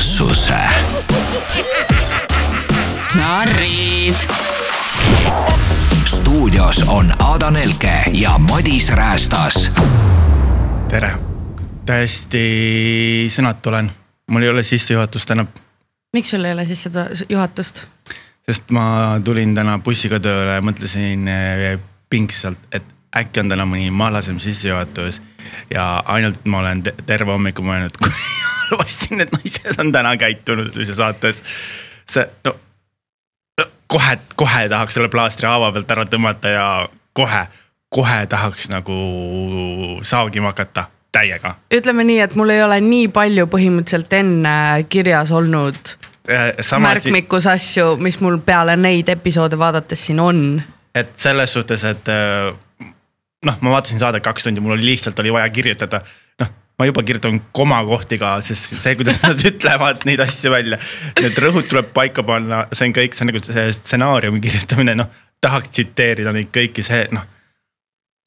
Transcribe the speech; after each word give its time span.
kuulsuse. 0.00 0.54
narrid. 3.14 4.14
stuudios 6.04 6.84
on 6.88 7.14
Ada 7.18 7.50
Nelke 7.50 8.02
ja 8.12 8.38
Madis 8.38 8.92
Räästas. 8.92 9.74
tere, 10.88 11.12
täiesti 11.86 13.28
sõnatu 13.28 13.68
olen, 13.68 13.90
mul 14.30 14.42
ei 14.42 14.48
ole 14.48 14.62
sissejuhatust 14.62 15.28
täna, 15.28 15.44
miks 16.16 16.30
sul 16.32 16.48
ei 16.48 16.56
ole 16.56 16.64
sissejuhatust? 16.64 17.84
sest 18.46 18.70
ma 18.72 19.20
tulin 19.24 19.52
täna 19.54 19.78
bussiga 19.84 20.20
tööle 20.20 20.56
ja 20.56 20.64
mõtlesin 20.64 21.28
eh, 21.28 21.76
pingsalt, 22.10 22.72
et 22.72 22.88
äkki 23.16 23.42
on 23.42 23.48
täna 23.50 23.66
mõni 23.66 23.90
mahlasem 23.90 24.38
sissejuhatus. 24.38 25.22
ja 25.74 26.02
ainult 26.06 26.44
ma 26.44 26.58
olen 26.58 26.82
te 26.82 26.94
terve 27.06 27.32
hommiku 27.32 27.62
mõelnud, 27.62 27.96
kui 28.02 28.12
halvasti 28.70 29.16
need 29.18 29.32
naised 29.38 29.80
on 29.82 29.92
täna 29.92 30.16
käitunud 30.16 30.76
ühes 30.76 30.94
saates. 30.96 31.42
see 32.10 32.26
no, 32.44 32.54
no 33.58 33.66
kohe, 33.86 34.18
kohe 34.36 34.68
tahaks 34.68 34.98
selle 34.98 35.10
plaastri 35.12 35.48
haava 35.48 35.72
pealt 35.72 35.90
ära 35.96 36.06
tõmmata 36.06 36.54
ja 36.54 36.66
kohe, 37.12 37.44
kohe 37.88 38.22
tahaks 38.30 38.70
nagu 38.70 39.00
saagima 40.02 40.54
hakata 40.54 40.86
täiega. 41.12 41.56
ütleme 41.74 42.06
nii, 42.06 42.20
et 42.20 42.38
mul 42.38 42.54
ei 42.54 42.62
ole 42.62 42.80
nii 42.84 43.08
palju 43.14 43.48
põhimõtteliselt 43.50 44.18
enne 44.20 44.54
kirjas 44.88 45.34
olnud 45.34 45.96
märkmikus 46.78 47.46
asju, 47.50 47.96
mis 47.98 48.20
mul 48.22 48.38
peale 48.44 48.76
neid 48.78 49.08
episoode 49.10 49.58
vaadates 49.58 50.06
siin 50.06 50.20
on. 50.20 50.62
et 50.94 51.16
selles 51.16 51.52
suhtes, 51.52 51.84
et 51.84 52.08
noh, 53.46 53.60
ma 53.60 53.76
vaatasin 53.76 54.00
saadet 54.00 54.24
kaks 54.24 54.46
tundi, 54.46 54.60
mul 54.60 54.76
oli 54.76 54.90
lihtsalt 54.92 55.18
oli 55.22 55.32
vaja 55.32 55.48
kirjutada. 55.48 56.02
noh, 56.40 56.50
ma 56.78 56.88
juba 56.88 57.02
kirjutan 57.02 57.40
komakohti 57.52 58.18
ka, 58.18 58.34
sest 58.44 58.76
see, 58.80 58.94
kuidas 58.98 59.20
nad 59.24 59.40
ütlevad 59.52 60.04
neid 60.08 60.20
asju 60.24 60.52
välja. 60.52 60.80
Need 61.20 61.40
rõhud 61.44 61.68
tuleb 61.70 61.90
paika 61.96 62.24
panna, 62.26 62.66
see 62.72 62.90
on 62.90 62.96
kõik, 62.96 63.16
see 63.16 63.26
on 63.26 63.32
nagu 63.32 63.42
see 63.44 63.66
stsenaariumi 63.80 64.44
kirjutamine, 64.44 64.98
noh. 65.02 65.10
tahaks 65.40 65.72
tsiteerida 65.72 66.34
neid 66.36 66.52
kõiki, 66.52 66.84
see 66.84 67.06
noh. 67.16 67.26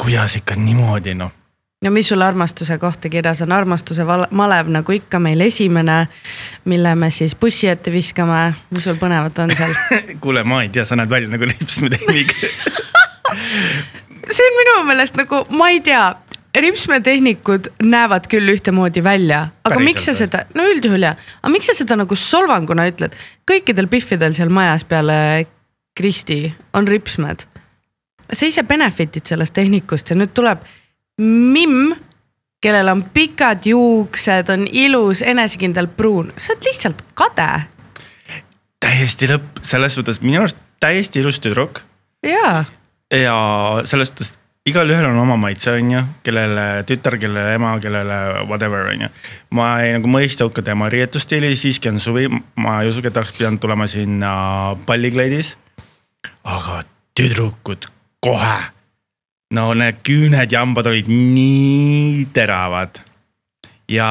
kuidas 0.01 0.39
ikka 0.41 0.57
niimoodi 0.57 1.13
noh 1.17 1.39
no 1.83 1.91
mis 1.91 2.07
sul 2.09 2.21
armastuse 2.23 2.77
kohta 2.79 3.09
kirjas 3.11 3.41
on, 3.43 3.51
armastuse 3.51 4.05
malev 4.31 4.69
nagu 4.71 4.91
ikka 4.95 5.19
meil 5.19 5.41
esimene, 5.43 6.07
mille 6.65 6.95
me 6.95 7.09
siis 7.11 7.35
bussi 7.35 7.67
ette 7.67 7.91
viskame, 7.91 8.53
mis 8.71 8.87
sul 8.87 8.95
põnevat 9.01 9.43
on 9.43 9.51
seal 9.51 9.75
kuule, 10.23 10.45
ma 10.47 10.63
ei 10.63 10.71
tea, 10.73 10.85
sa 10.87 10.95
näed 10.99 11.11
välja 11.11 11.29
nagu 11.29 11.49
lipsmetehnik 11.51 12.33
see 14.31 14.47
on 14.49 14.59
minu 14.59 14.77
meelest 14.87 15.17
nagu, 15.19 15.43
ma 15.55 15.69
ei 15.73 15.81
tea, 15.83 16.03
ripsmetehnikud 16.53 17.71
näevad 17.81 18.27
küll 18.29 18.53
ühtemoodi 18.53 19.03
välja, 19.03 19.47
aga 19.63 19.75
Päriselt, 19.75 19.87
miks 19.87 20.05
sa 20.05 20.13
seda, 20.17 20.43
no 20.53 20.67
üldjuhul 20.69 21.07
jah, 21.07 21.17
aga 21.41 21.51
miks 21.53 21.69
sa 21.71 21.75
seda 21.77 21.97
nagu 21.97 22.17
solvanguna 22.17 22.85
ütled? 22.91 23.15
kõikidel 23.49 23.89
Biffidel 23.89 24.35
seal 24.37 24.53
majas 24.53 24.85
peale 24.85 25.17
Kristi 25.97 26.45
on 26.73 26.87
ripsmed. 26.87 27.45
sa 28.33 28.45
ise 28.45 28.63
benefit'id 28.63 29.25
sellest 29.25 29.53
tehnikust 29.53 30.09
ja 30.09 30.17
nüüd 30.17 30.33
tuleb 30.33 30.63
Mimm, 31.21 31.91
kellel 32.57 32.87
on 32.89 33.03
pikad 33.13 33.67
juuksed, 33.69 34.49
on 34.49 34.63
ilus, 34.65 35.21
enesekindel 35.21 35.87
pruun, 35.87 36.31
sa 36.37 36.55
oled 36.55 36.65
lihtsalt 36.65 37.03
kade. 37.13 37.49
täiesti 38.79 39.29
lõpp, 39.29 39.61
selles 39.61 39.93
suhtes 39.93 40.21
minu 40.21 40.41
arust 40.45 40.57
täiesti 40.81 41.21
ilus 41.21 41.41
tüdruk. 41.41 41.81
jaa 42.25 42.63
ja 43.13 43.35
selles 43.85 44.09
suhtes 44.09 44.37
igalühel 44.65 45.05
on 45.09 45.17
oma 45.19 45.35
maitse, 45.37 45.71
on 45.75 45.91
ju, 45.91 46.01
kellele 46.23 46.65
tütar, 46.87 47.17
kellele 47.19 47.55
ema, 47.57 47.73
kellele 47.83 48.19
whatever, 48.47 48.87
on 48.93 49.05
ju. 49.05 49.09
ma 49.57 49.67
ei 49.83 49.93
nagu 49.97 50.11
mõista 50.11 50.47
hukka 50.47 50.63
tema 50.65 50.89
riietusstiili, 50.91 51.51
siiski 51.59 51.91
on 51.91 51.99
suvi, 52.03 52.29
ma 52.31 52.79
ei 52.81 52.91
usu, 52.91 53.03
et 53.03 53.17
oleks 53.19 53.35
pidanud 53.37 53.61
tulema 53.63 53.87
sinna 53.91 54.33
pallikleidis. 54.87 55.55
aga 56.43 56.83
tüdrukud 57.17 57.89
kohe, 58.23 58.55
no 59.53 59.73
need 59.77 59.99
küüned 60.07 60.55
ja 60.55 60.63
hambad 60.63 60.87
olid 60.91 61.11
nii 61.11 62.29
teravad. 62.33 63.03
ja 63.91 64.07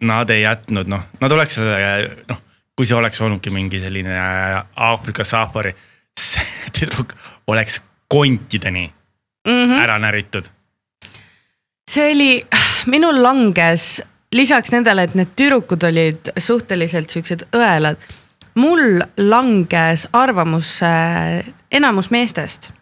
nad 0.00 0.30
ei 0.32 0.42
jätnud, 0.46 0.88
noh, 0.88 1.04
nad 1.20 1.32
oleks 1.36 1.60
selle, 1.60 2.24
noh, 2.32 2.40
kui 2.72 2.88
see 2.88 2.96
oleks 2.96 3.20
olnudki 3.20 3.52
mingi 3.52 3.78
selline 3.78 4.16
Aafrika 4.72 5.24
safari, 5.24 5.76
see 6.18 6.70
tüdruk 6.72 7.12
oleks 7.52 7.82
kontideni 8.12 8.92
mm 9.48 9.52
-hmm. 9.52 9.82
ära 9.82 9.98
näritud. 9.98 10.44
see 11.90 12.12
oli, 12.12 12.46
minul 12.86 13.22
langes 13.22 14.02
lisaks 14.32 14.72
nendele, 14.72 15.02
et 15.02 15.14
need 15.14 15.32
tüdrukud 15.36 15.84
olid 15.88 16.32
suhteliselt 16.38 17.10
siuksed 17.10 17.46
õelad. 17.56 17.96
mul 18.54 19.00
langes 19.16 20.08
arvamus 20.12 20.80
enamus 21.72 22.10
meestest, 22.10 22.72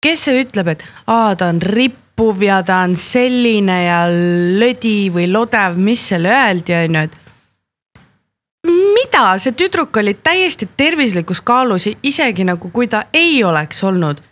kes 0.00 0.28
ütleb, 0.28 0.68
et 0.68 0.84
aa, 1.06 1.36
ta 1.36 1.46
on 1.46 1.62
rippuv 1.62 2.42
ja 2.42 2.62
ta 2.62 2.76
on 2.88 2.96
selline 2.96 3.84
ja 3.84 4.06
lödi 4.60 5.10
või 5.12 5.28
lodev, 5.32 5.76
mis 5.76 6.08
seal 6.08 6.24
öeldi, 6.24 6.74
on 6.74 6.94
ju, 6.94 7.02
et 7.02 7.20
mida, 8.68 9.38
see 9.38 9.52
tüdruk 9.52 9.96
oli 9.96 10.14
täiesti 10.14 10.68
tervislikus 10.76 11.40
kaalus, 11.40 11.88
isegi 12.02 12.44
nagu 12.44 12.70
kui 12.70 12.88
ta 12.88 13.04
ei 13.12 13.44
oleks 13.44 13.84
olnud 13.84 14.24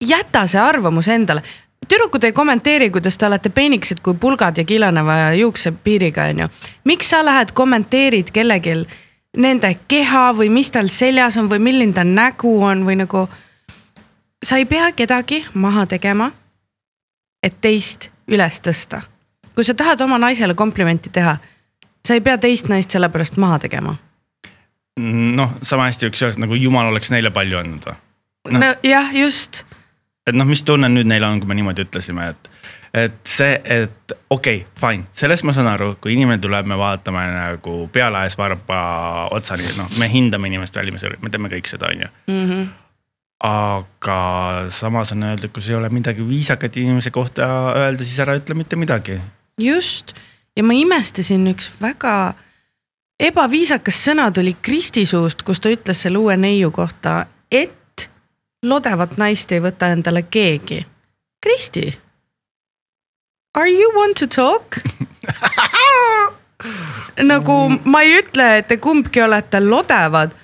jäta 0.00 0.46
see 0.46 0.60
arvamus 0.60 1.08
endale 1.08 1.42
tüdrukud 1.88 2.24
ei 2.24 2.32
kommenteeri, 2.32 2.90
kuidas 2.90 3.18
te 3.18 3.26
olete 3.26 3.50
peenikesed 3.50 4.00
kui 4.02 4.14
pulgad 4.14 4.56
ja 4.58 4.64
killaneva 4.64 5.32
juuksepiiriga, 5.34 6.24
onju. 6.24 6.48
miks 6.84 7.10
sa 7.10 7.24
lähed 7.24 7.52
kommenteerid 7.54 8.30
kellelgi 8.32 8.74
nende 9.36 9.74
keha 9.88 10.32
või 10.36 10.50
mis 10.52 10.70
tal 10.70 10.88
seljas 10.92 11.36
on 11.36 11.50
või 11.50 11.60
milline 11.62 11.92
ta 11.92 12.04
nägu 12.04 12.58
on 12.64 12.84
või 12.86 12.98
nagu. 13.02 13.28
sa 14.44 14.56
ei 14.56 14.64
pea 14.64 14.92
kedagi 14.92 15.44
maha 15.54 15.86
tegema, 15.86 16.30
et 17.42 17.60
teist 17.60 18.10
üles 18.28 18.60
tõsta. 18.60 19.02
kui 19.54 19.64
sa 19.64 19.74
tahad 19.74 20.00
oma 20.00 20.18
naisele 20.18 20.54
komplimenti 20.54 21.10
teha, 21.10 21.36
sa 22.06 22.14
ei 22.14 22.20
pea 22.20 22.38
teist 22.38 22.68
naist 22.68 22.90
sellepärast 22.90 23.36
maha 23.36 23.58
tegema. 23.58 23.96
noh, 25.34 25.50
sama 25.62 25.84
hästi 25.88 26.06
võiks 26.06 26.22
öelda, 26.22 26.40
nagu 26.40 26.54
jumal 26.54 26.86
oleks 26.86 27.10
neile 27.10 27.30
palju 27.30 27.58
andnud 27.58 27.84
või 27.84 27.96
no.? 28.52 28.58
nojah, 28.58 29.14
just 29.14 29.64
et 30.28 30.36
noh, 30.36 30.48
mis 30.48 30.62
tunne 30.66 30.90
nüüd 30.92 31.08
neil 31.08 31.24
on, 31.26 31.40
kui 31.40 31.50
me 31.50 31.56
niimoodi 31.58 31.86
ütlesime, 31.86 32.30
et, 32.32 32.50
et 33.04 33.20
see, 33.28 33.54
et 33.64 34.16
okei 34.30 34.62
okay,, 34.62 34.66
fine, 34.80 35.08
sellest 35.16 35.46
ma 35.48 35.54
saan 35.56 35.70
aru, 35.70 35.94
kui 36.02 36.14
inimene 36.16 36.40
tuleb, 36.44 36.68
me 36.68 36.78
vaatame 36.80 37.24
nagu 37.34 37.78
pealaes 37.94 38.36
varba 38.38 38.82
otsani, 39.34 39.66
noh, 39.80 39.90
me 40.00 40.10
hindame 40.12 40.50
inimest 40.52 40.76
välimusel, 40.78 41.16
me 41.22 41.32
teeme 41.32 41.50
kõik 41.52 41.70
seda, 41.70 41.94
on 41.94 42.06
ju. 42.06 42.12
-hmm 42.28 42.68
aga 43.38 44.66
samas 44.74 45.12
on 45.14 45.22
öelda, 45.22 45.46
kui 45.48 45.62
sul 45.62 45.76
ei 45.76 45.78
ole 45.78 45.88
midagi 45.94 46.24
viisakat 46.26 46.76
inimese 46.76 47.12
kohta 47.14 47.46
öelda, 47.78 48.02
siis 48.02 48.18
ära 48.18 48.34
ütle 48.34 48.56
mitte 48.58 48.76
midagi. 48.76 49.20
just 49.62 50.16
ja 50.56 50.64
ma 50.66 50.74
imestasin 50.74 51.46
üks 51.52 51.70
väga 51.80 52.34
ebaviisakas 53.20 53.98
sõna 54.08 54.28
tuli 54.34 54.56
Kristi 54.62 55.06
suust, 55.06 55.42
kus 55.46 55.60
ta 55.62 55.70
ütles 55.70 56.02
selle 56.02 56.18
uue 56.18 56.36
neiu 56.36 56.70
kohta, 56.74 57.26
et 57.50 57.74
lodevat 58.62 59.16
naist 59.18 59.52
ei 59.52 59.62
võta 59.62 59.92
endale 59.94 60.22
keegi. 60.22 60.84
Kristi. 61.42 61.98
Are 63.54 63.70
you 63.70 63.92
want 63.94 64.18
to 64.18 64.26
talk 64.26 64.78
nagu 67.30 67.54
ma 67.84 68.02
ei 68.02 68.18
ütle, 68.18 68.48
et 68.58 68.68
te 68.70 68.78
kumbki 68.82 69.22
olete 69.22 69.60
lodevad, 69.62 70.34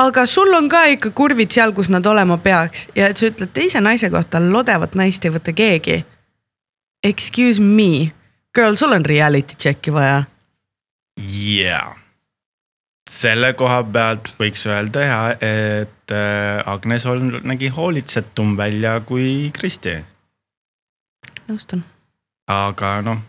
aga 0.00 0.24
sul 0.26 0.54
on 0.56 0.68
ka 0.70 0.84
ikka 0.94 1.12
kurvid 1.16 1.52
seal, 1.52 1.74
kus 1.76 1.90
nad 1.92 2.06
olema 2.06 2.38
peaks 2.42 2.88
ja 2.96 3.10
et 3.10 3.20
sa 3.20 3.30
ütled 3.30 3.52
teise 3.54 3.82
naise 3.82 4.10
kohta 4.10 4.40
lodevat 4.42 4.96
naist 4.98 5.26
ei 5.26 5.34
võta 5.34 5.54
keegi. 5.54 6.00
Excuse 7.04 7.62
me, 7.62 8.10
girl, 8.54 8.76
sul 8.76 8.92
on 8.92 9.06
reality 9.06 9.56
check'i 9.58 9.94
vaja. 9.94 10.24
jaa 11.20 11.96
selle 13.20 13.52
koha 13.58 13.82
pealt 13.92 14.30
võiks 14.38 14.62
öelda 14.70 15.04
ja, 15.04 15.18
et 15.34 16.14
äh, 16.14 16.60
Agnes 16.70 17.06
Holm 17.08 17.32
nägi 17.46 17.70
hoolitsetum 17.74 18.56
välja 18.58 18.98
kui 19.06 19.50
Kristi. 19.56 19.98
nõustun. 21.48 21.82
aga 22.50 22.92
noh, 23.06 23.22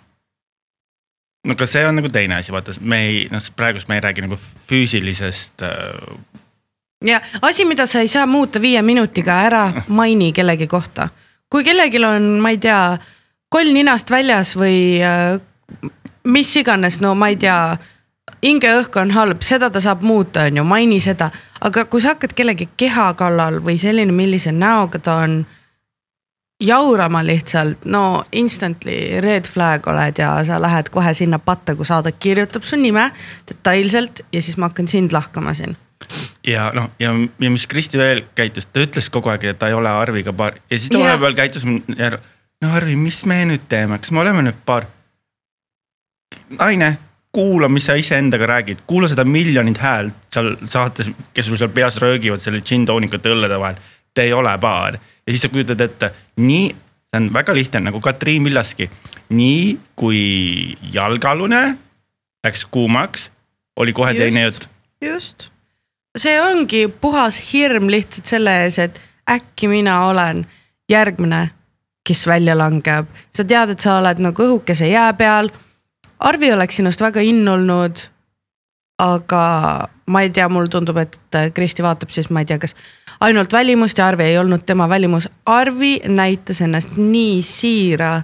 no 1.48 1.58
aga 1.58 1.68
see 1.70 1.86
on 1.88 2.00
nagu 2.00 2.12
teine 2.14 2.40
asi, 2.40 2.54
vaata, 2.56 2.76
me 2.82 3.02
ei, 3.08 3.24
noh 3.32 3.52
praegust 3.56 3.90
me 3.90 4.00
ei 4.00 4.06
räägi 4.08 4.26
nagu 4.26 4.40
füüsilisest 4.70 5.66
äh.... 5.68 6.12
ja 7.06 7.22
asi, 7.42 7.66
mida 7.66 7.86
sa 7.86 8.04
ei 8.04 8.12
saa 8.12 8.26
muuta 8.26 8.62
viie 8.62 8.82
minutiga, 8.82 9.42
ära 9.48 9.66
maini 10.00 10.32
kellegi 10.34 10.68
kohta. 10.72 11.10
kui 11.50 11.68
kellelgi 11.68 12.04
on, 12.06 12.34
ma 12.44 12.56
ei 12.56 12.62
tea, 12.62 12.98
koll 13.52 13.74
ninast 13.76 14.12
väljas 14.12 14.56
või 14.58 15.02
äh, 15.04 15.40
mis 16.24 16.56
iganes, 16.56 17.02
no 17.02 17.16
ma 17.16 17.32
ei 17.34 17.40
tea 17.42 17.58
hingeõhk 18.46 18.98
on 19.02 19.12
halb, 19.16 19.42
seda 19.46 19.70
ta 19.70 19.82
saab 19.84 20.04
muuta, 20.06 20.48
on 20.50 20.62
ju, 20.62 20.64
maini 20.68 21.00
seda. 21.04 21.30
aga 21.62 21.86
kui 21.86 22.02
sa 22.02 22.16
hakkad 22.16 22.34
kellegi 22.38 22.70
keha 22.78 23.14
kallal 23.18 23.60
või 23.64 23.78
selline, 23.82 24.12
millise 24.12 24.52
näoga 24.52 25.00
ta 25.00 25.16
on. 25.26 25.44
jaurama 26.62 27.24
lihtsalt, 27.26 27.86
no 27.86 28.24
instantly 28.32 29.22
red 29.22 29.48
flag 29.50 29.88
oled 29.88 30.20
ja 30.22 30.44
sa 30.46 30.60
lähed 30.62 30.92
kohe 30.94 31.14
sinna 31.14 31.40
patta, 31.40 31.76
kui 31.76 31.86
saadak 31.86 32.20
kirjutab 32.20 32.64
su 32.64 32.78
nime 32.78 33.08
detailselt 33.50 34.22
ja 34.34 34.42
siis 34.42 34.58
ma 34.58 34.70
hakkan 34.70 34.88
sind 34.88 35.12
lahkama 35.12 35.54
siin. 35.54 35.78
ja 36.48 36.72
noh, 36.74 36.90
ja, 37.00 37.14
ja 37.40 37.50
mis 37.50 37.68
Kristi 37.68 37.98
veel 37.98 38.24
käitus, 38.36 38.66
ta 38.66 38.80
ütles 38.80 39.10
kogu 39.10 39.30
aeg, 39.30 39.44
et 39.44 39.60
ta 39.60 39.68
ei 39.68 39.74
ole 39.74 39.90
Arviga 39.90 40.34
paar 40.34 40.54
ja 40.70 40.78
siis 40.78 40.90
ta 40.90 41.00
vahepeal 41.00 41.34
käitus. 41.34 41.66
no 41.66 42.74
Arvi, 42.74 42.96
mis 42.96 43.26
me 43.26 43.46
nüüd 43.46 43.66
teeme, 43.70 43.98
kas 43.98 44.12
me 44.12 44.22
oleme 44.22 44.46
nüüd 44.46 44.62
paar? 44.66 44.86
naine, 46.60 46.98
kuula, 47.32 47.70
mis 47.72 47.86
sa 47.88 47.96
iseendaga 47.96 48.48
räägid, 48.50 48.84
kuula 48.88 49.08
seda 49.08 49.24
miljonit 49.24 49.80
häält 49.80 50.18
seal 50.34 50.56
saates, 50.68 51.12
kes 51.34 51.48
sul 51.48 51.60
seal 51.60 51.72
peas 51.76 51.98
röögivad 52.04 52.44
selle 52.44 52.60
džinntoonikute 52.60 53.32
õllede 53.32 53.60
vahel. 53.60 53.80
Te 54.14 54.28
ei 54.28 54.34
ole 54.36 54.58
paar 54.60 54.98
ja 55.00 55.32
siis 55.32 55.46
sa 55.46 55.50
kujutad 55.50 55.82
ette, 55.82 56.12
nii, 56.44 56.68
see 57.12 57.22
on 57.22 57.30
väga 57.34 57.56
lihtne 57.56 57.86
nagu 57.88 58.02
Katriin 58.04 58.44
Villaski. 58.44 58.90
nii 59.32 59.80
kui 59.96 60.78
jalgealune 60.92 61.78
läks 62.44 62.66
kuumaks, 62.66 63.32
oli 63.76 63.94
kohe 63.94 64.12
Just. 64.12 64.20
teine 64.20 64.42
jutt 64.42 64.68
just. 65.02 65.50
see 66.18 66.42
ongi 66.42 66.88
puhas 66.88 67.40
hirm 67.54 67.88
lihtsalt 67.90 68.26
selle 68.26 68.56
ees, 68.64 68.80
et 68.80 69.02
äkki 69.30 69.70
mina 69.72 70.06
olen 70.08 70.46
järgmine, 70.90 71.50
kes 72.04 72.28
välja 72.28 72.58
langeb. 72.58 73.08
sa 73.32 73.44
tead, 73.44 73.70
et 73.70 73.80
sa 73.80 73.98
oled 74.00 74.20
nagu 74.20 74.44
õhukese 74.44 74.90
jää 74.92 75.14
peal. 75.14 75.50
Arvi 76.22 76.52
oleks 76.54 76.78
sinust 76.78 77.02
väga 77.02 77.22
in 77.26 77.48
olnud. 77.48 78.08
aga 79.02 79.44
ma 80.14 80.22
ei 80.22 80.30
tea, 80.30 80.46
mulle 80.50 80.70
tundub, 80.70 80.98
et 81.02 81.18
Kristi 81.56 81.82
vaatab 81.82 82.12
siis, 82.14 82.28
ma 82.30 82.44
ei 82.44 82.46
tea, 82.46 82.60
kas 82.62 82.76
ainult 83.26 83.54
välimust 83.54 83.98
ja 83.98 84.08
Arvi 84.12 84.24
ei 84.24 84.38
olnud 84.38 84.62
tema 84.66 84.90
välimus. 84.90 85.30
Arvi 85.46 86.02
näitas 86.06 86.62
ennast 86.62 86.94
nii 86.98 87.42
siira 87.42 88.22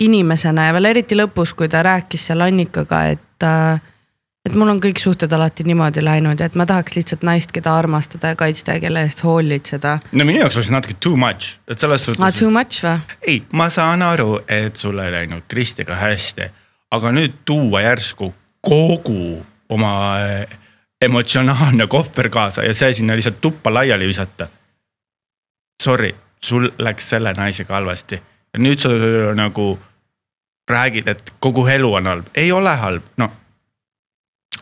inimesena 0.00 0.66
ja 0.68 0.74
veel 0.76 0.90
eriti 0.90 1.16
lõpus, 1.16 1.54
kui 1.56 1.70
ta 1.72 1.80
rääkis 1.82 2.26
seal 2.28 2.44
Annikaga, 2.44 3.04
et 3.14 3.48
et 4.48 4.54
mul 4.56 4.70
on 4.72 4.80
kõik 4.80 5.00
suhted 5.02 5.32
alati 5.34 5.66
niimoodi 5.68 6.02
läinud 6.04 6.40
ja 6.40 6.48
et 6.48 6.56
ma 6.58 6.64
tahaks 6.68 6.96
lihtsalt 6.96 7.24
naist, 7.26 7.52
keda 7.52 7.74
armastada 7.76 8.32
ja 8.32 8.38
kaitsta 8.38 8.76
ja 8.76 8.82
kelle 8.84 9.02
eest 9.04 9.20
hoolitseda 9.24 9.98
no 10.12 10.24
minu 10.28 10.40
jaoks 10.40 10.56
oli 10.56 10.68
see 10.68 10.76
natuke 10.76 10.96
too 11.04 11.18
much, 11.20 11.58
et 11.68 11.78
selles 11.78 12.00
ah,. 12.00 12.14
suhtes 12.14 12.40
Too 12.40 12.52
much 12.54 12.84
või? 12.84 13.18
ei, 13.26 13.42
ma 13.52 13.68
saan 13.72 14.02
aru, 14.06 14.40
et 14.48 14.76
sul 14.80 14.98
ei 15.04 15.12
läinud 15.12 15.44
Kristiga 15.48 15.98
hästi, 15.98 16.48
aga 16.90 17.12
nüüd 17.12 17.42
tuua 17.44 17.82
järsku 17.84 18.32
kogu 18.64 19.44
oma 19.68 19.92
eh, 20.20 20.58
emotsionaalne 21.04 21.86
kohver 21.86 22.28
kaasa 22.28 22.64
ja 22.64 22.74
see 22.74 22.94
sinna 22.94 23.16
lihtsalt 23.16 23.40
tuppa 23.40 23.74
laiali 23.74 24.06
visata. 24.06 24.48
Sorry, 25.82 26.14
sul 26.42 26.70
läks 26.78 27.10
selle 27.10 27.32
naisega 27.36 27.74
halvasti 27.74 28.18
ja 28.54 28.60
nüüd 28.60 28.80
sa 28.82 28.90
äh, 28.94 29.34
nagu 29.36 29.78
räägid, 30.68 31.08
et 31.08 31.32
kogu 31.40 31.66
elu 31.68 31.92
on 31.94 32.06
halb, 32.06 32.30
ei 32.34 32.52
ole 32.52 32.74
halb, 32.76 33.04
no. 33.16 33.30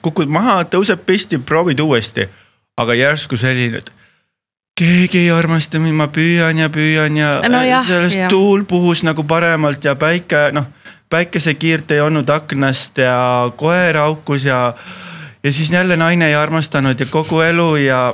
kukud 0.02 0.30
maha, 0.30 0.60
tõuseb 0.70 1.02
püsti, 1.06 1.38
proovid 1.42 1.80
uuesti, 1.82 2.28
aga 2.78 2.94
järsku 2.94 3.38
selline, 3.40 3.80
et 3.80 3.90
keegi 4.78 5.24
ei 5.24 5.30
armasta 5.34 5.80
mind, 5.82 5.96
ma 5.98 6.06
püüan 6.12 6.60
ja 6.60 6.68
püüan 6.70 7.16
ja 7.18 7.30
No 7.50 7.62
jah, 7.66 7.86
sellest 7.86 8.18
jah. 8.20 8.30
tuul 8.30 8.62
puhus 8.68 9.02
nagu 9.06 9.24
paremalt 9.26 9.84
ja 9.84 9.96
päike 9.98 10.50
noh, 10.54 10.68
päikesekiirt 11.10 11.90
ei 11.90 12.00
olnud 12.00 12.28
aknast 12.28 12.98
ja 12.98 13.52
koer 13.56 13.96
haukus 13.96 14.44
ja. 14.44 14.74
ja 15.42 15.52
siis 15.52 15.70
jälle 15.70 15.96
naine 15.96 16.28
ei 16.28 16.34
armastanud 16.34 17.00
ja 17.00 17.06
kogu 17.10 17.40
elu 17.40 17.76
ja 17.76 18.12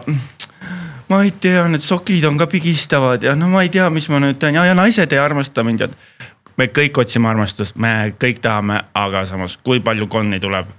ma 1.09 1.23
ei 1.23 1.31
tea, 1.31 1.65
need 1.69 1.85
sokid 1.85 2.25
on 2.25 2.39
ka 2.39 2.47
pigistavad 2.47 3.23
ja 3.23 3.35
no 3.37 3.49
ma 3.49 3.63
ei 3.63 3.69
tea, 3.69 3.91
mis 3.91 4.09
ma 4.09 4.21
nüüd 4.21 4.39
teen 4.41 4.55
ja, 4.55 4.65
ja 4.65 4.75
naised 4.75 5.13
ei 5.13 5.19
armasta 5.19 5.65
mind 5.65 5.87
ja 5.87 5.89
me 6.57 6.69
kõik 6.69 7.01
otsime 7.01 7.29
armastust, 7.29 7.77
me 7.77 8.13
kõik 8.21 8.41
tahame, 8.45 8.83
aga 8.95 9.27
samas, 9.27 9.57
kui 9.57 9.81
palju 9.81 10.09
konni 10.13 10.41
tuleb 10.41 10.71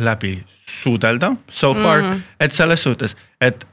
läbi 0.00 0.38
suudelda 0.66 1.32
so 1.48 1.74
far 1.74 2.02
mm. 2.02 2.10
-hmm. 2.10 2.20
et 2.40 2.52
selles 2.52 2.82
suhtes, 2.82 3.16
et 3.40 3.66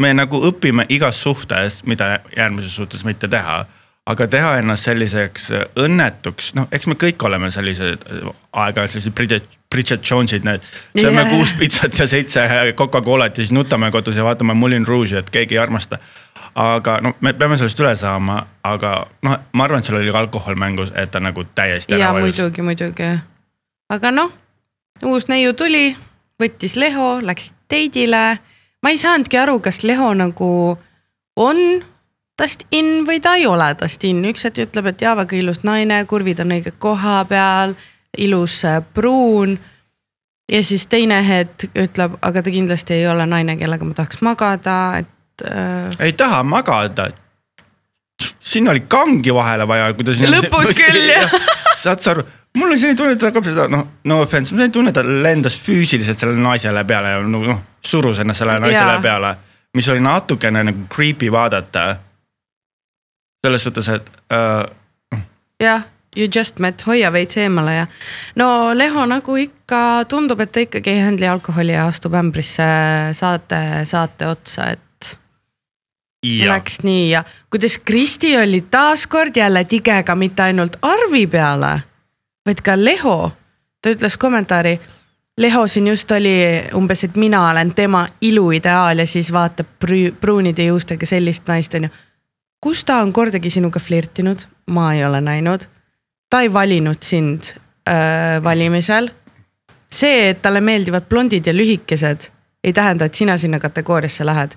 me 0.00 0.14
nagu 0.14 0.40
õpime 0.48 0.86
igas 0.88 1.22
suhtes, 1.22 1.82
mida 1.84 2.20
järgmises 2.36 2.74
suhtes 2.74 3.04
mitte 3.04 3.28
teha. 3.28 3.64
Aga 4.10 4.26
teha 4.30 4.54
ennast 4.60 4.88
selliseks 4.88 5.50
õnnetuks, 5.78 6.52
noh, 6.58 6.66
eks 6.74 6.88
me 6.90 6.96
kõik 7.00 7.22
oleme 7.26 7.50
sellised 7.54 8.06
äh, 8.06 8.30
aeg-ajalt 8.52 8.94
sellised 8.94 9.14
Bridget, 9.16 9.58
Bridget 9.70 10.02
Jones'id, 10.06 10.46
need. 10.46 10.64
sööme 10.98 11.22
yeah. 11.22 11.30
kuus 11.30 11.52
pitsat 11.58 11.98
ja 11.98 12.06
seitse 12.10 12.46
Coca-Colat 12.78 13.38
ja 13.38 13.44
siis 13.44 13.54
nutame 13.54 13.90
kodus 13.94 14.18
ja 14.18 14.26
vaatame 14.26 14.56
Moulin 14.58 14.86
Rouge'i, 14.88 15.20
et 15.20 15.30
keegi 15.30 15.58
ei 15.58 15.62
armasta. 15.62 16.00
aga 16.54 16.98
noh, 17.04 17.14
me 17.20 17.32
peame 17.38 17.58
sellest 17.60 17.80
üle 17.80 17.94
saama, 17.96 18.40
aga 18.66 18.94
noh, 19.22 19.36
ma 19.52 19.66
arvan, 19.66 19.82
et 19.82 19.86
seal 19.86 20.00
oli 20.00 20.10
ka 20.10 20.24
alkohol 20.24 20.58
mängus, 20.58 20.90
et 20.98 21.12
ta 21.14 21.22
nagu 21.22 21.44
täiesti 21.54 21.94
ära 21.94 22.12
vajus. 22.16 22.26
muidugi, 22.26 22.66
muidugi. 22.66 23.10
aga 23.90 24.14
noh, 24.14 24.32
uus 25.06 25.28
neiu 25.30 25.54
tuli, 25.54 25.94
võttis 26.42 26.76
Leho, 26.80 27.18
läksid 27.22 27.54
date'ile. 27.70 28.24
ma 28.82 28.90
ei 28.90 28.98
saanudki 28.98 29.38
aru, 29.38 29.60
kas 29.60 29.84
Leho 29.84 30.10
nagu 30.14 30.50
on 31.36 31.84
tast 32.40 32.64
in 32.74 33.04
või 33.08 33.20
ta 33.22 33.36
ei 33.38 33.46
ole 33.48 33.68
tast 33.78 34.04
in, 34.08 34.22
üks 34.30 34.46
hetk 34.48 34.64
ütleb, 34.64 34.90
et 34.92 35.04
jaa, 35.04 35.14
väga 35.18 35.36
ilus 35.36 35.62
naine, 35.66 36.02
kurvid 36.08 36.40
on 36.44 36.56
õige 36.56 36.72
koha 36.80 37.20
peal, 37.28 37.76
ilus 38.18 38.62
äh, 38.68 38.80
pruun. 38.94 39.58
ja 40.50 40.62
siis 40.66 40.86
teine 40.90 41.20
hetk 41.26 41.70
ütleb, 41.76 42.16
aga 42.22 42.42
ta 42.42 42.50
kindlasti 42.50 42.96
ei 42.98 43.08
ole 43.08 43.26
naine, 43.28 43.56
kellega 43.60 43.86
ma 43.86 43.96
tahaks 43.98 44.22
magada, 44.26 44.76
et 45.02 45.46
äh, 45.46 46.06
ei 46.08 46.12
taha 46.12 46.42
magada. 46.42 47.10
sinna 48.40 48.70
oli 48.70 48.84
kangi 48.88 49.34
vahele 49.34 49.68
vaja, 49.68 49.92
kui 49.94 50.04
ta 50.04 50.14
sinna. 50.16 50.40
Lõpus 50.40 50.74
küll, 50.76 51.00
jah. 51.12 51.32
saad 51.84 52.02
sa 52.02 52.14
aru, 52.14 52.24
mul 52.56 52.68
oli 52.70 52.80
selline 52.80 52.98
tunne, 52.98 53.14
et 53.14 53.20
ta 53.20 53.30
hakkab 53.30 53.46
seda 53.46 53.68
noh, 53.70 53.86
no 54.04 54.20
offense, 54.24 54.54
mul 54.54 54.66
oli 54.66 54.74
tunne, 54.74 54.92
et 54.92 54.98
ta 54.98 55.04
lendas 55.04 55.56
füüsiliselt 55.60 56.18
sellele 56.18 56.42
naisele 56.42 56.84
peale 56.88 57.14
ja 57.14 57.22
nagu 57.24 57.46
noh, 57.46 57.64
surus 57.84 58.20
ennast 58.22 58.42
sellele 58.42 58.64
naisele 58.66 58.96
Jaa. 58.96 59.02
peale. 59.04 59.34
mis 59.74 59.88
oli 59.88 60.00
natukene 60.02 60.64
nagu 60.66 60.86
creepy 60.90 61.28
vaadata. 61.32 61.90
Selles 63.44 63.64
suhtes, 63.64 63.88
et 63.88 64.10
äh, 64.32 65.22
jah, 65.60 65.82
you 66.16 66.28
just 66.34 66.58
met, 66.58 66.82
hoia 66.86 67.12
veits 67.12 67.36
eemale 67.36 67.74
ja. 67.74 67.86
no 68.36 68.74
Leho 68.74 69.06
nagu 69.06 69.36
ikka 69.36 70.04
tundub, 70.08 70.40
et 70.40 70.52
ta 70.52 70.64
ikkagi 70.64 70.94
ei 70.94 71.02
handle'i 71.04 71.30
alkoholi 71.30 71.72
ja 71.72 71.86
astub 71.88 72.14
ämbrisse 72.18 72.68
saate, 73.16 73.60
saate 73.84 74.26
otsa, 74.26 74.70
et 74.74 74.80
ja 76.26 76.50
läks 76.52 76.82
nii 76.82 77.10
ja 77.10 77.24
kuidas 77.50 77.78
Kristi 77.78 78.36
oli 78.38 78.60
taaskord 78.60 79.36
jälle 79.36 79.64
tigega 79.64 80.14
mitte 80.14 80.42
ainult 80.42 80.76
Arvi 80.82 81.26
peale, 81.26 81.80
vaid 82.46 82.60
ka 82.64 82.76
Leho. 82.76 83.32
ta 83.82 83.90
ütles 83.90 84.16
kommentaari. 84.18 84.80
Leho 85.40 85.66
siin 85.66 85.86
just 85.86 86.10
oli 86.10 86.68
umbes, 86.74 87.04
et 87.04 87.16
mina 87.16 87.50
olen 87.50 87.74
tema 87.74 88.06
iluideaal 88.20 88.98
ja 88.98 89.06
siis 89.06 89.32
vaatab 89.32 89.66
pruunide 90.20 90.64
juustega 90.64 91.06
sellist 91.06 91.48
naist 91.48 91.74
onju. 91.74 91.88
Kus 92.60 92.84
ta 92.84 93.00
on 93.02 93.12
kordagi 93.12 93.50
sinuga 93.50 93.80
flirtinud, 93.80 94.46
ma 94.66 94.92
ei 94.94 95.04
ole 95.04 95.20
näinud. 95.20 95.66
ta 96.30 96.40
ei 96.40 96.52
valinud 96.52 97.02
sind 97.02 97.42
äh, 97.88 98.42
valimisel. 98.42 99.10
see, 99.92 100.30
et 100.30 100.42
talle 100.42 100.60
meeldivad 100.60 101.08
blondid 101.08 101.46
ja 101.46 101.52
lühikesed, 101.52 102.30
ei 102.64 102.72
tähenda, 102.72 103.04
et 103.04 103.14
sina 103.14 103.38
sinna 103.38 103.58
kategooriasse 103.58 104.26
lähed 104.26 104.54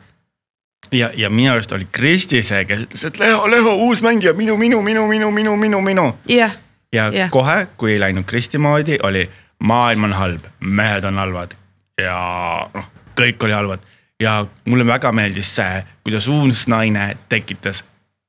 ja, 0.91 1.11
ja 1.15 1.29
minu 1.29 1.51
arust 1.51 1.71
oli 1.71 1.87
Kristi 1.91 2.43
see, 2.43 2.65
kes 2.65 2.83
ütles, 2.85 3.05
et 3.07 3.19
Leho, 3.19 3.47
Leho 3.51 3.75
uus 3.87 4.03
mängija, 4.03 4.33
minu, 4.33 4.57
minu, 4.57 4.81
minu, 4.81 5.07
minu, 5.07 5.31
minu, 5.31 5.55
minu, 5.57 5.81
minu. 5.81 6.13
jah 6.29 6.57
ja 6.93 7.09
Jah. 7.13 7.29
kohe, 7.29 7.67
kui 7.77 7.93
ei 7.93 7.99
läinud 7.99 8.23
Kristi 8.23 8.57
moodi, 8.57 8.97
oli 9.03 9.29
maailm 9.63 10.03
on 10.03 10.13
halb, 10.13 10.45
mehed 10.59 11.03
on 11.03 11.17
halvad 11.17 11.55
ja 12.01 12.17
noh, 12.73 12.89
kõik 13.19 13.43
oli 13.43 13.53
halvad. 13.53 13.79
ja 14.21 14.45
mulle 14.65 14.85
väga 14.85 15.11
meeldis 15.11 15.55
see, 15.55 15.83
kuidas 16.03 16.27
uus 16.27 16.67
naine 16.67 17.17
tekitas 17.29 17.83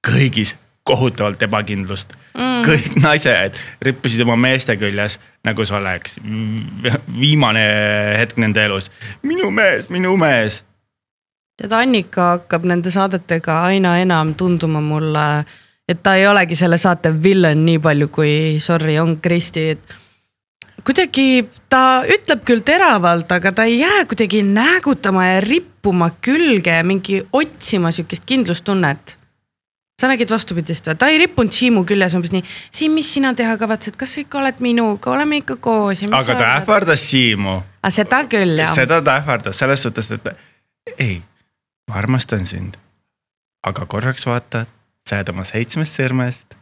kõigis 0.04 0.54
kohutavalt 0.84 1.42
ebakindlust 1.46 2.12
mm.. 2.34 2.60
kõik 2.66 3.00
naised 3.00 3.56
rippusid 3.82 4.20
oma 4.26 4.36
meeste 4.36 4.76
küljes, 4.76 5.18
nagu 5.44 5.64
see 5.64 5.78
oleks 5.78 6.20
viimane 7.20 7.64
hetk 8.20 8.38
nende 8.42 8.64
elus. 8.68 8.90
minu 9.22 9.50
mees, 9.50 9.90
minu 9.90 10.16
mees 10.20 10.62
tead, 11.58 11.72
Annika 11.72 12.30
hakkab 12.34 12.66
nende 12.68 12.92
saadetega 12.94 13.60
aina 13.68 13.96
enam 14.02 14.34
tunduma 14.38 14.82
mulle, 14.82 15.26
et 15.88 16.00
ta 16.02 16.16
ei 16.18 16.26
olegi 16.26 16.56
selle 16.58 16.78
saate 16.80 17.12
villain 17.22 17.64
nii 17.66 17.80
palju 17.82 18.08
kui 18.14 18.32
sorry, 18.60 18.98
on 18.98 19.18
Kristi, 19.22 19.68
et. 19.74 19.94
kuidagi 20.84 21.46
ta 21.70 22.02
ütleb 22.04 22.44
küll 22.44 22.64
teravalt, 22.66 23.30
aga 23.32 23.52
ta 23.52 23.68
ei 23.70 23.78
jää 23.80 24.04
kuidagi 24.10 24.42
näägutama 24.42 25.26
ja 25.26 25.42
rippuma 25.44 26.10
külge 26.20 26.74
ja 26.80 26.84
mingi 26.84 27.22
otsima 27.32 27.90
sihukest 27.94 28.26
kindlustunnet. 28.26 29.18
Sa 30.00 30.10
nägid 30.10 30.30
vastupidist 30.30 30.88
või, 30.88 30.96
ta 30.98 31.08
ei 31.12 31.20
rippunud 31.22 31.54
Siimu 31.54 31.84
küljes 31.86 32.16
umbes 32.18 32.32
nii, 32.34 32.42
Siim, 32.74 32.96
mis 32.98 33.12
sina 33.14 33.34
teha 33.38 33.54
kavatsed, 33.60 33.98
kas 34.00 34.16
sa 34.16 34.24
ikka 34.24 34.40
oled 34.40 34.62
minuga, 34.64 35.12
oleme 35.14 35.38
ikka 35.42 35.56
koos 35.62 36.02
ja 36.02 36.08
mis 36.10 36.18
aga 36.18 36.38
ta 36.40 36.48
ähvardas 36.58 37.04
Siimu. 37.10 37.60
Aga 37.84 37.94
seda 37.94 38.24
küll 38.30 38.58
jah. 38.58 38.74
seda 38.74 39.00
ta 39.04 39.18
ähvardas 39.22 39.62
selles 39.62 39.86
suhtes, 39.86 40.10
et 40.10 40.98
ei, 40.98 41.20
ma 41.90 42.00
armastan 42.02 42.46
sind. 42.50 42.80
aga 43.64 43.86
korraks 43.88 44.26
vaata, 44.28 44.66
sa 45.08 45.22
jääd 45.22 45.30
oma 45.32 45.46
seitsmest 45.48 45.96
sõrmest, 45.96 46.58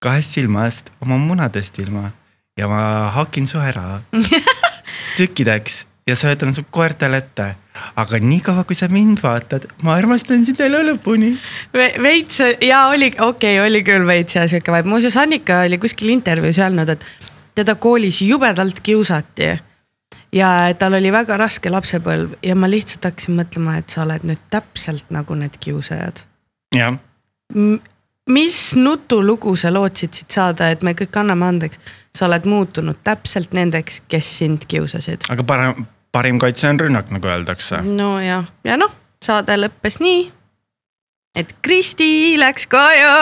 kahest 0.00 0.38
silmast, 0.38 0.92
oma 1.04 1.18
munadest 1.20 1.76
ilma 1.82 2.12
ja 2.56 2.70
ma 2.70 3.10
hakin 3.18 3.46
su 3.50 3.58
ära. 3.60 4.00
Tükkideks 5.18 5.87
ja 6.08 6.16
söödan 6.16 6.54
su 6.54 6.64
koertele 6.70 7.20
ette. 7.22 7.54
aga 7.96 8.18
niikaua, 8.18 8.64
kui 8.66 8.74
sa 8.74 8.88
mind 8.90 9.20
vaatad, 9.22 9.68
ma 9.86 9.94
armastan 9.94 10.42
sind 10.46 10.60
elu 10.60 10.80
lõpuni. 10.88 11.28
Ve- 11.74 11.94
veits 12.02 12.40
ja 12.42 12.86
oli, 12.90 13.12
okei 13.12 13.58
okay,, 13.58 13.66
oli 13.66 13.84
küll 13.86 14.06
veits 14.06 14.34
ja 14.34 14.48
sihuke 14.50 14.72
vibe, 14.74 14.90
muuseas 14.90 15.16
Annika 15.16 15.60
oli 15.66 15.78
kuskil 15.78 16.10
intervjuus 16.10 16.58
öelnud, 16.58 16.88
et 16.88 17.06
teda 17.54 17.74
koolis 17.74 18.22
jubedalt 18.22 18.80
kiusati. 18.80 19.58
ja 20.32 20.74
tal 20.78 20.94
oli 20.98 21.12
väga 21.12 21.36
raske 21.36 21.70
lapsepõlv 21.70 22.34
ja 22.42 22.54
ma 22.54 22.68
lihtsalt 22.70 23.04
hakkasin 23.04 23.38
mõtlema, 23.38 23.78
et 23.78 23.90
sa 23.90 24.02
oled 24.02 24.26
nüüd 24.28 24.42
täpselt 24.50 25.06
nagu 25.14 25.34
need 25.34 25.56
kiusajad. 25.60 26.24
jah, 26.76 26.98
mis 28.28 28.74
nutulugu 28.76 29.56
sa 29.56 29.72
lootsid 29.72 30.12
siit 30.12 30.30
saada, 30.30 30.70
et 30.70 30.82
me 30.82 30.92
kõik 30.98 31.16
anname 31.20 31.46
andeks, 31.46 31.80
sa 32.14 32.26
oled 32.26 32.44
muutunud 32.48 33.00
täpselt 33.04 33.54
nendeks, 33.56 34.02
kes 34.08 34.32
sind 34.38 34.66
kiusasid. 34.68 35.28
aga 35.30 35.44
parem, 35.44 35.86
parim 36.12 36.38
kaitse 36.38 36.68
on 36.68 36.80
rünnak, 36.80 37.12
nagu 37.14 37.28
öeldakse. 37.28 37.82
nojah, 37.84 38.48
ja 38.64 38.76
noh, 38.80 38.92
saade 39.24 39.56
lõppes 39.58 40.00
nii, 40.02 40.26
et 41.38 41.54
Kristi 41.62 42.38
läks 42.40 42.66
koju 42.70 43.14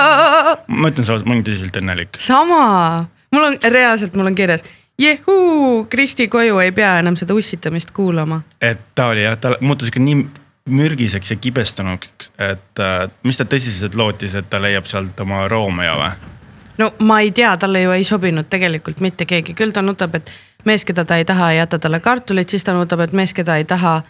ma 0.67 0.91
ütlen 0.93 1.07
sulle, 1.09 1.27
ma 1.27 1.37
olin 1.37 1.45
tõsiselt 1.47 1.79
õnnelik. 1.83 2.21
sama, 2.23 3.07
mul 3.35 3.51
on 3.51 3.59
reaalselt, 3.73 4.17
mul 4.17 4.33
on 4.33 4.39
kirjas, 4.39 4.65
jehuu, 5.01 5.85
Kristi 5.91 6.29
koju 6.33 6.59
ei 6.65 6.73
pea 6.73 6.99
enam 7.03 7.17
seda 7.17 7.37
ussitamist 7.37 7.91
kuulama. 7.97 8.43
et 8.61 8.81
ta 8.95 9.11
oli 9.15 9.27
jah, 9.27 9.39
ta 9.39 9.57
muutus 9.61 9.93
ikka 9.93 10.03
nii 10.03 10.27
mürgiseks 10.67 11.31
ja 11.31 11.37
kibestunuks, 11.39 12.33
et 12.43 12.81
äh, 12.83 13.11
mis 13.23 13.39
ta 13.39 13.47
tõsiselt 13.47 13.95
lootis, 13.95 14.35
et 14.35 14.49
ta 14.51 14.59
leiab 14.63 14.89
sealt 14.91 15.21
oma 15.23 15.47
Romeo 15.49 16.01
või? 16.01 16.35
no 16.79 16.91
ma 17.09 17.21
ei 17.25 17.31
tea, 17.31 17.57
talle 17.61 17.83
ju 17.83 17.95
ei 17.95 18.05
sobinud 18.05 18.49
tegelikult 18.51 19.01
mitte 19.05 19.27
keegi, 19.29 19.55
küll 19.57 19.75
ta 19.75 19.83
nutab, 19.85 20.15
et 20.19 20.31
mees, 20.67 20.85
keda 20.85 21.05
ta 21.05 21.17
ei 21.17 21.25
taha, 21.25 21.51
ei 21.53 21.59
jäta 21.59 21.79
talle 21.79 22.01
kartulit, 22.01 22.49
siis 22.49 22.65
ta 22.65 22.75
nutab, 22.77 23.01
et 23.07 23.13
mees, 23.17 23.35
keda 23.35 23.57
ei 23.57 23.65
taha, 23.65 24.01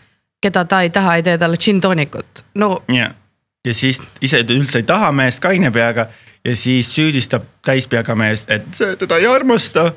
keda 0.42 0.64
ta 0.64 0.80
ei 0.82 0.90
taha, 0.90 1.16
ei 1.16 1.22
tee 1.22 1.38
talle 1.38 1.56
džinntoonikut. 1.56 2.44
no 2.54 2.70
ja, 2.92 3.10
ja 3.66 3.74
siis 3.74 4.02
ise 4.20 4.42
üldse 4.50 4.82
ei 4.82 4.88
taha 4.88 5.12
meest 5.12 5.40
kaine 5.44 5.70
peaga 5.70 6.08
ja 6.44 6.56
siis 6.56 6.90
süüdistab 6.94 7.46
täispeaga 7.64 8.14
meest, 8.14 8.50
et 8.50 8.66
see 8.74 8.96
teda 8.96 9.18
ei 9.22 9.26
armasta. 9.26 9.92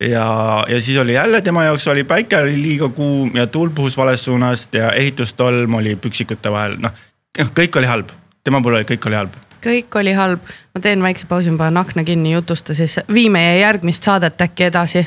ja, 0.00 0.26
ja 0.68 0.80
siis 0.80 0.98
oli 0.98 1.14
jälle 1.14 1.40
tema 1.40 1.64
jaoks 1.64 1.88
oli 1.88 2.04
päike 2.04 2.36
oli 2.36 2.62
liiga 2.62 2.88
kuum 2.88 3.36
ja 3.36 3.46
tuul 3.46 3.70
puhus 3.70 3.96
valest 3.96 4.24
suunast 4.24 4.74
ja 4.74 4.92
ehitustolm 4.92 5.74
oli 5.74 5.96
püksikute 5.96 6.50
vahel, 6.50 6.76
noh 6.80 6.92
kõik 7.38 7.78
oli 7.78 7.86
halb, 7.86 8.12
tema 8.44 8.60
puhul 8.60 8.80
oli 8.80 8.88
kõik 8.88 9.06
oli 9.08 9.16
halb. 9.16 9.36
kõik 9.62 9.96
oli 10.00 10.12
halb, 10.12 10.40
ma 10.74 10.80
teen 10.80 11.02
väikse 11.02 11.26
pausi, 11.26 11.50
ma 11.50 11.64
panen 11.64 11.80
akna 11.80 12.04
kinni, 12.04 12.32
jutusta 12.32 12.74
siis, 12.74 12.98
vii 13.12 13.30
meie 13.30 13.58
järgmist 13.60 14.02
saadet 14.02 14.40
äkki 14.40 14.64
edasi. 14.64 15.06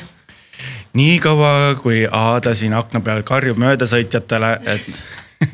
Niikaua 0.96 1.76
kui 1.82 2.06
Aada 2.10 2.54
siin 2.56 2.74
akna 2.76 3.00
peal 3.04 3.22
karjub 3.26 3.58
möödasõitjatele, 3.60 4.52
et 4.72 5.02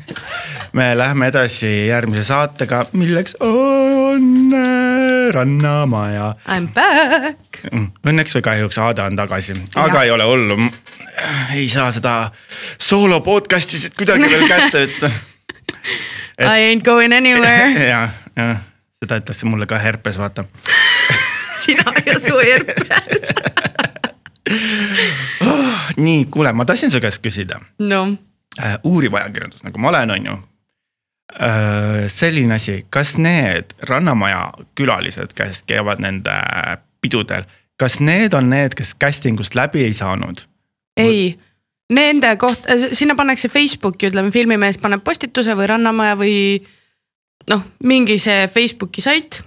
me 0.77 0.89
lähme 0.97 1.27
edasi 1.31 1.71
järgmise 1.89 2.23
saatega, 2.27 2.85
milleks 2.95 3.35
on 3.43 4.55
äh, 4.55 5.33
Rannamaja. 5.35 6.33
I 6.47 6.59
m 6.61 6.69
back. 6.75 7.61
Õnneks 8.07 8.37
või 8.39 8.45
kahjuks 8.49 8.79
Aada 8.81 9.07
on 9.11 9.19
tagasi, 9.19 9.55
aga 9.75 9.99
Jah. 9.99 10.03
ei 10.07 10.11
ole 10.15 10.27
hullu. 10.29 10.59
ei 11.53 11.67
saa 11.69 11.91
seda 11.91 12.15
soolo 12.77 13.19
podcast'i 13.21 13.79
siit 13.79 13.97
kuidagi 13.99 14.29
veel 14.31 14.47
kätte 14.49 14.85
võtta. 14.87 15.11
I 16.39 16.71
ain't 16.71 16.83
going 16.83 17.13
anywhere. 17.13 17.87
ja, 17.87 18.07
ja 18.35 18.55
seda 19.03 19.19
ütles 19.21 19.43
mulle 19.45 19.67
ka 19.69 19.77
herpes, 19.83 20.17
vaata. 20.19 20.45
sina 21.63 21.93
ja 22.05 22.19
su 22.19 22.39
herpes. 22.39 23.35
nii, 26.03 26.25
kuule, 26.31 26.53
ma 26.53 26.65
tahtsin 26.67 26.91
su 26.91 27.01
käest 27.03 27.23
küsida 27.23 27.59
no, 27.83 28.01
äh, 28.59 28.77
uuriv 28.83 29.15
ajakirjandus, 29.19 29.63
nagu 29.67 29.81
ma 29.81 29.93
olen, 29.93 30.15
on 30.17 30.29
ju 30.29 30.37
äh,. 31.39 32.03
selline 32.11 32.59
asi, 32.59 32.85
kas 32.89 33.17
need 33.17 33.75
Rannamaja 33.89 34.51
külalised, 34.75 35.35
kes 35.37 35.63
käivad 35.69 36.03
nende 36.03 36.35
pidudel, 37.01 37.47
kas 37.79 37.99
need 37.99 38.35
on 38.37 38.51
need, 38.53 38.75
kes 38.77 38.95
casting 38.99 39.39
ust 39.39 39.55
läbi 39.55 39.85
ei 39.87 39.93
saanud? 39.93 40.45
ei, 40.97 41.33
nende 41.93 42.35
koht, 42.37 42.67
sinna 42.93 43.15
pannakse 43.15 43.49
Facebooki, 43.49 44.11
ütleme 44.11 44.31
filmimees 44.31 44.77
paneb 44.81 45.03
postituse 45.05 45.55
või 45.57 45.69
Rannamaja 45.71 46.17
või 46.19 46.37
noh, 47.49 47.65
mingi 47.83 48.19
see 48.21 48.47
Facebooki 48.47 49.01
sait. 49.01 49.41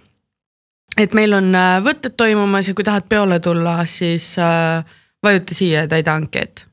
et 0.96 1.12
meil 1.14 1.34
on 1.36 1.50
äh, 1.54 1.78
võtted 1.84 2.16
toimumas 2.16 2.68
ja 2.68 2.75
kui 2.75 2.84
tahad 2.84 3.04
peole 3.08 3.40
tulla, 3.40 3.82
siis 3.86 4.34
äh, 4.40 4.84
vajuta 5.23 5.54
siia 5.54 5.85
ja 5.85 5.88
täida 5.88 6.14
ankeet. 6.14 6.66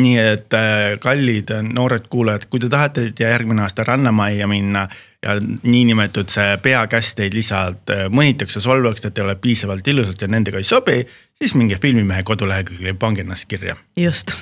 nii 0.00 0.16
et 0.20 0.54
äh, 0.54 0.98
kallid 1.00 1.50
noored 1.72 2.08
kuulajad, 2.12 2.46
kui 2.50 2.60
te 2.60 2.68
tahate 2.68 3.06
järgmine 3.20 3.62
aasta 3.64 3.84
Rannamajja 3.84 4.46
minna 4.46 4.88
ja 5.22 5.38
niinimetatud 5.62 6.28
see 6.28 6.58
peakäst 6.62 7.16
teid 7.16 7.34
lihtsalt 7.34 7.92
äh, 7.94 8.04
mõnitakse, 8.12 8.60
solvaks, 8.60 9.04
et 9.04 9.14
te 9.14 9.22
ei 9.22 9.24
ole 9.24 9.38
piisavalt 9.40 9.88
ilusad 9.88 10.20
ja 10.20 10.28
nendega 10.28 10.60
ei 10.60 10.68
sobi, 10.68 11.00
siis 11.38 11.54
minge 11.56 11.78
filmimehe 11.82 12.22
koduleheküljele 12.28 12.92
ja 12.92 12.98
pange 13.00 13.24
ennast 13.24 13.48
kirja, 13.48 13.76
just. 13.96 14.36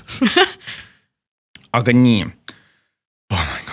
aga 1.78 1.94
nii 1.94 2.26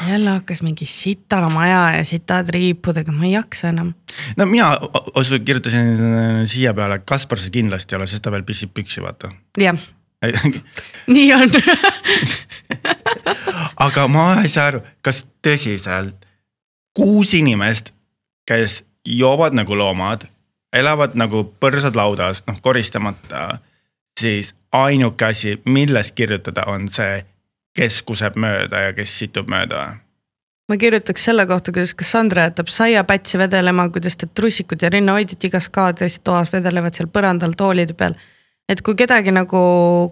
jälle 0.09 0.29
hakkas 0.29 0.61
mingi 0.61 0.85
sita 0.85 1.41
maja 1.49 1.91
ja 1.97 2.05
sitad 2.05 2.49
riipudega, 2.49 3.11
ma 3.11 3.25
ei 3.25 3.31
jaksa 3.31 3.69
enam. 3.69 3.93
no 4.37 4.45
mina 4.45 4.71
ausalt 5.15 5.43
kirjutasin 5.45 5.93
äh, 5.93 6.43
siia 6.45 6.73
peale, 6.73 6.99
Kaspar 6.99 7.39
see 7.39 7.53
kindlasti 7.53 7.95
ei 7.95 8.01
ole, 8.01 8.07
sest 8.07 8.23
ta 8.23 8.31
veel 8.31 8.43
pissib 8.47 8.73
püksi, 8.73 9.03
vaata. 9.03 9.31
jah, 9.59 9.77
nii 11.13 11.33
on. 11.33 11.49
aga 13.87 14.07
ma 14.07 14.27
ei 14.41 14.51
saa 14.51 14.69
aru, 14.71 14.83
kas 15.01 15.25
tõsiselt 15.45 16.27
kuus 16.97 17.33
inimest, 17.33 17.93
kes 18.47 18.81
joovad 19.05 19.55
nagu 19.57 19.75
loomad, 19.77 20.27
elavad 20.73 21.15
nagu 21.19 21.43
põrsad 21.59 21.95
laudas, 21.95 22.43
noh 22.47 22.59
koristamata, 22.61 23.59
siis 24.19 24.53
ainuke 24.71 25.25
asi, 25.25 25.57
millest 25.65 26.15
kirjutada, 26.15 26.65
on 26.71 26.87
see, 26.91 27.23
kes 27.77 28.01
kuseb 28.07 28.37
mööda 28.39 28.87
ja 28.87 28.95
kes 28.95 29.13
situb 29.23 29.49
mööda. 29.51 29.97
ma 30.69 30.77
kirjutaks 30.79 31.23
selle 31.27 31.45
kohta, 31.47 31.71
kuidas 31.75 31.95
Cassandra 31.95 32.45
jätab 32.47 32.69
saiapätsi 32.71 33.37
vedelema, 33.37 33.89
kuidas 33.89 34.17
ta 34.17 34.27
trussikud 34.27 34.81
ja 34.81 34.89
rinnahoidjad 34.89 35.43
igas 35.49 35.67
kaadris 35.69 36.19
toas 36.19 36.53
vedelevad 36.53 36.95
seal 36.95 37.09
põrandal 37.11 37.55
toolide 37.57 37.93
peal. 37.93 38.15
et 38.69 38.81
kui 38.81 38.95
kedagi 38.95 39.31
nagu, 39.31 39.61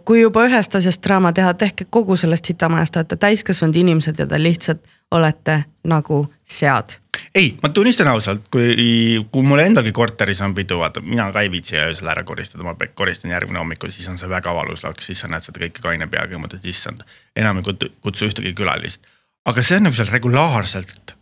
kui 0.06 0.22
juba 0.22 0.46
ühest 0.48 0.76
asjast 0.76 1.04
draama 1.04 1.34
teha, 1.34 1.54
tehke 1.54 1.86
kogu 1.90 2.16
sellest 2.16 2.46
sitamajast, 2.46 2.96
olete 2.96 3.16
täiskasvanud 3.16 3.76
inimesed 3.76 4.20
ja 4.20 4.28
te 4.28 4.44
lihtsalt 4.44 4.84
olete 5.12 5.64
nagu 5.84 6.26
sead. 6.44 7.00
ei, 7.36 7.58
ma 7.64 7.70
tunnistan 7.70 8.08
ausalt, 8.08 8.48
kui, 8.52 9.20
kui 9.32 9.46
mul 9.46 9.62
endalgi 9.64 9.92
korteris 9.96 10.42
on 10.46 10.56
pidu, 10.56 10.80
vaata 10.80 11.02
mina 11.02 11.30
ka 11.36 11.42
ei 11.46 11.52
viitsi 11.52 11.78
öösel 11.78 12.08
ära 12.12 12.24
koristada, 12.24 12.64
ma 12.64 12.76
koristan 12.96 13.32
järgmine 13.32 13.60
hommikul, 13.60 13.92
siis 13.94 14.08
on 14.12 14.18
see 14.18 14.30
väga 14.30 14.54
valus 14.56 14.84
laks, 14.84 15.06
siis 15.10 15.20
sa 15.24 15.30
näed 15.32 15.46
seda 15.46 15.62
kõike 15.64 15.84
kaine 15.84 16.08
peaga 16.08 16.36
ja 16.36 16.42
mõtled, 16.42 16.66
issand. 16.66 17.04
enam 17.36 17.62
ei 17.62 17.64
kutsu, 18.02 18.26
ühtegi 18.26 18.54
külalist, 18.58 19.06
aga 19.46 19.64
see 19.64 19.78
on 19.78 19.88
nagu 19.90 19.96
seal 19.96 20.12
regulaarselt. 20.12 21.16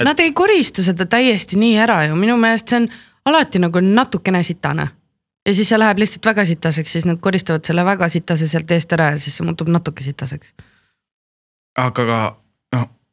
Et- 0.00 0.04
Nad 0.04 0.20
ei 0.20 0.32
korista 0.32 0.82
seda 0.82 1.06
täiesti 1.06 1.56
nii 1.60 1.76
ära 1.78 2.04
ju, 2.08 2.16
minu 2.16 2.36
meelest 2.36 2.68
see 2.68 2.80
on 2.82 2.88
alati 3.24 3.58
nagu 3.62 3.80
natukene 3.80 4.42
sitane. 4.42 4.88
ja 5.46 5.54
siis 5.54 5.68
see 5.68 5.78
läheb 5.78 5.98
lihtsalt 5.98 6.26
väga 6.26 6.44
sitaseks, 6.44 6.92
siis 6.92 7.04
nad 7.04 7.18
koristavad 7.20 7.64
selle 7.66 7.84
väga 7.84 8.08
sitase 8.08 8.46
sealt 8.48 8.70
eest 8.70 8.92
ära 8.92 9.10
ja 9.10 9.18
siis 9.18 9.36
see 9.36 9.46
muutub 9.46 9.68
natuke 9.68 10.02
sitaseks. 10.04 10.54
aga 11.76 12.36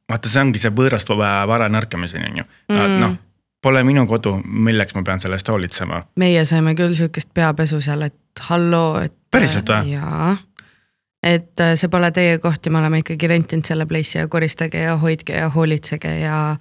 vaata, 0.10 0.30
see 0.30 0.42
ongi 0.42 0.60
see 0.62 0.72
võõrast 0.76 1.10
va- 1.18 1.48
vara 1.48 1.68
nõrkamiseni 1.70 2.30
on 2.32 2.38
ju 2.38 2.44
Mm. 2.70 2.78
mm., 2.86 3.00
noh. 3.00 3.18
Pole 3.62 3.82
minu 3.84 4.06
kodu, 4.08 4.38
milleks 4.46 4.96
ma 4.96 5.02
pean 5.04 5.20
selle 5.20 5.36
eest 5.36 5.50
hoolitsema. 5.52 6.04
meie 6.16 6.46
saime 6.46 6.76
küll 6.76 6.94
sihukest 6.96 7.34
peapesu 7.34 7.82
seal, 7.82 8.02
et 8.02 8.16
halloo, 8.50 9.02
et. 9.04 9.14
Päriselt 9.32 9.68
või? 9.70 9.92
jaa, 9.92 10.38
et 11.24 11.60
äh, 11.60 11.74
see 11.76 11.90
pole 11.92 12.12
teie 12.12 12.38
koht 12.40 12.66
ja 12.66 12.72
me 12.72 12.80
oleme 12.80 13.02
ikkagi 13.04 13.28
rentinud 13.28 13.66
selle 13.68 13.86
place'i 13.86 14.22
ja 14.22 14.28
koristage 14.28 14.80
ja 14.80 14.96
hoidke 14.98 15.34
ja 15.36 15.50
hoolitsege 15.50 16.20
ja 16.20 16.56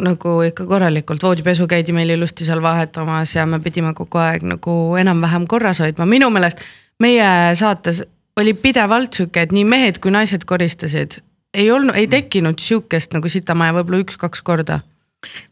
nagu 0.00 0.40
ikka 0.46 0.64
korralikult, 0.66 1.22
voodipesu 1.22 1.66
käidi 1.68 1.92
meil 1.92 2.10
ilusti 2.14 2.44
seal 2.46 2.62
vahetamas 2.62 3.34
ja 3.34 3.44
me 3.46 3.58
pidime 3.60 3.92
kogu 3.94 4.18
aeg 4.22 4.42
nagu 4.46 4.96
enam-vähem 4.96 5.46
korras 5.50 5.80
hoidma, 5.82 6.06
minu 6.06 6.30
meelest 6.30 6.62
meie 7.02 7.54
saates 7.58 8.04
oli 8.40 8.54
pidevalt 8.54 9.12
sihuke, 9.18 9.42
et 9.42 9.52
nii 9.52 9.64
mehed 9.68 9.98
kui 10.00 10.10
naised 10.14 10.44
koristasid. 10.48 11.18
Ei 11.54 11.70
olnud, 11.70 11.94
ei 11.98 12.06
tekkinud 12.10 12.58
sihukest 12.62 13.12
nagu 13.16 13.28
sitamaja 13.28 13.74
võib-olla 13.78 14.02
üks-kaks 14.04 14.42
korda. 14.46 14.80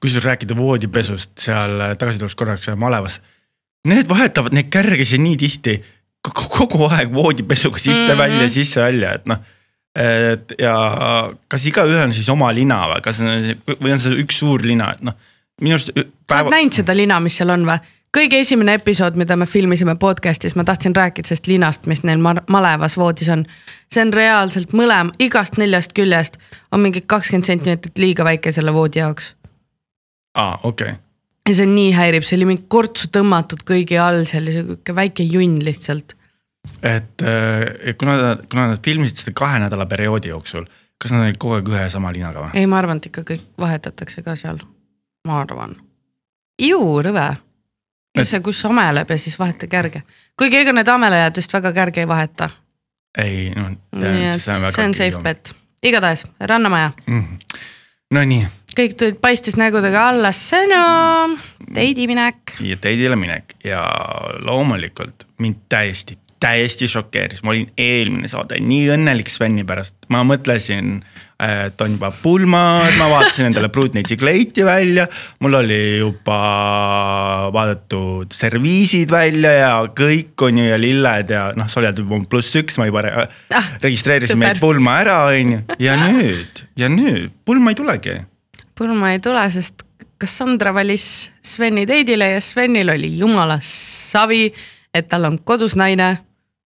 kusjuures 0.01 0.25
rääkida 0.25 0.57
voodipesust 0.57 1.31
seal 1.45 1.83
tagasi 2.01 2.19
tuleks 2.19 2.35
korraks 2.35 2.69
malevas. 2.77 3.21
Need 3.89 4.09
vahetavad 4.09 4.55
neid 4.57 4.71
kärgesi 4.73 5.19
nii 5.21 5.37
tihti 5.37 5.75
ko- 6.29 6.49
kogu 6.49 6.89
aeg 6.89 7.13
voodipesuga 7.15 7.79
sisse-välja 7.79 8.27
mm, 8.29 8.39
Mhm. 8.39 8.47
-hmm. 8.47 8.55
sisse-välja, 8.55 9.15
et 9.15 9.27
noh. 9.27 9.39
et 9.95 10.53
ja 10.59 10.75
kas 11.49 11.67
igaühel 11.67 12.05
on 12.07 12.13
siis 12.13 12.29
oma 12.29 12.53
lina 12.55 12.85
või 12.89 13.01
kas 13.03 13.21
on- 13.21 13.77
või 13.83 13.93
on 13.93 13.99
see 13.99 14.17
üks 14.23 14.39
suur 14.39 14.61
lina, 14.63 14.93
et 14.95 15.03
noh 15.03 15.15
minu 15.61 15.75
arust 15.75 15.89
ü- 15.91 15.95
sa 15.95 16.01
oled 16.01 16.13
päeva, 16.27 16.51
näinud 16.51 16.73
seda 16.73 16.95
lina, 16.97 17.21
mis 17.21 17.37
seal 17.37 17.51
on 17.51 17.65
või? 17.67 17.79
Kõige 18.17 18.41
esimene 18.41 18.75
episood, 18.79 19.17
mida 19.21 19.37
me 19.37 19.47
filmisime 19.47 19.95
podcast'is, 20.01 20.57
ma 20.57 20.65
tahtsin 20.65 20.97
rääkida 20.97 21.29
sellest 21.29 21.47
linast, 21.47 21.87
mis 21.87 22.03
neil 22.03 22.21
ma- 22.23 22.43
malevas 22.49 22.97
voodis 22.97 23.29
on. 23.29 23.45
see 23.93 24.03
on 24.03 24.13
reaalselt 24.13 24.73
mõlem, 24.73 25.11
igast 25.19 25.59
neljast 25.59 25.93
küljest 25.93 26.39
on 26.73 26.81
mingi 26.81 27.01
kakskümmend 27.01 27.45
sentimeetrit 27.45 27.99
liiga 27.99 28.25
väike 28.25 28.53
selle 28.53 28.73
voodi 28.75 28.99
jaoks. 28.99 29.35
aa 30.35 30.61
okei 30.63 30.91
okay., 30.91 31.03
ja 31.49 31.55
see 31.55 31.69
nii 31.69 31.93
häirib, 31.97 32.27
see 32.27 32.37
oli 32.39 32.49
mingi 32.51 32.67
kortsu 32.69 33.09
tõmmatud 33.15 33.65
kõigi 33.69 33.99
all 34.03 34.25
seal 34.29 34.51
ja 34.51 34.59
sihuke 34.59 34.95
väike 34.95 35.25
junn 35.25 35.59
lihtsalt. 35.65 36.17
et 36.83 37.23
äh, 37.23 37.95
kuna 37.99 38.17
nad, 38.21 38.45
kuna 38.51 38.69
nad 38.73 38.85
filmisid 38.85 39.23
seda 39.23 39.33
kahe 39.37 39.61
nädala 39.63 39.87
perioodi 39.87 40.33
jooksul, 40.33 40.67
kas 40.99 41.15
nad 41.15 41.25
olid 41.25 41.39
kogu 41.41 41.59
aeg 41.59 41.69
ühe 41.73 41.85
ja 41.87 41.91
sama 41.93 42.13
linaga 42.13 42.47
või? 42.47 42.55
ei, 42.55 42.67
ma 42.67 42.81
arvan, 42.83 43.01
et 43.01 43.11
ikka 43.11 43.25
kõik 43.33 43.45
vahetatakse 43.59 44.25
ka 44.27 44.37
seal, 44.37 44.61
ma 45.29 45.41
arvan. 45.45 45.77
ju 46.63 46.81
rõve. 47.05 47.29
Kes 48.19 48.35
see, 48.35 48.43
kus 48.45 48.65
ameleb 48.69 49.11
ja 49.11 49.19
siis 49.19 49.39
vahetage 49.39 49.77
järge. 49.77 50.03
kuigi 50.39 50.63
ega 50.63 50.75
need 50.77 50.89
amelejad 50.89 51.41
vist 51.41 51.55
väga 51.55 51.73
kärge 51.73 52.05
ei 52.05 52.09
vaheta. 52.09 52.51
ei 53.19 53.51
noh, 53.57 53.73
nii 53.93 54.29
et 54.29 54.43
see 54.43 54.85
on 54.85 54.95
safe. 54.95 55.23
bet. 55.23 55.55
igatahes 55.83 56.27
Rannamaja, 56.41 56.93
Nonii, 58.15 58.47
kõik 58.79 58.95
tulid 58.99 59.19
paistis 59.21 59.59
nägudega 59.61 60.07
alla, 60.13 60.33
sõnum, 60.33 61.37
teidiminek. 61.75 62.57
ja 62.61 62.79
teidile 62.81 63.17
minek 63.21 63.59
ja 63.65 63.83
loomulikult 64.45 65.27
mind 65.39 65.67
täiesti, 65.69 66.19
täiesti 66.41 66.89
šokeeris, 66.91 67.43
ma 67.43 67.55
olin 67.55 67.71
eelmine 67.79 68.29
saade 68.31 68.61
nii 68.63 68.91
õnnelik 68.95 69.31
Sveni 69.33 69.65
pärast, 69.67 69.97
ma 70.13 70.21
mõtlesin, 70.27 71.01
et 71.39 71.81
on 71.83 71.95
juba 71.95 72.11
pulmad, 72.23 72.95
ma 72.99 73.09
vaatasin 73.13 73.49
endale 73.49 73.71
Pruutnitši 73.75 74.19
kleiti 74.19 74.65
välja, 74.67 75.07
mul 75.43 75.59
oli 75.61 75.81
juba 76.01 76.39
vaadatud 77.55 78.35
serviisid 78.35 79.11
välja 79.15 79.53
ja 79.57 79.73
kõik 79.99 80.47
on 80.47 80.63
ju 80.63 80.69
ja 80.71 80.79
lilled 80.81 81.35
ja 81.35 81.49
noh, 81.59 81.71
sa 81.71 81.83
oled 81.83 81.99
juba 82.03 82.21
pluss 82.31 82.55
üks, 82.59 82.79
ma 82.79 82.89
juba 82.91 83.05
re 83.07 83.13
Ah, 83.55 83.69
registreerisin 83.83 84.39
meid 84.39 84.57
super. 84.59 84.67
pulma 84.67 84.99
ära, 85.03 85.19
on 85.31 85.53
ju, 85.57 85.61
ja 85.83 85.99
nüüd, 85.99 86.65
ja 86.79 86.91
nüüd 86.93 87.35
pulma 87.47 87.75
ei 87.75 87.79
tulegi. 87.79 88.17
Pulma 88.79 89.15
ei 89.15 89.23
tule, 89.23 89.43
sest 89.51 89.83
Cassandra 90.19 90.73
valis 90.75 91.31
Sveni 91.47 91.85
teidile 91.87 92.33
ja 92.33 92.41
Svenil 92.43 92.91
oli 92.91 93.13
jumala 93.21 93.61
savi, 93.63 94.49
et 94.95 95.07
tal 95.11 95.29
on 95.29 95.39
kodus 95.47 95.77
naine. 95.79 96.17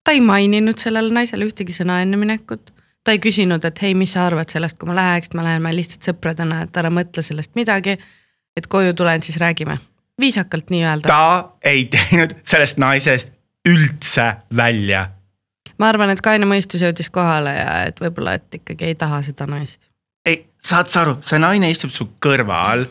Ta 0.04 0.14
ei 0.14 0.20
maininud 0.20 0.78
sellele 0.78 1.14
naisele 1.14 1.46
ühtegi 1.46 1.74
sõna 1.76 2.00
enne 2.02 2.16
minekut. 2.16 2.72
ta 3.04 3.12
ei 3.12 3.18
küsinud, 3.18 3.64
et 3.64 3.82
hei, 3.82 3.94
mis 3.94 4.12
sa 4.12 4.26
arvad 4.26 4.50
sellest, 4.50 4.78
kui 4.78 4.88
ma 4.88 4.94
läheks, 4.94 5.32
me 5.34 5.42
läheme 5.42 5.74
lihtsalt 5.74 6.10
sõpradena, 6.10 6.62
et 6.62 6.76
ära 6.76 6.90
mõtle 6.90 7.22
sellest 7.22 7.54
midagi. 7.54 7.98
et 8.56 8.66
koju 8.66 8.94
tulen, 8.94 9.22
siis 9.22 9.36
räägime. 9.36 9.78
viisakalt 10.20 10.70
nii-öelda. 10.70 11.08
ta 11.08 11.52
ei 11.64 11.84
teinud 11.84 12.36
sellest 12.42 12.78
naisest 12.78 13.32
üldse 13.68 14.36
välja 14.56 15.08
ma 15.82 15.90
arvan, 15.90 16.12
et 16.12 16.22
kaine 16.24 16.46
mõistus 16.48 16.82
jõudis 16.84 17.10
kohale 17.12 17.54
ja 17.56 17.70
et 17.88 18.00
võib-olla, 18.02 18.36
et 18.38 18.60
ikkagi 18.60 18.90
ei 18.90 18.98
taha 18.98 19.22
seda 19.26 19.48
naist. 19.50 19.88
ei, 20.26 20.44
saad 20.62 20.90
sa 20.92 21.02
aru, 21.02 21.16
see 21.26 21.40
naine 21.42 21.70
istub 21.72 21.90
su 21.94 22.08
kõrval. 22.22 22.86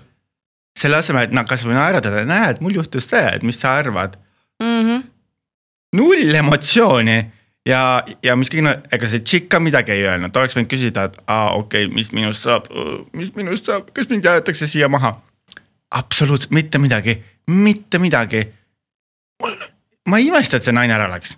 selle 0.78 0.98
asemel, 0.98 1.28
et 1.28 1.36
noh, 1.36 1.46
kasvõi 1.48 1.76
naeratada, 1.76 2.24
näed, 2.26 2.62
mul 2.64 2.80
juhtus 2.80 3.10
see, 3.12 3.24
et 3.36 3.44
mis 3.44 3.60
sa 3.60 3.76
arvad. 3.80 4.18
Mm 4.64 4.86
-hmm. 4.88 5.11
Null 5.96 6.36
emotsiooni 6.36 7.18
ja, 7.68 7.82
ja 8.24 8.36
mis 8.40 8.52
kõige, 8.52 8.74
ega 8.94 9.10
see 9.10 9.24
tšikk 9.26 9.50
ka 9.52 9.60
midagi 9.64 9.96
ei 9.96 10.06
öelnud, 10.08 10.36
oleks 10.38 10.56
võinud 10.58 10.72
küsida, 10.72 11.08
et 11.10 11.20
aa 11.28 11.52
okei 11.58 11.86
okay,, 11.86 11.96
mis 11.96 12.12
minust 12.16 12.48
saab, 12.48 12.70
mis 13.18 13.34
minust 13.38 13.70
saab, 13.70 13.92
kas 13.96 14.10
mind 14.12 14.26
jäetakse 14.28 14.70
siia 14.70 14.90
maha. 14.90 15.18
absoluutselt 15.92 16.52
mitte 16.52 16.80
midagi, 16.80 17.18
mitte 17.48 18.00
midagi. 18.00 18.48
ma 20.08 20.18
ei 20.18 20.28
imesta, 20.28 20.58
et 20.58 20.64
see 20.64 20.76
naine 20.76 20.94
ära 20.96 21.10
läks. 21.12 21.38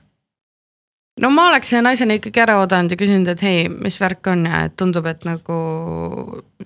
no 1.22 1.29
ma 1.29 1.50
oleks 1.50 1.74
selle 1.74 1.89
naisena 1.89 2.19
ikkagi 2.19 2.45
ära 2.45 2.60
oodanud 2.62 2.91
ja 2.91 2.98
küsinud, 2.98 3.27
et 3.33 3.41
hei, 3.41 3.65
mis 3.69 4.00
värk 4.01 4.27
on 4.27 4.45
ja 4.45 4.66
et 4.68 4.77
tundub, 4.77 5.05
et 5.09 5.25
nagu 5.25 5.57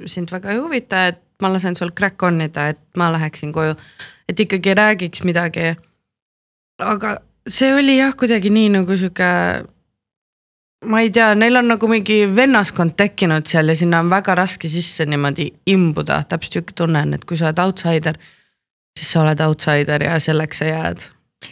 sind 0.06 0.32
väga 0.32 0.54
ei 0.54 0.62
huvita, 0.62 1.08
et 1.14 1.24
ma 1.42 1.50
lasen 1.54 1.76
sul 1.76 1.94
crack 1.96 2.24
on 2.24 2.42
ida, 2.42 2.70
et 2.74 2.82
ma 2.98 3.12
läheksin 3.14 3.54
koju. 3.54 3.76
et 4.30 4.40
ikkagi 4.40 4.74
räägiks 4.76 5.24
midagi. 5.24 5.76
aga 6.80 7.18
see 7.48 7.74
oli 7.74 7.98
jah, 7.98 8.14
kuidagi 8.18 8.52
nii 8.54 8.70
nagu 8.78 8.98
sihuke. 8.98 9.28
ma 10.86 11.02
ei 11.02 11.10
tea, 11.10 11.32
neil 11.36 11.58
on 11.58 11.72
nagu 11.74 11.88
mingi 11.90 12.22
vennaskond 12.36 12.94
tekkinud 13.00 13.48
seal 13.50 13.72
ja 13.72 13.76
sinna 13.76 14.00
on 14.04 14.10
väga 14.14 14.36
raske 14.38 14.70
sisse 14.70 15.08
niimoodi 15.10 15.50
imbuda, 15.74 16.22
täpselt 16.30 16.60
sihuke 16.60 16.76
tunne 16.78 17.02
on, 17.02 17.16
et 17.18 17.26
kui 17.26 17.38
sa 17.38 17.50
oled 17.50 17.62
outsider, 17.64 18.20
siis 19.00 19.12
sa 19.12 19.24
oled 19.24 19.42
outsider 19.42 20.06
ja 20.06 20.20
selleks 20.22 20.62
sa 20.62 20.70
jääd 20.70 21.08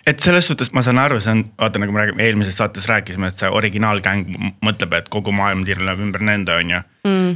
et 0.06 0.20
selles 0.20 0.48
suhtes 0.48 0.72
ma 0.74 0.82
saan 0.86 1.00
aru, 1.02 1.20
see 1.22 1.34
on, 1.34 1.44
vaata 1.62 1.82
nagu 1.82 1.94
me 1.94 2.04
räägime, 2.04 2.24
eelmises 2.26 2.58
saates 2.58 2.88
rääkisime, 2.90 3.30
et 3.30 3.42
see 3.42 3.50
originaalgäng 3.50 4.30
mõtleb, 4.66 4.94
et 4.98 5.10
kogu 5.14 5.34
maailm 5.36 5.66
tiirleb 5.66 6.02
ümber 6.06 6.26
nende, 6.26 6.54
on 6.54 6.76
ju. 6.76 6.82
mm.. 7.08 7.34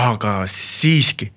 aga 0.00 0.34
siiski, 0.52 1.30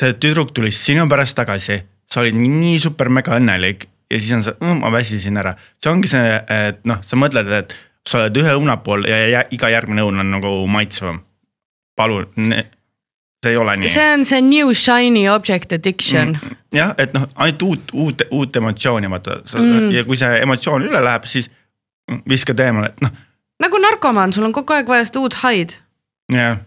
see 0.00 0.16
tüdruk 0.22 0.54
tuli 0.54 0.72
sinu 0.74 1.06
pärast 1.10 1.38
tagasi, 1.38 1.80
sa 2.10 2.22
olid 2.22 2.38
nii 2.38 2.78
super 2.82 3.10
mega 3.10 3.38
õnnelik 3.38 3.88
ja 4.10 4.20
siis 4.20 4.32
on 4.36 4.44
see 4.46 4.54
mm,, 4.60 4.80
ma 4.82 4.92
väsisin 4.92 5.40
ära. 5.40 5.54
see 5.82 5.92
ongi 5.92 6.10
see, 6.10 6.38
et 6.68 6.84
noh, 6.88 7.02
sa 7.06 7.18
mõtled, 7.20 7.50
et 7.58 7.74
sa 8.08 8.20
oled 8.20 8.40
ühe 8.42 8.54
õuna 8.58 8.78
pool 8.84 9.06
ja, 9.08 9.18
ja 9.30 9.42
iga 9.54 9.70
järgmine 9.72 10.04
õun 10.04 10.22
on 10.22 10.32
nagu 10.36 10.54
maitsvam. 10.70 11.22
palun, 11.96 12.26
see 13.44 13.52
ei 13.52 13.60
ole 13.60 13.76
nii. 13.80 13.92
see 13.92 14.08
on 14.14 14.24
see 14.28 14.42
new 14.44 14.72
shiny 14.72 15.26
object 15.32 15.72
addiction 15.76 16.34
mm.. 16.34 16.58
jah, 16.76 16.94
et 16.98 17.14
noh, 17.16 17.28
ainult 17.34 17.62
uut, 17.68 17.94
uut, 17.94 18.26
uut 18.30 18.56
emotsiooni 18.62 19.10
vaata 19.10 19.40
Mm. 19.54 19.70
mm. 19.70 19.90
ja 19.94 20.04
kui 20.04 20.18
see 20.20 20.40
emotsioon 20.42 20.88
üle 20.90 21.00
läheb, 21.04 21.24
siis 21.28 21.50
viskad 22.28 22.60
eemale, 22.60 22.92
et 22.92 23.02
noh, 23.04 23.16
nagu 23.62 23.80
narkomaan, 23.80 24.32
sul 24.32 24.44
on 24.44 24.52
kogu 24.52 24.74
aeg 24.76 24.88
vaja 24.88 25.08
seda 25.08 25.24
uut 25.24 25.42
haid, 25.44 25.78
jah 26.32 26.60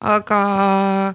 aga 0.00 1.14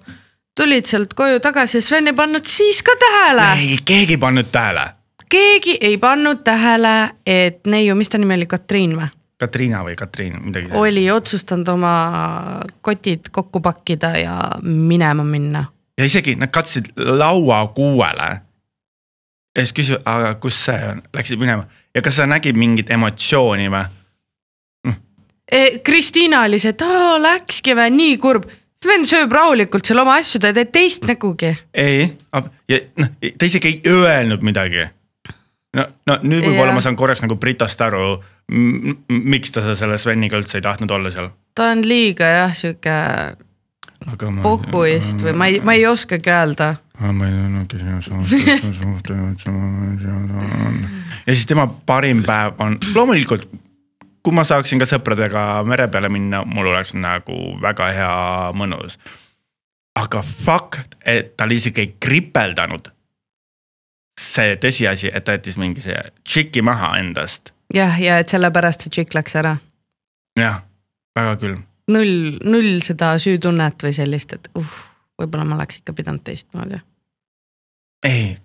tulid 0.57 0.87
sealt 0.89 1.13
koju 1.17 1.39
tagasi 1.43 1.81
Sven 1.81 2.11
ei 2.11 2.17
pannud 2.17 2.45
siis 2.47 2.81
ka 2.83 2.95
tähele. 2.99 3.47
ei, 3.57 3.77
keegi 3.85 4.17
ei 4.17 4.17
pannud 4.17 4.51
tähele. 4.51 4.85
Keegi 5.33 5.77
ei 5.81 5.97
pannud 5.97 6.43
tähele, 6.45 6.93
et 7.25 7.65
neiu, 7.69 7.95
mis 7.97 8.09
ta 8.09 8.21
nimi 8.21 8.37
oli, 8.37 8.47
Katriin 8.49 8.95
või? 8.99 9.09
Katriina 9.43 9.81
või 9.83 9.95
Katriin, 9.99 10.37
midagi. 10.45 10.69
oli 10.77 11.03
otsustanud 11.11 11.67
oma 11.73 11.93
kotid 12.81 13.31
kokku 13.31 13.59
pakkida 13.59 14.13
ja 14.21 14.37
minema 14.63 15.23
minna. 15.23 15.65
ja 15.97 16.05
isegi 16.05 16.35
nad 16.35 16.53
katsusid 16.53 16.93
lauakuuele. 16.97 18.29
ja 19.55 19.65
siis 19.65 19.73
küsivad, 19.73 20.05
aga 20.05 20.35
kus 20.35 20.65
see 20.65 20.87
on, 20.91 21.01
läksid 21.13 21.39
minema 21.39 21.67
ja 21.95 22.01
kas 22.01 22.21
sa 22.21 22.29
nägid 22.29 22.57
mingit 22.57 22.89
emotsiooni 22.89 23.69
või? 23.73 23.85
E, 25.51 25.79
Kristiina 25.83 26.45
oli 26.47 26.59
see, 26.59 26.71
et 26.71 26.81
aa 26.81 27.17
läkski 27.21 27.75
või, 27.75 27.91
nii 27.93 28.17
kurb. 28.17 28.45
Sven 28.83 29.05
sööb 29.07 29.31
rahulikult 29.31 29.85
seal 29.87 30.01
oma 30.01 30.15
asju, 30.19 30.39
ta 30.39 30.49
ei 30.51 30.57
tee 30.57 30.71
teist 30.71 31.05
nägugi. 31.07 31.51
ei, 31.73 32.07
ja 32.67 32.79
noh, 32.99 33.11
ta 33.37 33.47
isegi 33.47 33.67
ei 33.67 33.91
öelnud 33.91 34.43
midagi. 34.43 34.87
no, 35.77 35.87
no 36.07 36.17
nüüd 36.23 36.45
võib-olla 36.45 36.71
Jah. 36.71 36.77
ma 36.77 36.83
saan 36.85 36.99
korraks 36.99 37.23
nagu 37.25 37.37
Britast 37.41 37.81
aru, 37.81 38.17
miks 39.09 39.53
ta 39.55 39.63
selle 39.75 39.97
Sveniga 40.01 40.39
üldse 40.39 40.59
ei 40.59 40.65
tahtnud 40.65 40.91
olla 40.91 41.11
seal. 41.13 41.31
ta 41.55 41.71
on 41.73 41.83
liiga 41.87 42.29
jah, 42.29 42.55
sihuke 42.57 42.99
pohhuist 44.43 45.23
või 45.23 45.35
ma 45.37 45.49
ei, 45.49 45.59
ma 45.63 45.75
ei 45.77 45.85
oskagi 45.87 46.31
öelda. 46.31 46.75
ma 46.99 47.27
ei 47.27 47.33
teadnud 47.35 47.67
küsimuse 47.71 48.73
suhte. 48.77 49.17
ja 51.25 51.33
siis 51.33 51.45
tema 51.49 51.67
parim 51.85 52.23
päev 52.27 52.59
on 52.63 52.77
loomulikult, 52.95 53.47
kui 54.23 54.35
ma 54.35 54.45
saaksin 54.47 54.81
ka 54.81 54.87
sõpradega 54.89 55.63
mere 55.67 55.87
peale 55.91 56.09
minna, 56.11 56.43
mul 56.45 56.71
oleks 56.73 56.95
nagu 56.95 57.57
väga 57.61 57.91
hea 57.97 58.15
mõnus. 58.57 58.97
aga 59.95 60.21
fakt, 60.21 60.97
et 61.05 61.35
tal 61.37 61.51
isegi 61.51 61.81
ei 61.81 61.95
kripeldanud. 61.99 62.89
See 64.19 64.55
tõsiasi, 64.61 65.11
et 65.13 65.25
ta 65.25 65.37
jättis 65.37 65.57
mingi 65.57 65.81
see 65.81 65.97
tšiki 66.23 66.61
maha 66.65 66.95
endast, 67.01 67.53
jah, 67.73 67.99
ja 68.01 68.19
et 68.21 68.29
sellepärast 68.29 68.85
see 68.85 68.97
tšikk 68.97 69.17
läks 69.17 69.37
ära. 69.41 69.57
jah, 70.39 70.61
väga 71.17 71.37
küll 71.41 71.61
null, 71.91 72.39
null 72.43 72.79
seda 72.83 73.13
süütunnet 73.19 73.83
või 73.83 73.93
sellist, 73.95 74.35
et 74.37 74.49
uh, 74.59 74.73
võib-olla 75.19 75.45
ma 75.47 75.57
oleks 75.57 75.81
ikka 75.81 75.95
pidanud 75.97 76.23
teistmoodi. 76.23 76.79
ei, 78.07 78.35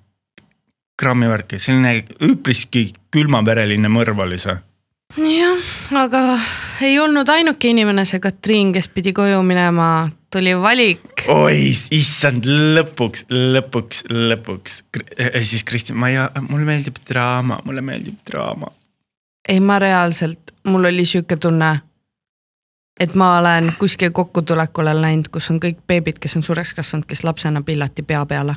grammi 0.99 1.29
värki, 1.31 1.61
selline 1.63 2.05
üpriski 2.25 2.89
külmavereline 3.15 3.91
mõrv 3.93 4.25
oli 4.27 4.41
see. 4.43 4.57
jah, 5.17 5.69
aga 6.03 6.25
ei 6.85 6.99
olnud 6.99 7.29
ainuke 7.29 7.71
inimene, 7.71 8.05
see 8.05 8.21
Katriin, 8.23 8.73
kes 8.73 8.89
pidi 8.89 9.13
koju 9.13 9.43
minema, 9.43 10.09
tuli 10.33 10.55
valik. 10.59 11.05
oi, 11.29 11.73
issand, 11.93 12.47
lõpuks, 12.49 13.27
lõpuks, 13.31 14.05
lõpuks. 14.11 14.83
siis 15.43 15.65
Kristjan, 15.65 15.99
ma 15.99 16.11
ei, 16.11 16.21
mulle 16.49 16.65
meeldib 16.69 17.01
draama, 17.09 17.61
mulle 17.65 17.85
meeldib 17.85 18.19
draama. 18.27 18.73
ei, 19.49 19.61
ma 19.61 19.79
reaalselt, 19.79 20.55
mul 20.65 20.89
oli 20.89 21.05
sihuke 21.05 21.37
tunne, 21.37 21.73
et 23.01 23.15
ma 23.15 23.39
olen 23.39 23.73
kuskil 23.79 24.11
kokkutulekule 24.11 24.95
läinud, 25.01 25.29
kus 25.33 25.51
on 25.51 25.61
kõik 25.61 25.85
beebid, 25.87 26.19
kes 26.21 26.37
on 26.37 26.47
suureks 26.47 26.75
kasvanud, 26.75 27.07
kes 27.09 27.25
lapsena 27.25 27.63
pillati 27.63 28.03
pea 28.03 28.25
peale. 28.27 28.57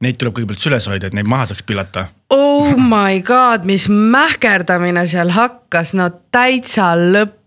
neid 0.00 0.18
tuleb 0.18 0.36
kõigepealt 0.36 0.62
süles 0.62 0.86
hoida, 0.86 1.08
et 1.08 1.16
neid 1.16 1.26
maha 1.26 1.48
saaks 1.50 1.62
pillata. 1.62 2.08
oh 2.30 2.76
my 2.76 3.22
god, 3.22 3.64
mis 3.64 3.88
mähkerdamine 3.88 5.06
seal 5.06 5.32
hakkas, 5.32 5.94
no 5.94 6.10
täitsa 6.32 6.92
lõpp. 6.96 7.37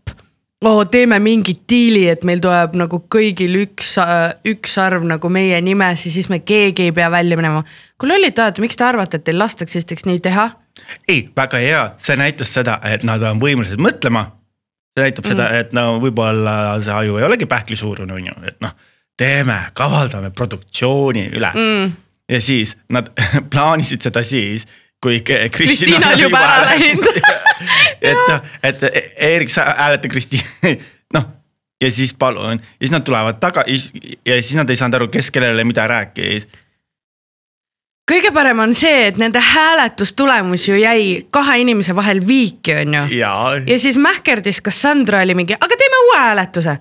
oo, 0.65 0.85
teeme 0.85 1.19
mingi 1.19 1.55
diili, 1.69 2.03
et 2.09 2.25
meil 2.27 2.41
tuleb 2.43 2.75
nagu 2.79 3.01
kõigil 3.11 3.55
üks, 3.63 3.95
üks 4.47 4.75
arv 4.81 5.05
nagu 5.07 5.31
meie 5.33 5.57
nimes 5.65 6.05
ja 6.05 6.13
siis 6.13 6.29
me 6.31 6.41
keegi 6.45 6.89
ei 6.89 6.95
pea 6.95 7.09
välja 7.11 7.37
minema. 7.39 7.63
kui 7.97 8.09
lollid 8.09 8.35
te 8.37 8.45
olete, 8.45 8.61
miks 8.61 8.77
te 8.77 8.85
arvate, 8.85 9.17
et 9.17 9.25
teil 9.25 9.39
lastakse 9.41 9.81
esiteks 9.81 10.05
nii 10.09 10.19
teha? 10.27 10.51
ei, 11.07 11.25
väga 11.37 11.63
hea, 11.63 11.81
see 12.01 12.19
näitas 12.19 12.53
seda, 12.53 12.77
et 12.85 13.03
nad 13.07 13.23
on 13.25 13.41
võimelised 13.41 13.81
mõtlema. 13.81 14.27
see 14.93 15.07
näitab 15.07 15.25
mm. 15.25 15.33
seda, 15.33 15.49
et 15.59 15.73
no 15.73 15.97
võib-olla 16.03 16.77
see 16.83 16.93
aju 16.93 17.17
ei 17.17 17.27
olegi 17.29 17.49
pähklisuurune, 17.49 18.13
on 18.13 18.29
ju, 18.29 18.37
et 18.47 18.61
noh, 18.61 18.77
teeme, 19.17 19.57
kavaldame 19.73 20.31
produktsiooni 20.31 21.27
üle 21.33 21.51
mm.. 21.55 21.91
ja 22.29 22.41
siis 22.41 22.77
nad 22.89 23.09
plaanisid 23.53 24.05
seda 24.09 24.23
siis, 24.23 24.67
kui 25.01 25.23
Kristina 25.25 26.13
on 26.13 26.21
juba 26.21 26.37
ära 26.45 26.61
läinud. 26.69 27.07
et 28.11 28.19
noh, 28.29 28.51
et 28.63 28.83
Eerik, 29.21 29.49
sa 29.53 29.67
hääleta 29.77 30.09
Kristiina, 30.09 30.75
noh 31.15 31.29
ja 31.81 31.91
siis 31.91 32.13
palun, 32.13 32.51
ja 32.51 32.77
siis 32.79 32.91
nad 32.91 33.01
tulevad 33.01 33.39
taga 33.39 33.63
ja 34.25 34.41
siis 34.41 34.55
nad 34.55 34.69
ei 34.69 34.75
saanud 34.75 34.99
aru, 34.99 35.07
kes 35.07 35.31
kellele 35.31 35.63
mida 35.63 35.87
rääkis. 35.87 36.47
kõige 38.11 38.31
parem 38.33 38.59
on 38.59 38.73
see, 38.75 39.07
et 39.07 39.17
nende 39.17 39.39
hääletustulemus 39.39 40.67
ju 40.67 40.75
jäi 40.75 41.25
kahe 41.29 41.57
inimese 41.61 41.95
vahel 41.95 42.21
viiki, 42.27 42.75
on 42.75 42.93
ju. 42.93 43.03
ja 43.67 43.79
siis 43.79 43.97
mähkerdis 43.97 44.61
Cassandra 44.61 45.21
oli 45.21 45.35
mingi, 45.35 45.53
aga 45.53 45.77
teeme 45.77 46.05
uue 46.07 46.17
hääletuse. 46.17 46.77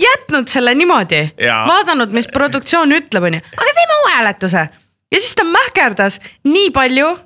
jätnud 0.00 0.48
selle 0.48 0.74
niimoodi, 0.74 1.28
vaadanud, 1.66 2.10
mis 2.10 2.28
produktsioon 2.28 2.92
ütleb, 2.92 3.22
onju, 3.30 3.42
aga 3.56 3.74
teeme 3.74 4.00
uue 4.02 4.14
hääletuse. 4.14 4.68
ja 5.12 5.20
siis 5.20 5.34
ta 5.34 5.44
mähkerdas 5.44 6.20
nii 6.44 6.70
palju, 6.70 7.18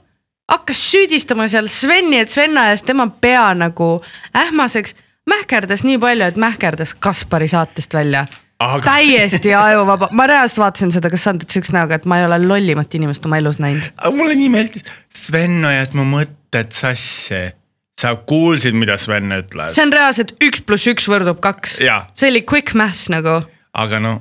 hakkas 0.48 0.80
süüdistama 0.92 1.48
seal 1.48 1.68
Sveni, 1.70 2.22
et 2.22 2.32
Sven 2.32 2.58
ajas 2.58 2.82
tema 2.82 3.08
pea 3.20 3.50
nagu 3.54 3.98
ähmaseks. 4.36 4.94
mähkerdas 5.28 5.84
nii 5.84 5.98
palju, 6.00 6.24
et 6.24 6.36
mähkerdas 6.40 6.94
Kaspari 6.94 7.48
saatest 7.48 7.94
välja 7.94 8.26
Aga- 8.58 8.84
täiesti 8.84 9.54
ajuvaba, 9.54 10.08
ma 10.10 10.26
reaalselt 10.26 10.58
vaatasin 10.58 10.90
seda 10.90 11.10
Cassandrat 11.10 11.50
siukse 11.50 11.72
näoga, 11.72 11.94
et 11.94 12.06
ma 12.06 12.18
ei 12.18 12.24
ole 12.26 12.38
lollimat 12.46 12.94
inimest 12.94 13.26
oma 13.26 13.36
elus 13.38 13.58
näinud. 13.58 13.90
aga 13.96 14.10
mulle 14.16 14.34
nii 14.34 14.48
meeldis, 14.48 14.88
Sven 15.14 15.64
ajas 15.64 15.92
mu 15.94 16.04
mõtted 16.08 16.72
sassi. 16.72 17.52
sa 18.00 18.14
kuulsid, 18.16 18.74
mida 18.74 18.96
Sven 18.96 19.30
ütles, 19.36 19.74
see 19.74 19.84
on 19.84 19.92
reaalselt 19.92 20.32
üks 20.40 20.62
pluss 20.62 20.86
üks 20.86 21.08
võrdub 21.10 21.40
kaks. 21.40 21.78
See 22.14 22.30
oli 22.30 22.42
quick 22.42 22.74
maths 22.74 23.08
nagu 23.10 23.42
aga 23.78 24.00
noh, 24.02 24.20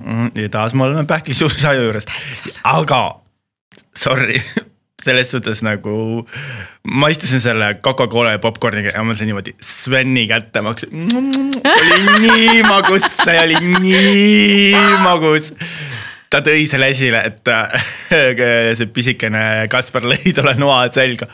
taas 0.52 0.74
me 0.74 0.84
oleme 0.84 1.06
pähkli 1.10 1.34
suure 1.38 1.58
aju 1.72 1.88
juures, 1.88 2.06
aga 2.63 3.02
sorry, 3.96 4.42
selles 5.08 5.32
suhtes 5.34 5.63
nagu 5.65 5.98
ma 6.88 7.10
istusin 7.13 7.41
selle 7.43 7.74
Coca-Cola 7.84 8.36
ja 8.36 8.43
popkorniga 8.43 8.93
ja 8.93 9.04
mõtlesin 9.06 9.32
niimoodi 9.32 9.56
Sveni 9.63 10.28
kätte, 10.30 10.63
ma 10.63 10.76
hakkasin, 10.76 11.08
oli 11.74 12.02
nii 12.28 12.63
magus, 12.67 13.08
see 13.24 13.38
oli 13.43 13.62
nii 13.82 14.74
magus 15.06 15.54
ta 16.32 16.42
tõi 16.44 16.66
selle 16.70 16.90
esile, 16.92 17.22
et 17.30 17.52
see 18.78 18.90
pisikene 18.94 19.44
Kaspar 19.72 20.08
lõi 20.08 20.34
talle 20.36 20.56
noa 20.60 20.84
selga. 20.94 21.28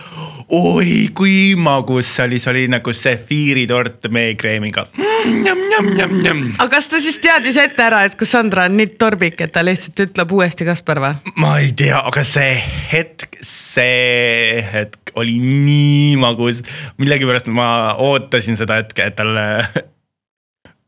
oi 0.53 1.09
kui 1.15 1.53
magus 1.57 2.09
see 2.15 2.27
oli, 2.27 2.39
see 2.41 2.51
oli 2.53 2.65
nagu 2.71 2.93
sefiiritort 2.93 4.09
meekreemiga 4.13 4.85
mm,. 4.93 6.43
aga 6.59 6.69
kas 6.75 6.91
ta 6.91 7.01
siis 7.01 7.17
teadis 7.23 7.57
ette 7.61 7.85
ära, 7.85 8.03
et 8.07 8.17
Cassandra 8.19 8.67
on 8.69 8.77
nii 8.77 8.93
torbik, 8.99 9.39
et 9.41 9.53
ta 9.53 9.63
lihtsalt 9.65 10.05
ütleb 10.07 10.35
uuesti 10.37 10.67
Kaspar 10.67 11.01
või? 11.03 11.33
ma 11.41 11.55
ei 11.63 11.71
tea, 11.77 12.01
aga 12.01 12.25
see 12.27 12.53
hetk, 12.91 13.39
see 13.41 14.61
hetk 14.73 15.03
oli 15.19 15.37
nii 15.39 16.15
magus. 16.21 16.61
millegipärast 16.97 17.49
ma 17.53 17.95
ootasin 18.01 18.57
seda 18.59 18.81
hetke, 18.81 19.09
et 19.09 19.17
talle, 19.17 19.45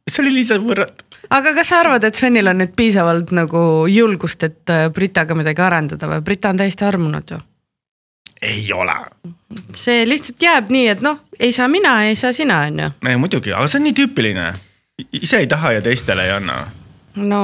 see 0.09 0.23
oli 0.23 0.35
lihtsalt 0.37 0.65
võrratu. 0.65 1.05
aga 1.33 1.53
kas 1.57 1.71
sa 1.71 1.81
arvad, 1.81 2.05
et 2.05 2.15
Svenil 2.15 2.51
on 2.51 2.61
nüüd 2.61 2.75
piisavalt 2.77 3.33
nagu 3.35 3.59
julgust, 3.89 4.43
et 4.45 4.73
äh, 4.73 4.87
Britaga 4.93 5.37
midagi 5.37 5.65
arendada 5.65 6.09
või? 6.11 6.21
Brita 6.25 6.53
on 6.53 6.61
täiesti 6.61 6.85
armunud 6.85 7.35
ju. 7.35 7.41
ei 8.41 8.67
ole, 8.73 8.95
see 9.75 10.05
lihtsalt 10.07 10.41
jääb 10.41 10.71
nii, 10.73 10.87
et 10.93 11.03
noh, 11.05 11.23
ei 11.39 11.51
saa 11.55 11.67
mina, 11.71 11.97
ei 12.05 12.15
saa 12.19 12.33
sina, 12.33 12.61
on 12.69 12.81
ju. 12.85 13.17
muidugi, 13.17 13.53
aga 13.53 13.67
see 13.67 13.81
on 13.81 13.87
nii 13.89 13.97
tüüpiline. 13.97 14.47
ise 15.21 15.41
ei 15.43 15.47
taha 15.51 15.75
ja 15.79 15.85
teistele 15.85 16.27
ei 16.29 16.35
anna, 16.37 16.59
no 17.15 17.41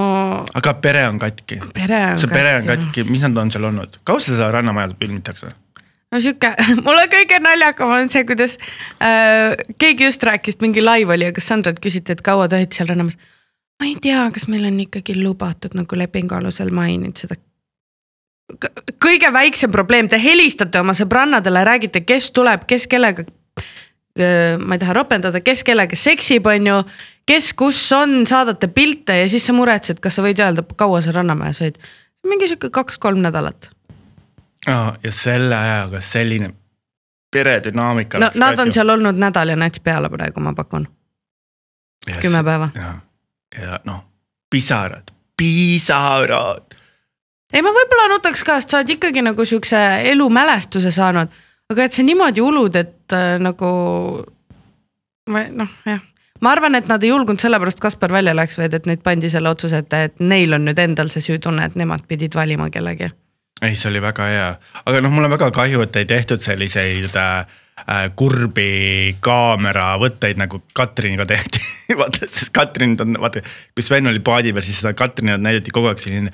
aga 0.53 0.73
pere 0.83 1.07
on 1.09 1.19
katki. 1.19 1.59
see 1.81 2.29
pere 2.29 2.55
on. 2.61 2.69
katki, 2.69 3.09
mis 3.09 3.25
nad 3.25 3.37
on 3.37 3.51
seal 3.51 3.65
olnud, 3.71 4.01
kaua 4.03 4.21
seda 4.21 4.51
Rannamajad 4.53 4.95
filmitakse? 4.99 5.49
No 6.11 6.21
sihuke, 6.21 6.51
mulle 6.85 7.05
kõige 7.11 7.39
naljakam 7.43 7.93
on 7.95 8.11
see, 8.11 8.25
kuidas 8.27 8.57
äh, 9.03 9.55
keegi 9.81 10.09
just 10.09 10.23
rääkis, 10.27 10.59
mingi 10.63 10.83
live 10.83 11.15
oli 11.15 11.29
ja 11.29 11.35
Cassandrat 11.35 11.79
küsiti, 11.83 12.15
et 12.15 12.23
kaua 12.25 12.49
olite 12.49 12.77
seal 12.77 12.91
Rannamajas. 12.91 13.19
ma 13.81 13.89
ei 13.89 13.95
tea, 14.01 14.25
kas 14.33 14.47
meil 14.51 14.67
on 14.69 14.79
ikkagi 14.83 15.17
lubatud 15.21 15.77
nagu 15.77 15.99
lepingu 15.99 16.37
alusel 16.37 16.73
mainida 16.75 17.25
seda. 17.25 17.39
kõige 19.01 19.31
väiksem 19.33 19.71
probleem, 19.71 20.09
te 20.11 20.19
helistate 20.21 20.81
oma 20.81 20.95
sõbrannadele, 20.97 21.63
räägite, 21.65 22.03
kes 22.05 22.31
tuleb, 22.35 22.67
kes 22.67 22.87
kellega. 22.91 23.25
ma 24.59 24.75
ei 24.75 24.79
taha 24.79 24.93
ropendada, 24.97 25.39
kes 25.39 25.63
kellega 25.63 25.95
seksib, 25.95 26.45
on 26.51 26.65
ju, 26.67 26.79
kes 27.25 27.53
kus 27.55 27.79
on, 27.95 28.25
saadate 28.27 28.67
pilte 28.67 29.15
ja 29.21 29.27
siis 29.31 29.45
sa 29.47 29.55
muretsed, 29.55 30.01
kas 30.03 30.19
sa 30.19 30.25
võid 30.25 30.41
öelda, 30.43 30.65
kaua 30.75 30.99
sa 31.01 31.15
Rannamäes 31.15 31.61
olid. 31.63 31.79
mingi 32.27 32.49
sihuke 32.51 32.69
kaks-kolm 32.69 33.23
nädalat 33.23 33.71
ja 34.67 35.11
selle 35.11 35.55
ajaga 35.55 36.01
selline 36.01 36.53
peredünaamika. 37.31 38.19
no 38.19 38.29
nad 38.35 38.59
on 38.59 38.73
seal 38.73 38.89
olnud 38.89 39.15
nädal 39.15 39.49
ja 39.49 39.55
nats 39.55 39.79
peale 39.79 40.09
praegu, 40.09 40.39
ma 40.39 40.53
pakun, 40.53 40.87
kümme 42.21 42.43
päeva. 42.43 42.69
ja, 42.75 42.93
ja 43.61 43.79
noh, 43.85 44.03
pisarad, 44.49 45.13
pisarad. 45.37 46.75
ei, 47.53 47.61
ma 47.61 47.73
võib-olla 47.73 48.09
nutaks 48.13 48.43
ka, 48.43 48.59
sest 48.59 48.75
sa 48.75 48.81
oled 48.81 48.93
ikkagi 48.97 49.23
nagu 49.25 49.45
siukse 49.45 49.79
elumälestuse 50.11 50.91
saanud, 50.91 51.41
aga 51.71 51.87
et 51.87 51.97
sa 51.97 52.03
niimoodi 52.03 52.41
ulud, 52.41 52.75
et 52.75 53.17
äh, 53.17 53.35
nagu. 53.39 53.71
ma 55.29 55.45
noh, 55.49 55.73
jah, 55.85 56.03
ma 56.41 56.51
arvan, 56.51 56.75
et 56.75 56.87
nad 56.91 57.03
ei 57.03 57.13
julgenud 57.13 57.39
sellepärast 57.39 57.79
Kaspar 57.79 58.11
välja 58.13 58.35
läks, 58.35 58.59
vaid 58.59 58.73
et 58.73 58.85
neid 58.89 59.03
pandi 59.05 59.29
selle 59.29 59.49
otsuse 59.49 59.81
ette, 59.85 60.03
et 60.09 60.19
neil 60.19 60.53
on 60.53 60.65
nüüd 60.67 60.79
endal 60.79 61.09
see 61.13 61.23
süütunne, 61.31 61.65
et 61.65 61.79
nemad 61.79 62.03
pidid 62.09 62.35
valima 62.35 62.69
kellegi. 62.73 63.11
ei, 63.61 63.75
see 63.77 63.89
oli 63.91 64.01
väga 64.01 64.27
hea, 64.29 64.47
aga 64.85 65.01
noh, 65.03 65.13
mul 65.13 65.27
on 65.27 65.33
väga 65.35 65.51
kahju, 65.53 65.83
et 65.85 65.97
ei 66.01 66.07
tehtud 66.09 66.41
selliseid 66.43 67.17
äh, 67.19 67.57
äh, 67.85 68.05
kurbi 68.17 69.17
kaameravõtteid 69.23 70.39
nagu 70.41 70.63
Katriniga 70.77 71.27
tehti. 71.29 71.61
vaata, 72.01 72.25
sest 72.25 72.53
Katrin 72.55 72.95
on, 73.03 73.19
vaata, 73.21 73.43
kui 73.75 73.85
Sven 73.85 74.09
oli 74.09 74.23
paadi 74.23 74.55
peal, 74.55 74.65
siis 74.65 74.81
seda 74.81 74.95
Katrinit 74.97 75.43
näidati 75.43 75.73
kogu 75.75 75.91
aeg 75.91 76.01
selline. 76.01 76.33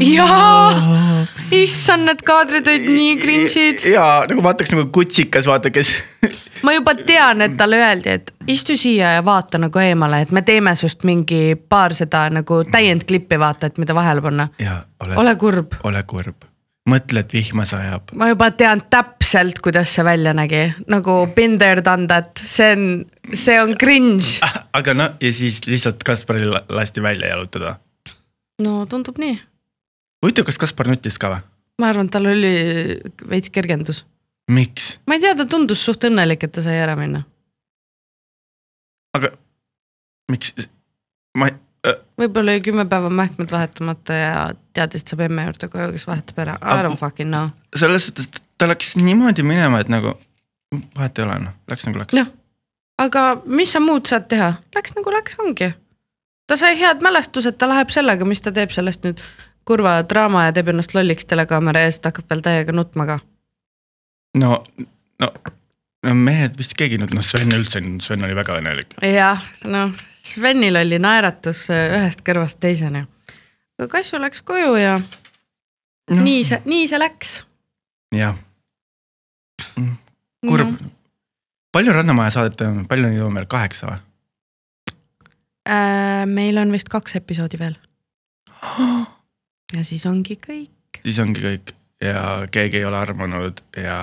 jaa, 0.00 1.24
issand, 1.52 2.08
need 2.08 2.24
kaadrid 2.24 2.68
olid 2.72 2.88
nii 2.88 3.16
cringe'id. 3.20 3.88
ja 3.92 4.06
nagu 4.28 4.44
vaataks 4.44 4.72
nagu 4.72 4.88
kutsikas, 4.92 5.48
vaata, 5.48 5.72
kes 5.72 5.92
ma 6.64 6.72
juba 6.74 6.94
tean, 6.96 7.42
et 7.44 7.56
talle 7.60 7.76
öeldi, 7.82 8.14
et 8.18 8.32
istu 8.50 8.76
siia 8.80 9.14
ja 9.18 9.22
vaata 9.26 9.58
nagu 9.60 9.78
eemale, 9.82 10.22
et 10.24 10.32
me 10.32 10.42
teeme 10.46 10.72
sust 10.78 11.04
mingi 11.04 11.54
paar 11.68 11.94
seda 11.96 12.26
nagu 12.32 12.62
täiendklippi, 12.70 13.38
vaata, 13.40 13.68
et 13.70 13.78
mida 13.82 13.94
vahele 13.96 14.24
panna. 14.24 14.48
ole, 15.04 15.16
ole 15.20 15.34
kurb, 15.40 15.76
ole 15.84 16.02
kurb, 16.08 16.44
mõtle, 16.90 17.20
et 17.24 17.32
vihma 17.36 17.64
sajab. 17.68 18.12
ma 18.16 18.28
juba 18.32 18.50
tean 18.50 18.82
täpselt, 18.90 19.60
kuidas 19.64 19.92
see 19.94 20.04
välja 20.04 20.32
nägi, 20.36 20.64
nagu 20.88 21.18
been 21.36 21.58
there 21.58 21.84
done 21.84 22.06
that, 22.08 22.32
see 22.40 22.72
on, 22.72 22.86
see 23.32 23.58
on 23.60 23.74
cringe. 23.80 24.40
aga 24.72 24.94
noh, 24.94 25.16
ja 25.20 25.32
siis 25.32 25.62
lihtsalt 25.66 26.02
Kasparil 26.04 26.50
la- 26.56 26.64
lasti 26.68 27.02
välja 27.02 27.28
jalutada. 27.34 27.76
no 28.62 28.86
tundub 28.86 29.18
nii, 29.18 29.36
huvitav, 30.24 30.44
kas 30.48 30.58
Kaspar 30.58 30.88
nutis 30.88 31.18
ka 31.20 31.34
või? 31.36 31.44
ma 31.80 31.88
arvan, 31.90 32.06
et 32.06 32.12
tal 32.14 32.26
oli 32.30 32.50
veits 33.28 33.50
kergendus. 33.50 34.04
miks? 34.50 34.98
ma 35.06 35.16
ei 35.16 35.20
tea, 35.20 35.34
ta 35.38 35.46
tundus 35.48 35.84
suht 35.84 36.04
õnnelik, 36.08 36.44
et 36.44 36.52
ta 36.54 36.64
sai 36.64 36.78
ära 36.82 36.96
minna. 36.98 37.24
aga 39.16 39.32
miks, 40.32 40.54
ma 41.38 41.50
ei 41.50 41.56
äh,, 41.88 41.98
võib-olla 42.20 42.56
oli 42.56 42.64
kümme 42.64 42.86
päeva 42.90 43.10
mähkmed 43.10 43.52
vahetamata 43.54 44.18
ja 44.18 44.38
teadis, 44.76 45.04
et 45.04 45.12
saab 45.12 45.24
emme 45.28 45.46
juurde 45.48 45.70
koju, 45.72 45.92
kes 45.96 46.06
vahetab 46.10 46.42
ära, 46.46 46.58
I 46.60 46.86
don't 46.86 47.00
fucking 47.00 47.32
know. 47.32 47.52
selles 47.76 48.08
suhtes, 48.08 48.30
ta 48.58 48.68
läks 48.70 48.96
niimoodi 49.00 49.46
minema, 49.46 49.80
et 49.84 49.92
nagu 49.92 50.16
vahet 50.96 51.18
ei 51.18 51.26
ole 51.28 51.38
noh, 51.46 51.56
läks 51.70 51.88
nagu 51.88 52.02
läks. 52.02 52.16
noh, 52.18 52.30
aga 53.00 53.24
mis 53.46 53.72
sa 53.74 53.82
muud 53.84 54.06
saad 54.10 54.28
teha, 54.30 54.54
läks 54.76 54.96
nagu 54.98 55.16
läks, 55.16 55.38
ongi. 55.42 55.72
ta 56.50 56.60
sai 56.60 56.76
head 56.80 57.02
mälestused, 57.04 57.58
ta 57.58 57.70
läheb 57.70 57.92
sellega, 57.94 58.28
mis 58.28 58.42
ta 58.44 58.52
teeb 58.52 58.74
sellest 58.74 59.06
nüüd 59.06 59.22
kurva 59.64 60.02
draama 60.08 60.48
ja 60.48 60.56
teeb 60.56 60.68
ennast 60.72 60.92
lolliks 60.94 61.24
telekaamera 61.28 61.86
ees, 61.86 62.00
ta 62.00 62.12
hakkab 62.12 62.28
veel 62.30 62.44
täiega 62.44 62.74
nutma 62.76 63.06
ka. 63.08 63.18
no, 64.40 64.58
no, 65.22 65.30
no 66.04 66.14
mehed 66.14 66.56
vist 66.58 66.74
keegi 66.78 66.98
nüüd, 67.00 67.14
noh 67.16 67.24
Sven 67.24 67.52
üldse, 67.56 67.82
Sven 68.04 68.26
oli 68.26 68.36
väga 68.36 68.58
õnnelik. 68.60 68.96
jah, 69.08 69.42
noh, 69.70 69.94
Svenil 70.24 70.78
oli 70.80 70.98
naeratus 71.02 71.66
ühest 71.74 72.24
kõrvast 72.26 72.60
teiseni. 72.62 73.04
Kassu 73.90 74.20
läks 74.22 74.40
koju 74.46 74.76
ja 74.78 74.96
nii 76.14 76.42
see, 76.46 76.60
nii 76.70 76.88
see 76.90 77.00
läks. 77.00 77.36
jah. 78.14 78.36
kurb 80.44 80.74
no.. 80.74 80.90
palju 81.74 81.94
Rannamaja 81.94 82.36
saadet 82.38 82.66
on, 82.66 82.84
palju 82.90 83.10
neid 83.10 83.24
on 83.24 83.34
meil, 83.34 83.48
kaheksa 83.50 83.90
või? 83.92 84.02
Äh, 85.64 86.24
meil 86.28 86.60
on 86.60 86.74
vist 86.74 86.90
kaks 86.92 87.16
episoodi 87.16 87.56
veel. 87.60 87.78
ja 89.76 89.86
siis 89.86 90.04
ongi 90.10 90.36
kõik. 90.40 91.00
siis 91.02 91.18
ongi 91.22 91.44
kõik 91.44 91.74
ja 92.02 92.46
keegi 92.50 92.82
ei 92.82 92.84
ole 92.84 92.98
armunud 92.98 93.60
ja 93.76 94.00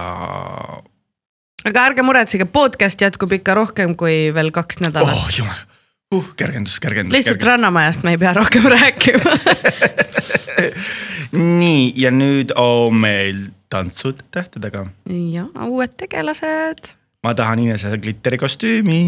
aga 1.67 1.83
ärge 1.89 2.05
muretsege, 2.05 2.45
podcast 2.45 3.01
jätkub 3.01 3.33
ikka 3.37 3.55
rohkem 3.57 3.95
kui 3.99 4.31
veel 4.33 4.51
kaks 4.55 4.81
nädalat 4.83 5.17
oh.. 5.17 5.29
jumal 5.37 5.59
uh,, 6.15 6.31
kergendus, 6.35 6.79
kergendus. 6.79 7.15
lihtsalt 7.17 7.43
Rannamajast 7.43 8.03
me 8.03 8.15
ei 8.15 8.21
pea 8.21 8.33
rohkem 8.37 8.67
rääkima. 8.75 9.35
nii 11.61 11.91
ja 11.95 12.11
nüüd 12.11 12.55
on 12.59 12.97
meil 13.03 13.45
tantsud 13.71 14.23
tähtedega. 14.31 14.87
ja 15.07 15.47
uued 15.67 15.95
tegelased. 15.97 16.95
ma 17.23 17.35
tahan 17.37 17.59
Inese 17.63 17.97
glitteri 17.97 18.37
kostüümi 18.41 19.01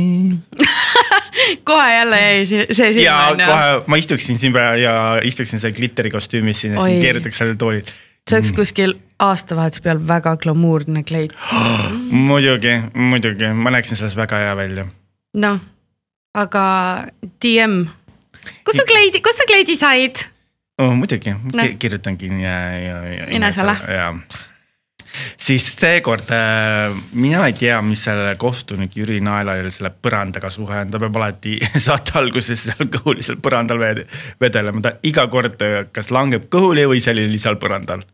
kohe 1.68 1.94
jälle 1.94 2.22
jäi 2.22 2.46
see 2.46 2.64
ja 2.70 2.94
silma 2.94 3.28
onju. 3.28 3.46
kohe 3.46 3.84
ma 3.88 4.00
istuksin 4.00 4.40
siin 4.40 4.54
praegu 4.54 4.82
ja 4.86 4.96
istuksin 5.24 5.60
seal 5.60 5.74
glitteri 5.76 6.12
kostüümis 6.12 6.62
siin 6.62 6.78
ja 6.78 6.80
Oi. 6.80 6.90
siin 6.90 7.02
keerutaks 7.02 7.38
sellel 7.42 7.60
toolil. 7.60 7.94
See 8.30 8.38
oleks 8.40 8.54
kuskil 8.56 8.96
aastavahetuse 9.24 9.84
peal 9.84 10.00
väga 10.08 10.36
glamuurne 10.38 11.04
kleit. 11.08 11.36
muidugi, 12.30 12.78
muidugi, 12.94 13.52
ma 13.54 13.74
näeksin 13.76 14.00
selles 14.00 14.16
väga 14.20 14.44
hea 14.46 14.56
välja. 14.58 14.86
noh, 15.38 15.60
aga 16.34 16.64
DM, 17.42 17.84
kus 18.66 18.80
sa 18.80 18.88
kleidi, 18.90 19.22
kus 19.22 19.38
sa 19.38 19.50
kleidi 19.50 19.78
said? 19.80 20.26
oh,. 20.78 20.96
muidugi 20.96 21.36
no., 21.54 21.68
kirjutangi 21.80 22.32
ja, 22.42 22.58
ja, 22.78 22.98
ja. 23.12 23.28
Inesele. 23.36 23.76
siis 25.38 25.66
seekord 25.76 26.32
äh, 26.34 26.96
mina 27.14 27.46
ei 27.46 27.54
tea, 27.54 27.82
mis 27.86 28.02
selle 28.08 28.36
kohtunik 28.42 28.96
Jüri 28.98 29.20
Naelal 29.22 29.70
selle 29.72 29.92
põrandaga 29.94 30.50
suhe 30.54 30.80
on, 30.82 30.90
ta 30.90 31.02
peab 31.02 31.22
alati 31.22 31.60
saate 31.88 32.18
alguses 32.22 32.66
seal 32.70 32.90
kõhuli 32.98 33.26
seal 33.26 33.38
põrandal 33.44 33.82
ved- 33.82 34.06
vedelema, 34.42 34.82
ta 34.82 34.96
iga 35.06 35.28
kord 35.30 35.62
äh, 35.62 35.84
kas 35.94 36.12
langeb 36.14 36.50
kõhuli 36.54 36.88
või 36.90 37.04
seal 37.04 37.22
oli 37.22 37.42
seal 37.42 37.60
põrandal. 37.62 38.06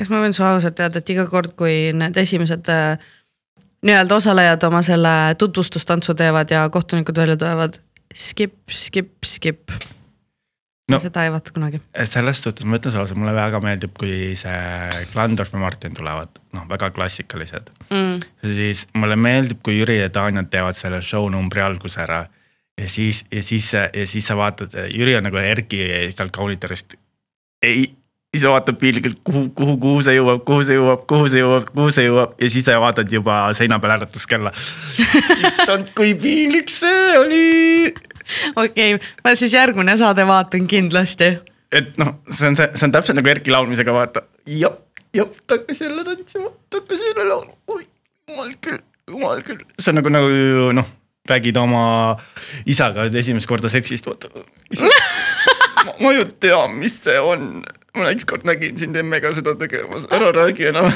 Kas 0.00 0.08
ma 0.12 0.22
võin 0.24 0.32
su 0.36 0.44
ausalt 0.46 0.80
öelda, 0.80 1.02
et 1.02 1.12
iga 1.12 1.26
kord, 1.28 1.52
kui 1.60 1.90
need 1.96 2.16
esimesed 2.24 2.68
äh, 2.72 2.98
nii-öelda 3.86 4.16
osalejad 4.16 4.64
oma 4.68 4.82
selle 4.86 5.14
tutvustustantsu 5.40 6.16
teevad 6.18 6.50
ja 6.52 6.66
kohtunikud 6.72 7.20
välja 7.20 7.36
tulevad, 7.40 7.80
skip, 8.14 8.56
skip, 8.72 9.14
skip 9.24 9.76
No. 10.90 10.98
seda 10.98 11.22
ei 11.22 11.30
vaata 11.30 11.52
kunagi. 11.54 11.78
selles 12.04 12.40
suhtes 12.42 12.66
ma 12.66 12.80
ütlen 12.80 12.90
sulle 12.90 13.14
mulle 13.14 13.34
väga 13.36 13.60
meeldib, 13.62 13.92
kui 13.94 14.32
see 14.34 15.04
Klandorf 15.12 15.52
ja 15.54 15.60
Martin 15.62 15.94
tulevad, 15.94 16.40
noh 16.56 16.64
väga 16.70 16.90
klassikalised 16.96 17.70
Mm. 17.90 18.18
siis 18.56 18.88
mulle 18.98 19.14
meeldib, 19.16 19.60
kui 19.62 19.76
Jüri 19.78 20.00
ja 20.00 20.08
Tanja 20.10 20.42
teevad 20.50 20.74
selle 20.74 20.98
show 21.02 21.28
numbri 21.30 21.62
alguse 21.62 22.00
ära. 22.02 22.24
ja 22.80 22.88
siis, 22.88 23.24
ja 23.30 23.42
siis, 23.42 23.72
ja 23.74 24.06
siis 24.06 24.26
sa 24.26 24.34
vaatad, 24.34 24.74
Jüri 24.90 25.14
on 25.16 25.22
nagu 25.28 25.36
Erki 25.36 25.78
sealt 26.10 26.32
kaunitarist. 26.32 26.94
ei, 27.62 27.86
siis 28.34 28.46
vaatad 28.46 28.78
piinlikult, 28.78 29.18
kuhu, 29.24 29.48
kuhu, 29.58 29.76
kuhu 29.82 30.02
see 30.06 30.14
jõuab, 30.14 30.44
kuhu 30.46 30.62
see 30.66 30.76
jõuab, 30.76 31.02
kuhu 31.10 31.30
see 31.32 31.40
jõuab, 31.42 31.70
kuhu 31.74 31.94
see 31.94 32.06
jõuab 32.06 32.36
ja 32.38 32.50
siis 32.54 32.68
vaatad 32.84 33.10
juba 33.10 33.40
seina 33.58 33.80
peal 33.82 33.96
äratuskella. 33.96 34.52
issand, 35.50 35.90
kui 35.98 36.14
piinlik 36.14 36.70
see 36.70 37.18
oli. 37.18 37.48
okei 38.54 38.94
okay,, 38.94 39.00
ma 39.24 39.34
siis 39.38 39.56
järgmine 39.56 39.96
saade 39.98 40.26
vaatan 40.26 40.68
kindlasti. 40.70 41.32
et 41.74 41.98
noh, 41.98 42.20
see 42.30 42.52
on 42.52 42.58
see, 42.60 42.70
see 42.76 42.86
on 42.86 42.94
täpselt 42.94 43.18
nagu 43.18 43.32
Erki 43.34 43.50
laulmisega 43.54 43.94
vaata, 43.94 44.22
jop, 44.46 44.78
jop, 45.16 45.34
ta 45.46 45.58
hakkas 45.58 45.82
jälle 45.82 46.06
tantsima, 46.06 46.54
ta 46.70 46.84
hakkas 46.84 47.02
jälle 47.08 47.26
laulma, 47.32 47.58
oi, 47.74 47.82
jumal 48.30 48.54
küll, 48.62 48.78
jumal 49.10 49.42
küll, 49.46 49.66
see 49.74 49.90
on 49.90 49.98
nagu, 49.98 50.14
nagu 50.14 50.70
noh, 50.78 50.94
räägid 51.30 51.58
oma 51.58 51.82
isaga 52.70 53.10
esimest 53.10 53.50
korda 53.50 53.70
seksist, 53.72 54.06
vaata. 54.06 54.30
Ma, 55.80 55.92
ma 55.98 56.14
ju 56.14 56.24
tean, 56.42 56.78
mis 56.78 56.96
see 57.02 57.18
on, 57.18 57.64
ma 57.96 58.10
ükskord 58.14 58.46
nägin 58.48 58.78
sind 58.78 58.96
emmega 58.96 59.32
seda 59.36 59.56
tegemas, 59.58 60.06
ära 60.12 60.30
räägi 60.34 60.68
enam. 60.70 60.92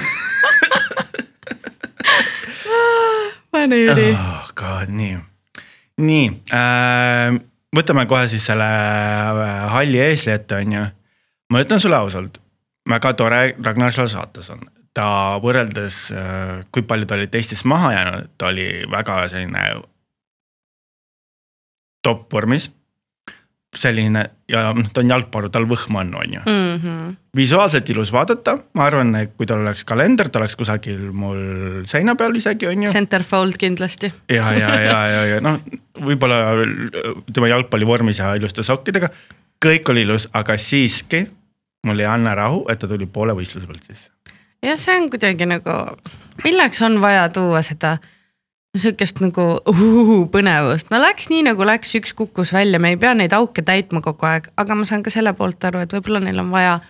pane 3.55 3.81
Jüri. 3.81 4.11
oh 4.13 4.53
god, 4.59 4.93
nii, 4.95 5.17
nii 6.03 6.29
äh,, 6.55 7.41
võtame 7.77 8.07
kohe 8.11 8.29
siis 8.31 8.47
selle 8.51 8.69
äh, 8.69 9.67
halli 9.75 10.03
eesli 10.05 10.35
ette, 10.35 10.61
on 10.61 10.79
ju. 10.79 10.87
ma 11.51 11.65
ütlen 11.65 11.83
sulle 11.83 11.99
ausalt, 11.99 12.39
väga 12.91 13.15
tore 13.19 13.43
Ragnar 13.65 13.95
seal 13.95 14.11
saates 14.11 14.51
on, 14.55 14.63
ta 14.95 15.07
võrreldes, 15.43 15.97
kui 16.71 16.85
palju 16.87 17.09
ta 17.09 17.17
oli 17.19 17.27
teistest 17.33 17.67
maha 17.67 17.93
jäänud, 17.97 18.31
ta 18.39 18.53
oli 18.53 18.69
väga 18.91 19.25
selline 19.33 19.65
top 22.05 22.29
vormis. 22.33 22.71
Selline 23.81 24.23
ja 24.51 24.67
noh, 24.77 24.87
ta 24.95 25.01
on 25.03 25.11
jalgpallur, 25.11 25.51
tal 25.53 25.67
võhma 25.71 26.01
on, 26.05 26.15
on 26.21 26.33
ju 26.37 26.41
Mhm. 26.47 27.15
visuaalselt 27.37 27.89
ilus 27.91 28.13
vaadata, 28.13 28.57
ma 28.75 28.87
arvan, 28.87 29.15
et 29.19 29.33
kui 29.37 29.47
tal 29.47 29.59
oleks 29.65 29.85
kalender, 29.85 30.29
ta 30.29 30.39
oleks 30.39 30.57
kusagil 30.57 31.11
mul 31.13 31.83
seina 31.91 32.15
peal 32.15 32.37
isegi 32.37 32.67
on 32.71 32.83
ju. 32.87 32.91
Centerfold 32.93 33.57
kindlasti. 33.59 34.13
ja, 34.31 34.53
ja, 34.53 34.75
ja, 34.81 34.99
ja, 35.09 35.25
ja 35.35 35.41
noh, 35.41 35.59
võib-olla 36.01 36.65
tema 37.33 37.49
jalgpallivormis 37.49 38.19
ja 38.19 38.35
iluste 38.39 38.63
sokkidega, 38.63 39.09
kõik 39.65 39.89
oli 39.91 40.03
ilus, 40.07 40.29
aga 40.33 40.57
siiski 40.61 41.27
mul 41.85 41.99
jäi 42.01 42.09
Anne 42.09 42.35
Rahu, 42.35 42.65
et 42.73 42.79
ta 42.79 42.89
tuli 42.89 43.07
poole 43.07 43.35
võistluse 43.37 43.67
pealt 43.67 43.83
sisse. 43.85 44.11
jah, 44.65 44.79
see 44.81 44.95
on 44.97 45.11
kuidagi 45.13 45.47
nagu, 45.47 45.75
milleks 46.45 46.81
on 46.83 47.01
vaja 47.03 47.29
tuua 47.29 47.61
seda 47.63 47.99
sihukest 48.75 49.21
nagu 49.23 49.45
uhuhu, 49.71 50.25
põnevust, 50.33 50.89
no 50.91 50.99
läks 51.03 51.29
nii 51.31 51.45
nagu 51.47 51.67
läks, 51.67 51.95
üks 52.01 52.15
kukkus 52.17 52.53
välja, 52.57 52.81
me 52.83 52.95
ei 52.95 52.99
pea 53.01 53.13
neid 53.15 53.35
auke 53.37 53.63
täitma 53.63 54.03
kogu 54.03 54.27
aeg, 54.27 54.49
aga 54.59 54.77
ma 54.79 54.87
saan 54.89 55.05
ka 55.05 55.13
selle 55.15 55.35
poolt 55.39 55.63
aru, 55.69 55.85
et 55.85 55.95
võib-olla 55.95 56.25
neil 56.25 56.43
on 56.43 56.51
vaja 56.55 56.81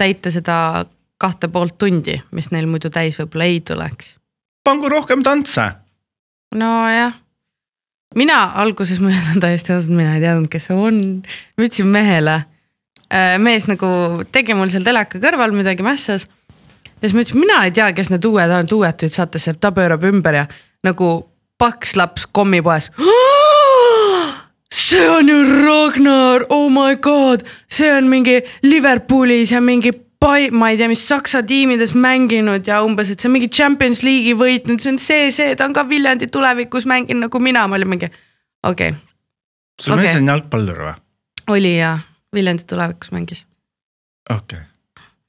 täita 0.00 0.32
seda 0.32 0.86
kahte 1.20 1.50
poolt 1.52 1.76
tundi, 1.78 2.16
mis 2.32 2.48
neil 2.54 2.68
muidu 2.70 2.90
täis 2.94 3.18
võib-olla 3.20 3.48
ei 3.50 3.60
tuleks. 3.60 4.16
pangu 4.64 4.88
rohkem 4.88 5.22
tantse. 5.22 5.66
nojah, 6.54 7.18
mina 8.16 8.38
alguses 8.62 9.00
ma 9.02 9.12
ütlen 9.12 9.42
täiesti 9.44 9.74
ausalt, 9.74 9.96
mina 9.96 10.14
ei 10.16 10.24
teadnud, 10.24 10.48
kes 10.52 10.70
see 10.70 10.78
on, 10.78 11.02
ma 11.58 11.66
ütlesin 11.66 11.92
mehele. 11.92 12.38
mees 13.40 13.68
nagu 13.68 14.24
tegi 14.32 14.54
mul 14.56 14.72
seal 14.72 14.84
teleka 14.84 15.20
kõrval 15.20 15.52
midagi 15.52 15.84
mässas. 15.84 16.28
ja 16.96 17.04
siis 17.04 17.12
ma 17.12 17.26
ütlesin, 17.26 17.44
mina 17.44 17.60
ei 17.66 17.76
tea, 17.76 17.92
kes 17.92 18.08
need 18.14 18.24
uued 18.24 18.56
on, 18.56 18.72
uued 18.78 19.02
tüüd 19.02 19.20
saatesse, 19.20 19.52
ta 19.60 19.72
pöörab 19.72 20.08
ümber 20.08 20.40
ja 20.40 20.46
nagu 20.86 21.28
paks 21.58 21.96
laps 21.96 22.26
kommipoes. 22.26 22.90
see 24.72 25.08
on 25.10 25.28
ju 25.28 25.38
Ragnar, 25.64 26.44
oh 26.48 26.68
my 26.70 26.96
god, 26.96 27.42
see 27.70 27.90
on 27.92 28.10
mingi 28.10 28.42
Liverpoolis 28.62 29.52
ja 29.52 29.60
mingi 29.64 29.92
pai-, 30.20 30.50
ma 30.50 30.70
ei 30.70 30.76
tea, 30.76 30.88
mis 30.90 31.02
saksa 31.08 31.42
tiimides 31.46 31.94
mänginud 31.96 32.66
ja 32.68 32.82
umbes, 32.84 33.10
et 33.10 33.20
see 33.20 33.30
on 33.30 33.36
mingi 33.38 33.48
Champions 33.48 34.02
League'i 34.06 34.36
võitnud, 34.38 34.82
see 34.82 34.92
on 34.94 35.00
see, 35.02 35.30
see, 35.34 35.56
ta 35.58 35.66
on 35.68 35.76
ka 35.76 35.86
Viljandi 35.88 36.28
tulevikus 36.32 36.86
mänginud 36.90 37.26
nagu 37.26 37.42
mina, 37.42 37.66
ma 37.70 37.78
olin 37.78 37.94
mingi, 37.96 38.10
okei 38.66 38.92
okay., 38.94 39.00
sul 39.80 39.94
Okei. 39.94 40.04
mees 40.04 40.20
on 40.20 40.30
jalgpallur 40.34 40.84
või? 40.84 40.94
oli 41.54 41.74
ja 41.78 41.96
Viljandi 42.34 42.68
tulevikus 42.68 43.12
mängis, 43.16 43.44
okei 44.30 44.60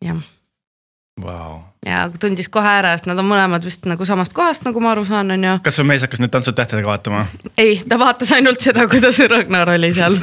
jah. 0.04 0.20
okay., 0.20 1.26
vau. 1.26 1.69
Ja 1.86 2.02
tundis 2.20 2.50
kohe 2.52 2.70
ära, 2.82 2.92
sest 2.98 3.08
nad 3.08 3.20
on 3.22 3.28
mõlemad 3.30 3.64
vist 3.64 3.86
nagu 3.88 4.06
samast 4.08 4.34
kohast, 4.36 4.66
nagu 4.68 4.82
ma 4.84 4.92
aru 4.94 5.06
saan, 5.08 5.32
on 5.36 5.46
ju. 5.46 5.54
kas 5.64 5.80
su 5.80 5.86
mees 5.88 6.04
hakkas 6.04 6.20
nüüd 6.20 6.34
Tantsud 6.34 6.58
tähtedega 6.58 6.92
vaatama? 6.92 7.24
ei, 7.58 7.80
ta 7.88 8.00
vaatas 8.02 8.34
ainult 8.36 8.64
seda, 8.64 8.88
kuidas 8.92 9.22
Ragnar 9.32 9.72
oli 9.76 9.92
seal. 9.96 10.18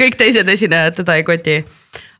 kõik 0.00 0.16
teised 0.20 0.48
esinejad 0.48 0.96
teda 1.02 1.18
ei 1.20 1.26
koti. 1.28 1.58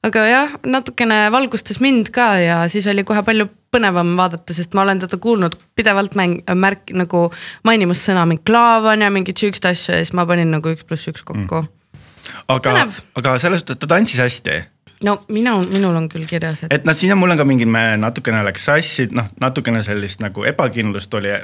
aga 0.07 0.27
jah, 0.29 0.59
natukene 0.67 1.23
valgustas 1.33 1.81
mind 1.81 2.13
ka 2.15 2.35
ja 2.43 2.61
siis 2.73 2.89
oli 2.93 3.05
kohe 3.09 3.25
palju 3.25 3.49
põnevam 3.73 4.13
vaadata, 4.19 4.53
sest 4.57 4.75
ma 4.77 4.85
olen 4.85 5.01
teda 5.07 5.17
kuulnud 5.23 5.57
pidevalt 5.79 6.17
mäng, 6.19 6.43
märk 6.55 6.93
nagu 6.93 7.29
mainimas 7.65 8.05
sõna 8.05 8.27
mingi 8.29 8.45
klaavan 8.51 9.07
ja 9.07 9.13
mingit 9.15 9.41
sihukest 9.41 9.71
asja 9.71 9.97
ja 9.97 10.05
siis 10.05 10.13
ma 10.19 10.27
panin 10.29 10.53
nagu 10.53 10.75
üks 10.75 10.85
pluss 10.85 11.09
üks 11.09 11.25
kokku 11.25 11.63
mm.. 11.65 11.73
aga 12.53 12.77
aga 13.17 13.39
selles 13.41 13.65
suhtes, 13.65 13.79
et 13.79 13.83
ta 13.87 13.95
tantsis 13.95 14.21
hästi 14.21 14.61
no 15.05 15.17
minu, 15.33 15.61
minul 15.71 15.97
on 15.97 16.09
küll 16.13 16.27
kirjas, 16.29 16.65
et 16.67 16.75
et 16.79 16.89
noh, 16.89 16.97
siin 16.97 17.15
on 17.15 17.21
mul 17.23 17.35
on 17.35 17.41
ka 17.41 17.47
mingi, 17.49 17.67
me 17.69 17.97
natukene 18.01 18.43
läks 18.47 18.67
sassi, 18.69 19.09
noh 19.17 19.31
natukene 19.43 19.83
sellist 19.87 20.23
nagu 20.25 20.47
ebakindlust 20.49 21.15
oli. 21.19 21.37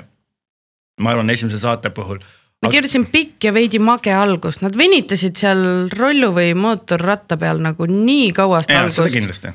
ma 1.00 1.12
arvan, 1.12 1.30
esimese 1.30 1.58
saate 1.60 1.90
puhul. 1.90 2.20
ma 2.62 2.72
kirjutasin 2.72 3.06
pikk 3.12 3.48
ja 3.48 3.52
veidi 3.56 3.78
mage 3.78 4.12
algus, 4.14 4.60
nad 4.62 4.76
venitasid 4.76 5.36
seal 5.36 5.88
rollu 5.92 6.32
või 6.36 6.54
mootorratta 6.56 7.36
peal 7.36 7.60
nagu 7.60 7.88
nii 7.90 8.32
kaua 8.32 8.62
seda 8.64 8.82
jaa, 8.82 8.90
seda 8.90 9.06
algust. 9.06 9.18
kindlasti. 9.20 9.54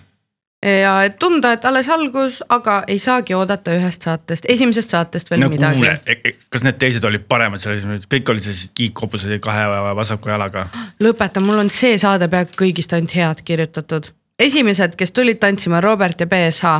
Ja 0.65 0.93
et 1.05 1.17
tunda, 1.19 1.53
et 1.53 1.65
alles 1.65 1.89
algus, 1.89 2.43
aga 2.49 2.81
ei 2.87 2.99
saagi 3.01 3.33
oodata 3.33 3.73
ühest 3.73 4.05
saatest, 4.05 4.45
esimesest 4.49 4.93
saatest 4.93 5.31
veel 5.31 5.41
no 5.41 5.49
midagi 5.49 5.81
kuule, 5.81 6.35
kas 6.53 6.65
need 6.67 6.77
teised 6.81 7.05
olid 7.07 7.25
paremad 7.29 7.63
selles 7.63 7.85
mõttes, 7.89 8.09
kõik 8.11 8.29
olid 8.33 8.45
sellised 8.45 8.75
kiikkobused 8.77 9.33
kahe 9.41 9.65
vasaku 9.97 10.29
jalaga. 10.33 10.67
lõpeta, 11.01 11.41
mul 11.41 11.63
on 11.65 11.73
see 11.73 11.97
saade 12.01 12.29
peaaegu 12.29 12.57
kõigist 12.65 12.93
ainult 12.93 13.17
head 13.17 13.43
kirjutatud. 13.45 14.13
esimesed, 14.39 14.95
kes 14.95 15.11
tulid 15.11 15.41
tantsima, 15.41 15.81
Robert 15.81 16.21
ja 16.21 16.27
BSH. 16.29 16.77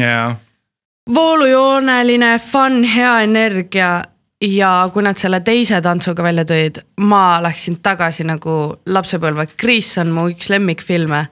jaa, 0.00 0.36
voolujooneline, 1.14 2.38
fun, 2.38 2.84
hea 2.84 3.20
energia 3.20 4.02
ja 4.40 4.90
kui 4.92 5.02
nad 5.02 5.18
selle 5.20 5.40
teise 5.40 5.80
tantsuga 5.82 6.22
välja 6.22 6.44
tõid, 6.48 6.80
ma 7.00 7.38
läksin 7.42 7.78
tagasi 7.82 8.26
nagu 8.26 8.76
lapsepõlve, 8.86 9.48
Chris 9.60 9.96
on 10.02 10.12
mu 10.16 10.28
üks 10.32 10.50
lemmikfilme. 10.52 11.26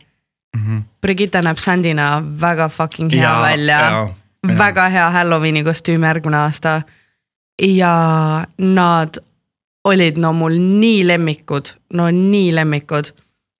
Brigitte 1.02 1.42
näeb 1.42 1.58
Sandina 1.58 2.22
väga 2.40 2.68
fucking 2.68 3.12
hea 3.12 3.22
Jaa, 3.22 3.42
välja 3.42 4.08
väga 4.58 4.88
hea 4.88 5.10
Halloweeni 5.10 5.64
kostüüm 5.64 6.02
järgmine 6.04 6.36
aasta. 6.36 6.82
ja 7.62 8.44
nad 8.58 9.18
olid 9.84 10.16
no 10.18 10.32
mul 10.32 10.58
nii 10.58 11.06
lemmikud, 11.06 11.74
no 11.92 12.10
nii 12.10 12.54
lemmikud. 12.54 13.12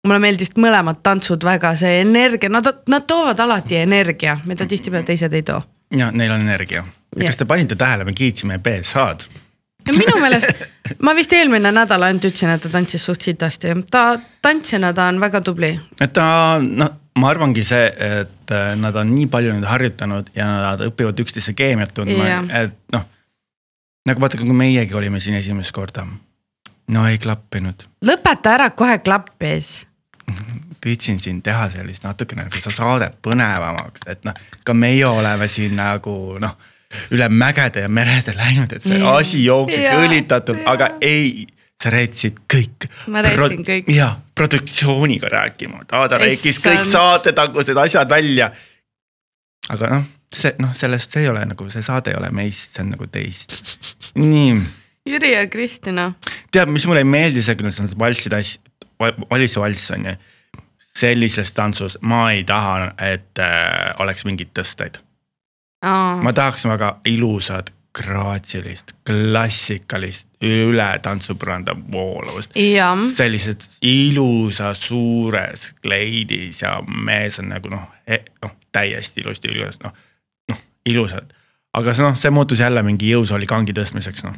mulle 0.06 0.18
meeldisid 0.18 0.58
mõlemad 0.58 1.02
tantsud 1.02 1.44
väga, 1.44 1.76
see 1.76 2.00
energia, 2.00 2.48
nad, 2.48 2.66
nad 2.88 3.06
toovad 3.06 3.38
alati 3.40 3.76
energia, 3.76 4.38
mida 4.44 4.66
tihtipeale 4.66 5.04
teised 5.04 5.32
ei 5.32 5.42
too 5.42 5.62
ja 5.98 6.10
neil 6.12 6.32
on 6.32 6.40
energia. 6.40 6.84
Kas 7.20 7.36
te 7.36 7.44
panite 7.44 7.76
tähele, 7.76 8.04
me 8.04 8.12
kiitsime 8.12 8.58
BSH-d. 8.58 9.43
Minu 9.92 10.18
meelest, 10.22 10.64
ma 11.04 11.14
vist 11.16 11.32
eelmine 11.36 11.72
nädal 11.74 12.06
ainult 12.06 12.24
ütlesin, 12.30 12.52
et 12.54 12.62
ta 12.64 12.70
tantsis 12.72 13.04
suht 13.04 13.24
sitasti, 13.24 13.72
ta 13.90 14.04
tantsijana 14.42 14.92
ta 14.96 15.08
on 15.12 15.20
väga 15.20 15.40
tubli. 15.44 15.72
et 16.00 16.12
ta 16.12 16.26
noh, 16.64 16.92
ma 17.18 17.30
arvangi 17.30 17.64
see, 17.66 17.86
et 18.20 18.54
äh, 18.54 18.74
nad 18.80 18.96
on 18.96 19.14
nii 19.14 19.26
palju 19.30 19.54
nüüd 19.54 19.66
harjutanud 19.68 20.30
ja 20.36 20.48
nad 20.50 20.84
õpivad 20.88 21.20
üksteise 21.24 21.54
keemiat 21.56 21.94
tundma 21.94 22.28
Jah., 22.28 22.46
et 22.64 22.76
noh. 22.94 23.06
nagu 24.08 24.24
vaata, 24.24 24.40
kui 24.40 24.56
meiegi 24.56 24.96
olime 24.96 25.20
siin 25.20 25.38
esimest 25.38 25.74
korda. 25.76 26.06
no 26.88 27.08
ei 27.08 27.18
klappinud, 27.18 27.86
lõpeta 28.06 28.56
ära 28.58 28.70
kohe 28.70 28.98
klappis. 29.04 29.86
püüdsin 30.84 31.20
siin 31.20 31.40
teha 31.42 31.68
sellist 31.72 32.04
natukene 32.04 32.46
nagu 32.46 32.56
seda 32.58 32.74
saadet 32.74 33.18
põnevamaks, 33.22 34.08
et 34.08 34.24
noh, 34.24 34.36
ka 34.64 34.74
meie 34.74 35.06
oleme 35.06 35.48
siin 35.48 35.76
nagu 35.76 36.38
noh. 36.40 36.56
Üle 37.14 37.28
mägede 37.28 37.84
ja 37.86 37.88
merede 37.88 38.34
läinud, 38.36 38.72
et 38.72 38.82
see 38.84 39.00
Jaa. 39.00 39.16
asi 39.20 39.44
jookseks 39.44 39.88
Jaa, 39.88 40.00
õlitatult, 40.04 40.62
jaa. 40.62 40.76
aga 40.76 40.90
ei 41.00 41.46
sa 41.82 41.92
reetsid 41.92 42.44
kõik. 42.50 42.88
Ma 43.12 43.22
reetsin 43.24 43.64
kõik. 43.66 43.90
ja 43.92 44.14
produktsiooniga 44.34 45.28
rääkima, 45.32 45.84
Taada 45.90 46.18
rääkis 46.22 46.60
kõik 46.64 46.86
saatetagused 46.88 47.78
asjad 47.84 48.10
välja. 48.10 48.50
aga 49.68 49.90
noh, 49.90 50.06
see 50.34 50.54
noh, 50.62 50.72
sellest 50.76 51.14
see 51.14 51.24
ei 51.24 51.32
ole 51.32 51.44
nagu 51.48 51.68
see 51.72 51.84
saade 51.84 52.12
ei 52.12 52.18
ole 52.18 52.30
meist, 52.34 52.74
see 52.74 52.84
on 52.84 52.94
nagu 52.94 53.08
teist. 53.10 53.58
nii, 54.20 54.56
Jüri 55.08 55.34
ja 55.34 55.46
Kristina. 55.52 56.12
tead, 56.52 56.72
mis 56.72 56.86
mulle 56.88 57.04
ei 57.04 57.08
meeldi 57.08 57.42
see, 57.44 57.56
kuidas 57.58 57.80
nad 57.82 57.92
valssid 57.98 58.36
asju, 58.36 58.62
valisse 59.30 59.60
valss 59.60 59.90
on 59.96 60.08
ju. 60.10 60.14
sellises 60.94 61.50
tantsus 61.52 61.98
ma 62.00 62.28
ei 62.32 62.44
taha, 62.46 62.92
et 63.02 63.42
äh, 63.42 63.94
oleks 64.00 64.24
mingeid 64.24 64.54
tõsteid, 64.56 65.00
ma 66.22 66.32
tahaks 66.32 66.64
väga 66.68 66.96
ilusat, 67.08 67.72
graatsilist, 67.94 68.90
klassikalist, 69.06 70.28
üle 70.42 70.88
tantsupõranda 71.02 71.76
voolavust. 71.92 72.56
sellised 73.14 73.68
ilusas 73.82 74.82
suures 74.88 75.70
kleidis 75.82 76.62
ja 76.62 76.80
mees 76.82 77.38
on 77.38 77.52
nagu 77.54 77.70
noh, 77.70 77.86
noh 78.42 78.56
täiesti 78.74 79.22
ilusti 79.22 79.48
ilus, 79.48 79.78
noh, 79.84 79.94
noh 80.50 80.60
ilusad. 80.90 81.30
aga 81.74 81.94
see 81.94 82.04
noh, 82.06 82.18
see 82.18 82.34
muutus 82.34 82.60
jälle 82.60 82.82
mingi 82.82 83.10
jõusaali 83.14 83.46
kangi 83.46 83.74
tõstmiseks 83.76 84.26
noh. 84.26 84.36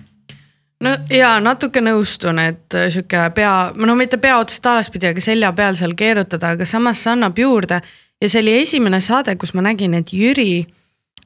no 0.84 0.96
ja 1.10 1.36
natuke 1.40 1.80
nõustun, 1.80 2.42
et 2.44 2.76
äh, 2.76 2.90
sihuke 2.92 3.30
pea, 3.34 3.72
no 3.76 3.96
mitte 3.96 4.20
pea 4.20 4.38
otsast 4.38 4.66
alaspidi, 4.66 5.14
aga 5.14 5.24
selja 5.24 5.52
peal 5.56 5.80
seal 5.80 5.96
keerutada, 5.96 6.52
aga 6.56 6.68
samas 6.68 7.00
see 7.00 7.16
annab 7.16 7.38
juurde. 7.38 7.80
ja 8.20 8.28
see 8.28 8.44
oli 8.44 8.60
esimene 8.60 9.00
saade, 9.00 9.36
kus 9.40 9.54
ma 9.54 9.64
nägin, 9.64 9.96
et 9.96 10.12
Jüri 10.12 10.66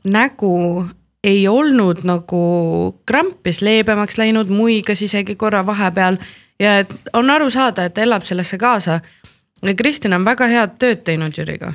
nägu 0.04 0.86
ei 1.24 1.48
olnud 1.48 2.04
nagu 2.04 2.42
krampis, 3.06 3.62
leebemaks 3.62 4.18
läinud, 4.18 4.48
muigas 4.48 5.02
isegi 5.02 5.36
korra 5.36 5.66
vahepeal 5.66 6.16
ja 6.60 6.78
et 6.78 6.92
on 7.12 7.30
aru 7.30 7.50
saada, 7.50 7.84
et 7.84 7.94
ta 7.94 8.02
elab 8.02 8.22
sellesse 8.22 8.58
kaasa. 8.58 9.00
ja 9.62 9.74
Kristin 9.74 10.14
on 10.14 10.24
väga 10.24 10.46
head 10.46 10.78
tööd 10.78 11.04
teinud 11.04 11.36
Jüriga. 11.36 11.72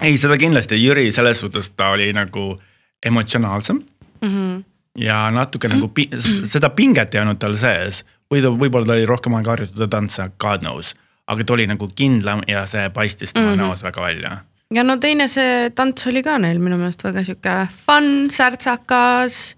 ei, 0.00 0.16
seda 0.16 0.36
kindlasti, 0.36 0.84
Jüri 0.84 1.12
selles 1.12 1.40
suhtes 1.40 1.70
ta 1.70 1.88
oli 1.88 2.12
nagu 2.12 2.60
emotsionaalsem 3.06 3.82
Mm 4.20 4.28
-hmm. 4.28 4.64
ja 4.98 5.30
natuke 5.30 5.68
nagu 5.68 5.88
pi 5.88 6.08
seda 6.44 6.70
pinget 6.70 7.14
ei 7.14 7.20
olnud 7.20 7.38
tal 7.38 7.56
sees. 7.56 8.04
või 8.34 8.42
ta, 8.42 8.48
võib-olla 8.48 8.86
ta 8.86 8.92
oli 8.92 9.06
rohkem 9.06 9.34
aega 9.34 9.50
harjutada 9.50 9.88
tantse, 9.88 10.30
God 10.38 10.60
knows. 10.60 10.94
aga 11.26 11.44
ta 11.44 11.52
oli 11.52 11.66
nagu 11.66 11.88
kindlam 11.94 12.42
ja 12.48 12.66
see 12.66 12.90
paistis 12.90 13.32
tema 13.32 13.46
mm. 13.46 13.52
-hmm. 13.52 13.56
näos 13.56 13.82
väga 13.82 14.02
välja. 14.02 14.36
Ja 14.74 14.82
no 14.86 14.98
teine 15.02 15.28
see 15.30 15.70
tants 15.76 16.08
oli 16.10 16.24
ka 16.26 16.38
neil 16.42 16.58
minu 16.62 16.78
meelest 16.80 17.04
väga 17.06 17.24
sihuke 17.26 17.56
fun, 17.70 18.28
särtsakas 18.34 19.56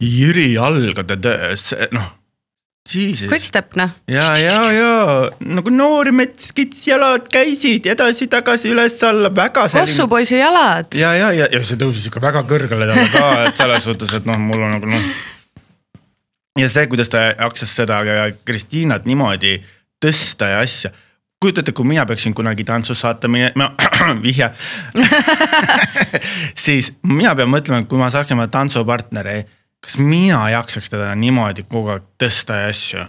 Jüri 0.00 0.54
jalgade 0.54 1.18
töös, 1.20 1.66
noh, 1.92 2.06
Quick 2.84 3.46
step 3.48 3.78
noh, 3.80 3.92
ja, 4.12 4.26
ja, 4.36 4.56
ja 4.76 4.88
nagu 5.40 5.70
noor 5.72 6.10
mets, 6.12 6.50
kits 6.52 6.82
jalad 6.84 7.30
käisid 7.32 7.86
edasi-tagasi 7.88 8.68
üles-alla, 8.74 9.30
väga 9.32 9.62
selline. 9.72 9.88
kossupoisi 9.88 10.36
jalad. 10.36 10.90
ja, 10.92 11.14
ja, 11.16 11.30
ja, 11.32 11.48
ja 11.48 11.62
see 11.64 11.80
tõusis 11.80 12.10
ikka 12.10 12.20
väga 12.20 12.42
kõrgele 12.48 12.88
talle 12.90 13.06
ka, 13.08 13.30
et 13.46 13.56
selles 13.56 13.86
suhtes, 13.88 14.12
et 14.20 14.28
noh, 14.28 14.36
mul 14.36 14.66
on 14.66 14.76
nagu 14.76 14.92
noh. 14.92 15.06
ja 16.60 16.68
see, 16.68 16.84
kuidas 16.92 17.08
ta 17.12 17.30
jaksas 17.30 17.72
seda 17.80 18.02
Kristiinat 18.44 19.08
niimoodi 19.08 19.56
tõsta 20.04 20.52
ja 20.52 20.60
asja. 20.60 20.92
kujutate, 21.44 21.72
kui 21.76 21.86
mina 21.88 22.06
peaksin 22.08 22.34
kunagi 22.34 22.64
tantsus 22.64 23.02
saata 23.04 23.28
minema, 23.28 23.70
vihje. 24.24 24.50
siis 26.66 26.92
mina 27.06 27.34
pean 27.36 27.52
mõtlema, 27.52 27.82
et 27.84 27.90
kui 27.90 28.00
ma 28.00 28.08
saaksin 28.12 28.38
oma 28.38 28.48
tantsupartneri, 28.52 29.42
kas 29.84 29.98
mina 30.00 30.40
jaksaks 30.54 30.92
teda 30.94 31.12
niimoodi 31.20 31.66
kogu 31.68 31.92
aeg 31.94 32.06
tõsta 32.20 32.62
ja 32.64 32.72
asju. 32.72 33.04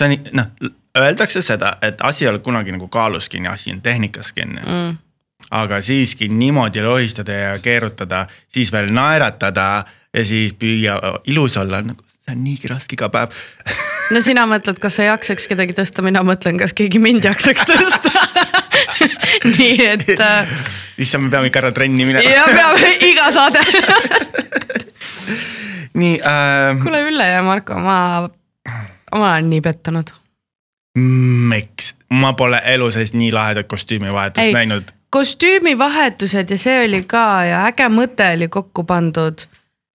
see 0.00 0.10
on, 0.10 0.30
noh, 0.40 0.72
öeldakse 0.98 1.42
seda, 1.42 1.76
et 1.82 2.02
asi 2.02 2.24
ei 2.24 2.32
ole 2.32 2.42
kunagi 2.42 2.74
nagu 2.74 2.88
kaalus 2.90 3.28
kinni, 3.30 3.48
asi 3.48 3.72
on 3.72 3.82
tehnikas 3.82 4.32
kinni 4.32 4.62
Mm. 4.66 4.96
aga 5.50 5.80
siiski 5.82 6.28
niimoodi 6.28 6.82
lohistada 6.82 7.32
ja 7.32 7.58
keerutada, 7.58 8.26
siis 8.48 8.72
veel 8.72 8.90
naeratada 8.92 9.84
ja 10.14 10.24
siis 10.24 10.54
püüa 10.54 10.98
ilus 11.26 11.56
olla, 11.56 11.82
nagu 11.82 12.02
see 12.08 12.34
on 12.34 12.44
niigi 12.44 12.68
raske 12.68 12.96
iga 12.96 13.08
päev. 13.08 13.34
no 14.12 14.22
sina 14.24 14.44
mõtled, 14.50 14.78
kas 14.82 14.98
sa 14.98 15.08
jaksaks 15.08 15.46
kedagi 15.50 15.76
tõsta, 15.76 16.04
mina 16.04 16.22
mõtlen, 16.26 16.58
kas 16.60 16.74
keegi 16.76 17.00
mind 17.02 17.24
jaksaks 17.28 17.66
tõsta. 17.68 18.12
nii 19.58 19.78
et 19.86 20.10
äh, 20.18 20.50
issand, 21.00 21.26
me 21.26 21.32
peame 21.32 21.50
ikka 21.50 21.62
ära 21.64 21.72
trenni 21.76 22.06
minema. 22.08 22.24
ja 22.28 22.44
peame 22.50 22.92
iga 23.08 23.30
saade. 23.34 23.62
nii 26.00 26.18
äh,, 26.20 26.82
kuule 26.82 27.04
Ülle 27.08 27.28
ja 27.30 27.42
Marko, 27.46 27.78
ma, 27.80 28.28
ma 29.14 29.32
olen 29.32 29.50
nii 29.52 29.62
pettunud. 29.64 30.12
miks, 30.98 31.94
ma 32.14 32.34
pole 32.38 32.60
elu 32.74 32.90
sees 32.94 33.14
nii 33.14 33.32
lahedat 33.34 33.68
kostüümivahetust 33.70 34.46
Ei. 34.46 34.54
näinud. 34.54 34.94
kostüümivahetused 35.14 36.50
ja 36.50 36.58
see 36.58 36.84
oli 36.86 37.02
ka 37.08 37.26
ja 37.48 37.66
äge 37.70 37.88
mõte 37.90 38.32
oli 38.36 38.48
kokku 38.48 38.84
pandud. 38.84 39.46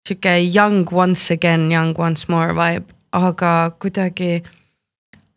sihuke 0.09 0.39
young 0.55 0.89
once 0.93 1.35
again, 1.35 1.73
young 1.73 1.99
once 1.99 2.27
more 2.29 2.55
vibe, 2.57 2.98
aga 3.13 3.53
kuidagi 3.81 4.43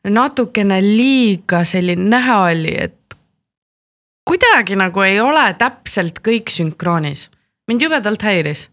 natukene 0.10 0.82
liiga 0.82 1.64
selline 1.66 2.10
näha 2.10 2.38
oli, 2.50 2.74
et 2.78 3.16
kuidagi 4.28 4.78
nagu 4.80 5.04
ei 5.06 5.20
ole 5.22 5.46
täpselt 5.58 6.22
kõik 6.26 6.50
sünkroonis. 6.50 7.30
mind 7.68 7.82
jubedalt 7.82 8.22
häiris. 8.22 8.70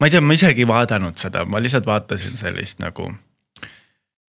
ma 0.00 0.06
ei 0.06 0.10
tea, 0.10 0.20
ma 0.20 0.32
isegi 0.32 0.62
ei 0.62 0.68
vaadanud 0.68 1.16
seda, 1.16 1.44
ma 1.44 1.60
lihtsalt 1.60 1.86
vaatasin 1.86 2.36
sellist 2.36 2.78
nagu, 2.78 3.12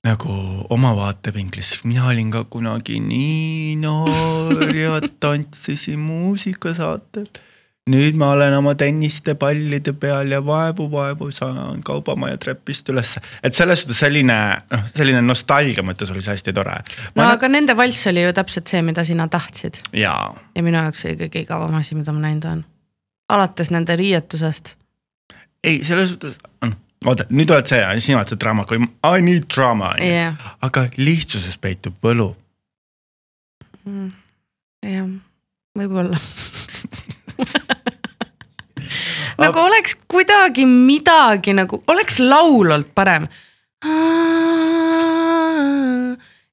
nagu 0.03 0.37
oma 0.69 0.95
vaatevinklist, 0.95 1.83
mina 1.83 2.07
olin 2.07 2.31
ka 2.31 2.43
kunagi 2.43 2.99
nii 2.99 3.75
noor 3.75 4.75
ja 4.75 5.01
tantsisin 5.21 5.99
muusikasaatel. 5.99 7.27
Nüüd 7.89 8.17
ma 8.19 8.29
olen 8.35 8.53
oma 8.53 8.75
tennistepallide 8.77 9.93
peal 9.97 10.29
ja 10.31 10.41
vaevu-vaevu 10.45 11.31
saan 11.33 11.81
Kaubamaja 11.85 12.37
trepist 12.37 12.89
ülesse, 12.93 13.21
et 13.43 13.57
selles 13.57 13.81
suhtes 13.81 14.03
selline 14.03 14.37
noh, 14.69 14.83
selline 14.93 15.21
nostalgia 15.25 15.81
mõttes 15.85 16.11
oli 16.13 16.21
see 16.21 16.35
hästi 16.35 16.53
tore. 16.53 16.75
no 17.17 17.25
aga 17.25 17.49
nende 17.49 17.73
valss 17.77 18.05
oli 18.11 18.27
ju 18.27 18.35
täpselt 18.37 18.69
see, 18.69 18.83
mida 18.85 19.05
sina 19.07 19.25
tahtsid. 19.31 19.81
Ja 19.97 20.13
minu 20.59 20.77
jaoks 20.77 21.07
oli 21.09 21.17
kõige 21.23 21.41
igavam 21.47 21.73
asi, 21.79 21.97
mida 21.97 22.13
ma 22.13 22.21
näinud 22.27 22.45
olen. 22.51 22.61
alates 23.33 23.73
nende 23.73 23.97
riietusest. 23.97 24.75
ei 25.63 25.81
selles 25.87 26.13
suhtes, 26.13 26.37
oota 27.05 27.25
nüüd 27.33 27.49
oled 27.49 27.65
see, 27.65 27.81
sina 27.97 28.21
oled 28.21 28.29
see 28.29 28.43
draama 28.45 28.67
queen, 28.69 28.91
I 29.01 29.25
need 29.25 29.49
drama 29.49 29.95
on 29.95 30.05
ju, 30.05 30.53
aga 30.69 30.85
lihtsuses 31.01 31.57
peitub 31.57 31.97
võlu. 32.05 32.35
Jah, 34.85 35.07
võib-olla 35.73 36.21
nagu 39.41 39.59
oleks 39.59 39.95
kuidagi 40.11 40.65
midagi 40.69 41.55
nagu, 41.57 41.83
oleks 41.91 42.19
laul 42.19 42.71
olnud 42.71 42.91
parem. 42.95 43.27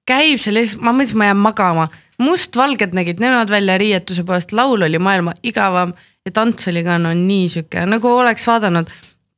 käib 0.08 0.40
seal 0.40 0.56
ja 0.56 0.64
siis 0.64 0.78
ma 0.80 0.94
mõtlesin, 0.96 1.18
ma 1.20 1.28
jään 1.28 1.42
magama, 1.44 1.88
mustvalged 2.24 2.94
nägid 2.96 3.20
nemad 3.20 3.50
välja 3.52 3.76
riietuse 3.78 4.24
poolest, 4.24 4.54
laul 4.56 4.82
oli 4.86 4.98
maailma 4.98 5.34
igavam 5.42 5.92
ja 6.24 6.32
tants 6.32 6.68
oli 6.68 6.80
ka 6.84 6.96
no 6.98 7.12
nii 7.14 7.48
sihuke. 7.52 7.84
Nagu 7.86 8.14
oleks 8.16 8.46
vaadanud 8.46 8.88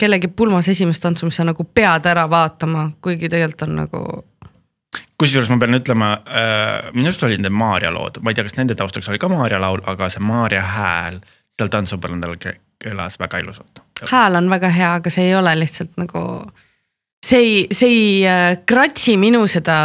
kellegi 0.01 0.29
pulmas 0.29 0.69
esimest 0.69 1.03
tantsu, 1.03 1.27
mis 1.27 1.37
sa 1.37 1.45
nagu 1.45 1.65
pead 1.65 2.07
ära 2.07 2.25
vaatama, 2.31 2.91
kuigi 3.03 3.29
tegelikult 3.29 3.67
on 3.67 3.77
nagu 3.83 4.05
kusjuures 5.21 5.51
ma 5.53 5.59
pean 5.61 5.77
ütlema 5.77 6.09
äh,, 6.25 6.89
minu 6.95 7.11
arust 7.11 7.23
olid 7.27 7.43
need 7.43 7.53
Maarja 7.53 7.93
lood, 7.95 8.23
ma 8.25 8.33
ei 8.33 8.39
tea, 8.39 8.47
kas 8.47 8.57
nende 8.57 8.75
taustaks 8.79 9.11
oli 9.13 9.21
ka 9.21 9.29
Maarja 9.31 9.61
laul, 9.61 9.83
aga 9.91 10.09
see 10.13 10.23
Maarja 10.25 10.63
hääl 10.65 11.21
seal 11.59 11.73
tantsupõrandal 11.73 12.39
kõlas 12.85 13.19
väga 13.21 13.39
ilusalt. 13.45 13.83
hääl 14.11 14.35
on 14.41 14.51
väga 14.51 14.69
hea, 14.73 14.95
aga 15.01 15.11
see 15.13 15.25
ei 15.29 15.35
ole 15.37 15.53
lihtsalt 15.61 15.93
nagu 16.01 16.21
see 17.27 17.39
ei, 17.39 17.67
see 17.77 17.89
ei 17.93 18.27
äh, 18.27 18.59
kratsi 18.67 19.17
minu 19.21 19.47
seda 19.51 19.77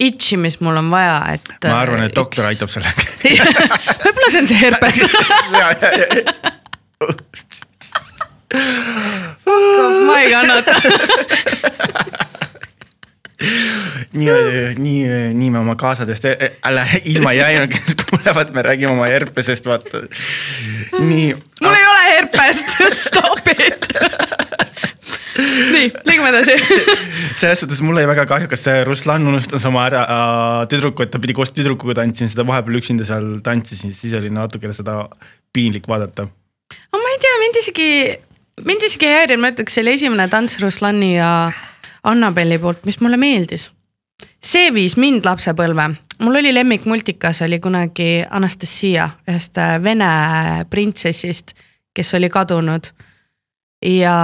itch'i, 0.00 0.36
mis 0.40 0.60
mul 0.64 0.76
on 0.80 0.90
vaja, 0.90 1.18
et. 1.34 1.48
ma 1.68 1.80
arvan, 1.82 2.02
et 2.06 2.16
doktor 2.16 2.44
aitab 2.48 2.70
sellega 2.72 3.02
võib-olla 4.04 4.30
see 4.30 4.40
on 4.40 4.48
see 4.48 4.60
herpes 4.62 4.98
ma 10.08 10.14
ei 10.22 10.28
kannata 10.30 10.72
nii, 14.14 14.30
nii, 14.78 15.34
nii 15.34 15.50
me 15.50 15.58
oma 15.58 15.74
kaasadest 15.76 16.24
jälle 16.24 16.86
ilma 17.04 17.32
kes 17.68 17.96
kuulevad, 18.10 18.52
me 18.54 18.62
räägime 18.62 18.92
oma 18.92 19.06
herpesest, 19.06 19.66
vaata. 19.66 19.98
nii. 20.98 21.36
mul 21.60 21.74
ei 21.74 21.86
ole 21.86 21.93
herpest, 22.54 23.02
stop 23.08 23.48
it 23.54 23.88
nii, 25.74 25.88
liigume 26.06 26.30
edasi 26.30 26.54
selles 27.40 27.62
suhtes 27.62 27.80
mul 27.84 27.98
oli 27.98 28.06
väga 28.08 28.26
kahju, 28.30 28.48
kas 28.50 28.64
see 28.66 28.84
Ruslan 28.86 29.26
unustas 29.30 29.66
oma 29.68 29.86
ära 29.88 30.04
äh, 30.04 30.60
tüdruku, 30.70 31.04
et 31.04 31.12
ta 31.14 31.20
pidi 31.22 31.36
koos 31.36 31.52
tüdrukuga 31.54 31.98
tantsima, 32.00 32.30
seda 32.30 32.46
vahepeal 32.48 32.80
üksinda 32.80 33.06
seal 33.08 33.34
tantsisin, 33.44 33.94
siis 33.96 34.14
oli 34.18 34.30
natukene 34.34 34.74
seda 34.76 35.04
piinlik 35.54 35.88
vaadata. 35.90 36.28
aga 36.92 37.02
ma 37.02 37.14
ei 37.14 37.20
tea, 37.22 37.36
mind 37.42 37.60
isegi, 37.62 37.90
mind 38.70 38.88
isegi 38.88 39.10
ei 39.10 39.18
häirinud, 39.20 39.44
ma 39.44 39.52
ütleks, 39.54 39.76
see 39.76 39.84
oli 39.84 39.96
esimene 39.98 40.28
tants 40.32 40.60
Ruslani 40.62 41.14
ja 41.16 41.30
Annabeli 42.04 42.58
poolt, 42.60 42.84
mis 42.84 43.00
mulle 43.00 43.18
meeldis. 43.20 43.70
see 44.44 44.70
viis 44.74 44.98
mind 45.00 45.26
lapsepõlve, 45.26 45.90
mul 46.22 46.40
oli 46.40 46.54
lemmikmultikas 46.54 47.42
oli 47.42 47.58
kunagi 47.64 48.24
Anastasia 48.30 49.10
ühest 49.28 49.58
äh, 49.58 49.76
vene 49.82 50.10
printsessist, 50.70 51.56
kes 51.94 52.14
oli 52.14 52.28
kadunud. 52.30 52.92
ja 53.84 54.16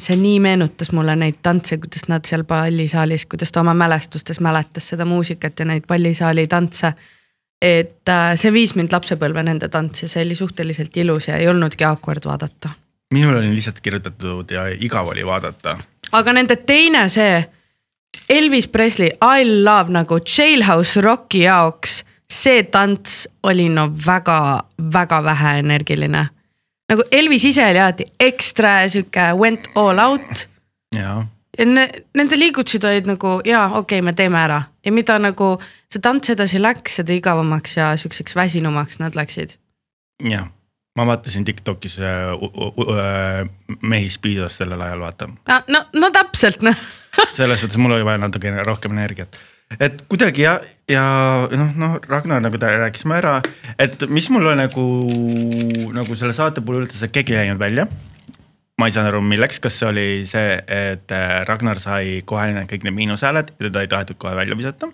see 0.00 0.16
nii 0.16 0.40
meenutas 0.40 0.92
mulle 0.96 1.14
neid 1.16 1.40
tantse, 1.42 1.78
kuidas 1.78 2.08
nad 2.08 2.26
seal 2.26 2.44
pallisaalis, 2.48 3.26
kuidas 3.30 3.52
ta 3.52 3.60
oma 3.60 3.74
mälestustes 3.74 4.40
mäletas 4.40 4.88
seda 4.88 5.04
muusikat 5.04 5.60
ja 5.60 5.64
neid 5.64 5.86
pallisaali 5.88 6.46
tantse. 6.46 6.92
et 7.62 8.08
äh, 8.08 8.34
see 8.40 8.52
viis 8.52 8.74
mind 8.74 8.92
lapsepõlve 8.92 9.42
nende 9.44 9.68
tantse, 9.68 10.08
see 10.08 10.24
oli 10.24 10.34
suhteliselt 10.34 10.96
ilus 10.96 11.28
ja 11.28 11.36
ei 11.36 11.48
olnudki 11.48 11.84
awkward 11.84 12.24
vaadata. 12.24 12.70
minul 13.14 13.36
oli 13.36 13.54
lihtsalt 13.54 13.80
kirjutatud 13.80 14.50
ja 14.50 14.66
igav 14.68 15.08
oli 15.08 15.26
vaadata. 15.26 15.78
aga 16.12 16.32
nende 16.32 16.56
teine 16.56 17.08
see 17.08 17.44
Elvis 18.28 18.68
Presley 18.68 19.10
I 19.22 19.64
love 19.64 19.92
nagu 19.92 20.18
Jailhouse 20.38 21.00
Rocki 21.00 21.42
jaoks, 21.42 22.04
see 22.30 22.62
tants 22.62 23.24
oli 23.42 23.68
no 23.68 23.88
väga-väga 24.06 25.24
vähe 25.24 25.58
energiline 25.58 26.28
nagu 26.90 27.02
Elvis 27.10 27.44
ise 27.44 27.66
oli 27.70 27.80
alati 27.80 28.06
ekstra 28.20 28.88
sihuke 28.88 29.32
went 29.38 29.70
all 29.74 29.98
out. 29.98 30.48
ja 30.94 31.22
ne, 31.66 31.88
nende 32.14 32.38
liigutused 32.38 32.84
olid 32.84 33.08
nagu 33.10 33.38
jaa, 33.46 33.66
okei 33.66 33.98
okay,, 33.98 34.04
me 34.04 34.14
teeme 34.16 34.38
ära 34.40 34.62
ja 34.86 34.92
mida 34.92 35.18
nagu 35.22 35.52
see 35.90 36.02
tants 36.02 36.32
edasi 36.34 36.62
läks, 36.62 37.00
seda 37.00 37.14
igavamaks 37.14 37.76
ja 37.76 37.90
siukseks 38.00 38.36
väsinumaks 38.36 39.00
nad 39.02 39.18
läksid. 39.18 39.56
jah, 40.28 40.48
ma 40.98 41.06
vaatasin 41.06 41.44
Tiktokis 41.44 41.98
äh, 41.98 42.32
äh, 42.34 43.76
mehi 43.82 44.10
Speedos 44.10 44.58
sellel 44.58 44.80
ajal 44.80 45.06
vaata. 45.06 45.28
no, 45.28 45.62
no, 45.68 45.84
no 45.94 46.10
täpselt 46.10 46.66
noh 46.66 46.86
selles 47.38 47.60
suhtes 47.60 47.78
mul 47.78 47.98
oli 47.98 48.04
vaja 48.06 48.22
natukene 48.22 48.64
rohkem 48.66 48.98
energiat 48.98 49.40
et 49.78 50.02
kuidagi 50.10 50.44
ja, 50.44 50.54
ja 50.90 51.04
noh, 51.52 51.74
noh 51.78 51.98
Ragnar 52.08 52.42
nagu 52.42 52.58
ta 52.58 52.72
rääkisime 52.80 53.18
ära, 53.20 53.38
et 53.78 54.02
mis 54.08 54.30
mul 54.32 54.48
nagu, 54.58 54.86
nagu 55.94 56.16
selle 56.18 56.34
saate 56.36 56.64
puhul 56.64 56.84
üldse 56.84 56.98
see 56.98 57.12
keegi 57.12 57.36
ei 57.36 57.44
läinud 57.44 57.60
välja. 57.62 57.86
ma 58.80 58.88
ei 58.88 58.94
saanud 58.94 59.10
aru, 59.10 59.20
milleks, 59.20 59.58
kas 59.60 59.74
see 59.76 59.88
oli 59.90 60.06
see, 60.24 60.56
et 60.64 61.12
äh, 61.12 61.42
Ragnar 61.44 61.78
sai 61.78 62.22
kohe 62.24 62.64
kõik 62.64 62.86
need 62.86 62.96
miinushääled 62.96 63.52
ja 63.52 63.66
teda 63.66 63.84
ei 63.84 63.92
tahetud 63.92 64.16
kohe 64.18 64.34
välja 64.36 64.56
visata. 64.56 64.88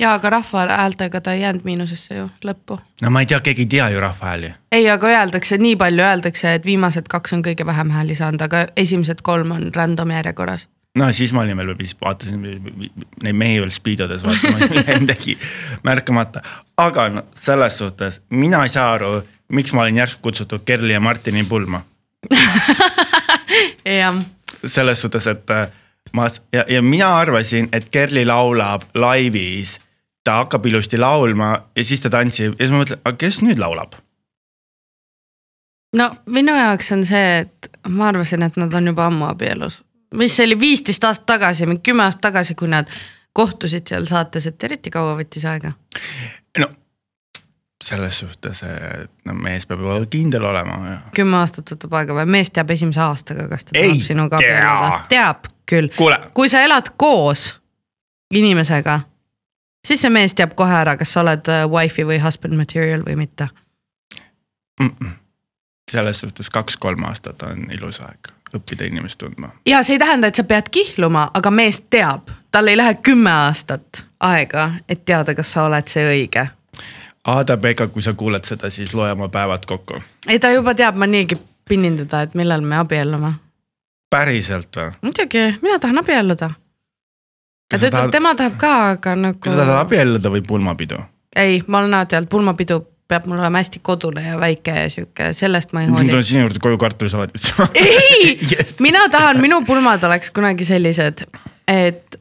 ja 0.00 0.14
aga 0.16 0.30
rahva 0.38 0.66
häältega 0.66 1.20
ta 1.20 1.32
ei 1.36 1.44
jäänud 1.44 1.64
miinusesse 1.64 2.16
ju 2.16 2.30
lõppu. 2.44 2.80
no 3.02 3.10
ma 3.10 3.20
ei 3.20 3.30
tea, 3.30 3.40
keegi 3.40 3.68
ei 3.68 3.72
tea 3.76 3.88
ju 3.94 4.00
rahva 4.00 4.32
hääli. 4.32 4.52
ei, 4.72 4.90
aga 4.90 5.06
öeldakse, 5.06 5.58
nii 5.58 5.76
palju 5.76 6.02
öeldakse, 6.02 6.54
et 6.54 6.66
viimased 6.66 7.08
kaks 7.08 7.36
on 7.36 7.46
kõige 7.46 7.66
vähem 7.66 7.90
hääli 7.94 8.18
saanud, 8.18 8.42
aga 8.42 8.66
esimesed 8.76 9.22
kolm 9.22 9.52
on 9.52 9.70
random 9.76 10.16
järjekorras 10.16 10.68
no 10.98 11.12
siis 11.12 11.32
ma 11.32 11.44
olin 11.44 11.56
veel 11.56 11.74
vist 11.78 12.00
vaatasin 12.00 12.40
neid 12.42 13.36
mehi 13.36 13.60
veel 13.62 13.70
speedodes 13.70 14.24
vaatama 14.26 14.70
midagi 14.98 15.36
märkamata. 15.86 16.42
aga 16.76 17.08
no 17.08 17.22
selles 17.34 17.78
suhtes 17.78 18.22
mina 18.30 18.62
ei 18.62 18.68
saa 18.68 18.92
aru, 18.92 19.20
miks 19.48 19.72
ma 19.72 19.82
olin 19.86 20.00
järsku 20.02 20.22
kutsutud 20.22 20.64
Kerli 20.64 20.92
ja 20.92 21.00
Martini 21.00 21.44
pulma 21.44 21.82
jah. 23.84 24.22
selles 24.64 25.02
suhtes, 25.02 25.26
et 25.26 25.50
äh, 25.50 25.68
ma 26.12 26.26
ja, 26.52 26.64
ja 26.68 26.82
mina 26.82 27.14
arvasin, 27.18 27.68
et 27.72 27.88
Kerli 27.90 28.26
laulab 28.26 28.82
laivis. 28.94 29.78
ta 30.24 30.42
hakkab 30.42 30.66
ilusti 30.66 30.98
laulma 30.98 31.52
ja 31.76 31.84
siis 31.84 32.00
ta 32.00 32.10
tantsib 32.10 32.58
ja 32.58 32.66
siis 32.66 32.74
ma 32.74 32.82
mõtlen, 32.82 33.00
aga 33.04 33.16
kes 33.16 33.42
nüüd 33.46 33.62
laulab? 33.62 33.94
no 35.96 36.10
minu 36.26 36.56
jaoks 36.56 36.92
on 36.92 37.06
see, 37.06 37.38
et 37.44 37.70
ma 37.88 38.10
arvasin, 38.10 38.42
et 38.42 38.58
nad 38.58 38.74
on 38.74 38.90
juba 38.92 39.06
ammu 39.06 39.30
abielus 39.30 39.84
mis 40.14 40.36
see 40.36 40.46
oli 40.46 40.60
viisteist 40.60 41.04
aastat 41.04 41.26
tagasi, 41.26 41.66
mingi 41.66 41.82
kümme 41.90 42.04
aastat 42.06 42.20
tagasi, 42.30 42.54
kui 42.54 42.68
nad 42.68 42.90
kohtusid 43.32 43.86
seal 43.86 44.06
saates, 44.10 44.46
et 44.50 44.64
eriti 44.64 44.90
kaua 44.90 45.14
võttis 45.18 45.46
aega. 45.46 45.72
no 46.58 46.70
selles 47.84 48.18
suhtes, 48.18 48.62
et 48.62 49.10
no 49.24 49.34
mees 49.34 49.64
peab 49.66 49.80
juba 49.80 50.00
kindel 50.10 50.44
olema. 50.44 50.98
kümme 51.16 51.38
aastat 51.40 51.70
võtab 51.72 51.94
aega 52.00 52.16
või 52.18 52.26
mees 52.36 52.50
teab 52.50 52.70
esimese 52.70 53.00
aastaga, 53.04 53.46
kas 53.48 53.64
ta 53.64 53.76
tahab 53.78 54.02
sinuga 54.04 54.40
abielluda, 54.40 54.98
teab 55.08 55.48
küll. 55.70 55.88
kui 56.34 56.48
sa 56.52 56.64
elad 56.66 56.92
koos 56.96 57.54
inimesega, 58.34 59.00
siis 59.86 60.02
see 60.02 60.12
mees 60.12 60.36
teab 60.36 60.54
kohe 60.58 60.74
ära, 60.82 60.96
kas 61.00 61.14
sa 61.14 61.24
oled 61.24 61.48
äh, 61.48 61.64
wife'i 61.70 62.06
või 62.06 62.20
husband 62.22 62.58
material 62.58 63.06
või 63.06 63.16
mitte 63.22 63.48
mm. 64.80 64.90
-mm. 64.90 65.16
selles 65.90 66.20
suhtes 66.20 66.50
kaks-kolm 66.50 67.08
aastat 67.08 67.42
on 67.48 67.64
ilus 67.72 68.02
aeg 68.04 68.34
õppida 68.56 68.86
inimest 68.86 69.18
tundma. 69.18 69.50
ja 69.66 69.82
see 69.82 69.94
ei 69.94 69.98
tähenda, 69.98 70.30
et 70.30 70.34
sa 70.34 70.44
pead 70.44 70.70
kihluma, 70.70 71.28
aga 71.34 71.50
mees 71.50 71.82
teab, 71.90 72.30
tal 72.50 72.68
ei 72.68 72.76
lähe 72.76 72.94
kümme 73.02 73.30
aastat 73.30 74.04
aega, 74.20 74.70
et 74.88 75.04
teada, 75.04 75.34
kas 75.34 75.52
sa 75.52 75.64
oled 75.68 75.88
see 75.88 76.06
õige. 76.06 76.46
Aada-Pekka, 77.30 77.90
kui 77.92 78.02
sa 78.02 78.14
kuuled 78.16 78.44
seda, 78.48 78.70
siis 78.70 78.94
loe 78.94 79.12
oma 79.12 79.28
päevad 79.28 79.66
kokku. 79.66 80.00
ei, 80.28 80.38
ta 80.38 80.50
juba 80.50 80.74
teab, 80.74 80.96
ma 80.96 81.06
niigi 81.06 81.38
pinnin 81.68 81.96
teda, 81.96 82.22
et 82.26 82.34
millal 82.34 82.60
me 82.60 82.76
abiellume. 82.80 83.32
päriselt 84.10 84.76
või? 84.76 84.92
muidugi, 85.02 85.46
mina 85.62 85.78
tahan 85.78 85.98
abielluda. 85.98 86.50
ta 87.70 87.76
ütleb 87.76 87.92
tahad..., 87.92 88.10
tema 88.10 88.34
tahab 88.34 88.56
ka, 88.58 88.74
aga 88.96 89.16
nagu. 89.16 89.38
kas 89.38 89.54
sa 89.54 89.64
tahad 89.64 89.86
abielluda 89.86 90.32
või 90.32 90.42
pulmapidu? 90.46 91.02
ei, 91.36 91.62
ma 91.66 91.78
olen 91.78 91.94
alati 91.94 92.16
olnud 92.16 92.30
pulmapidu 92.30 92.80
peab 93.10 93.26
mul 93.26 93.40
olema 93.40 93.60
hästi 93.60 93.82
kodune 93.82 94.22
ja 94.24 94.38
väike 94.40 94.74
ja 94.76 94.88
sihuke, 94.92 95.32
sellest 95.36 95.74
ma 95.74 95.82
ei 95.84 95.90
hooli. 95.90 96.06
ma 96.06 96.14
tulen 96.14 96.26
sinu 96.26 96.44
juurde 96.44 96.62
koju 96.62 96.78
kartulisalatit 96.80 97.42
saama. 97.48 97.70
ei 97.84 98.38
yes., 98.38 98.78
mina 98.84 99.06
tahan, 99.12 99.40
minu 99.42 99.60
pulmad 99.66 100.04
oleks 100.08 100.30
kunagi 100.34 100.66
sellised, 100.68 101.24
et 101.68 102.20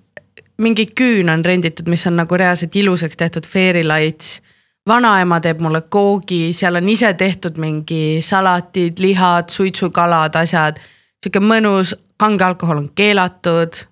mingi 0.59 0.87
küün 1.01 1.31
on 1.31 1.45
renditud, 1.45 1.87
mis 1.91 2.07
on 2.09 2.17
nagu 2.19 2.37
reaalselt 2.37 2.75
ilusaks 2.75 3.17
tehtud 3.17 3.47
fairy 3.47 3.85
lights. 3.87 4.41
vanaema 4.87 5.37
teeb 5.39 5.59
mulle 5.61 5.81
koogi, 5.81 6.53
seal 6.53 6.79
on 6.79 6.89
ise 6.89 7.13
tehtud 7.13 7.59
mingi 7.61 8.21
salatid, 8.25 8.97
lihad, 8.99 9.49
suitsukalad, 9.53 10.35
asjad. 10.35 10.81
sihuke 11.23 11.43
mõnus, 11.43 11.93
kange 12.17 12.43
alkohol 12.43 12.83
on 12.83 12.89
keelatud. 12.95 13.83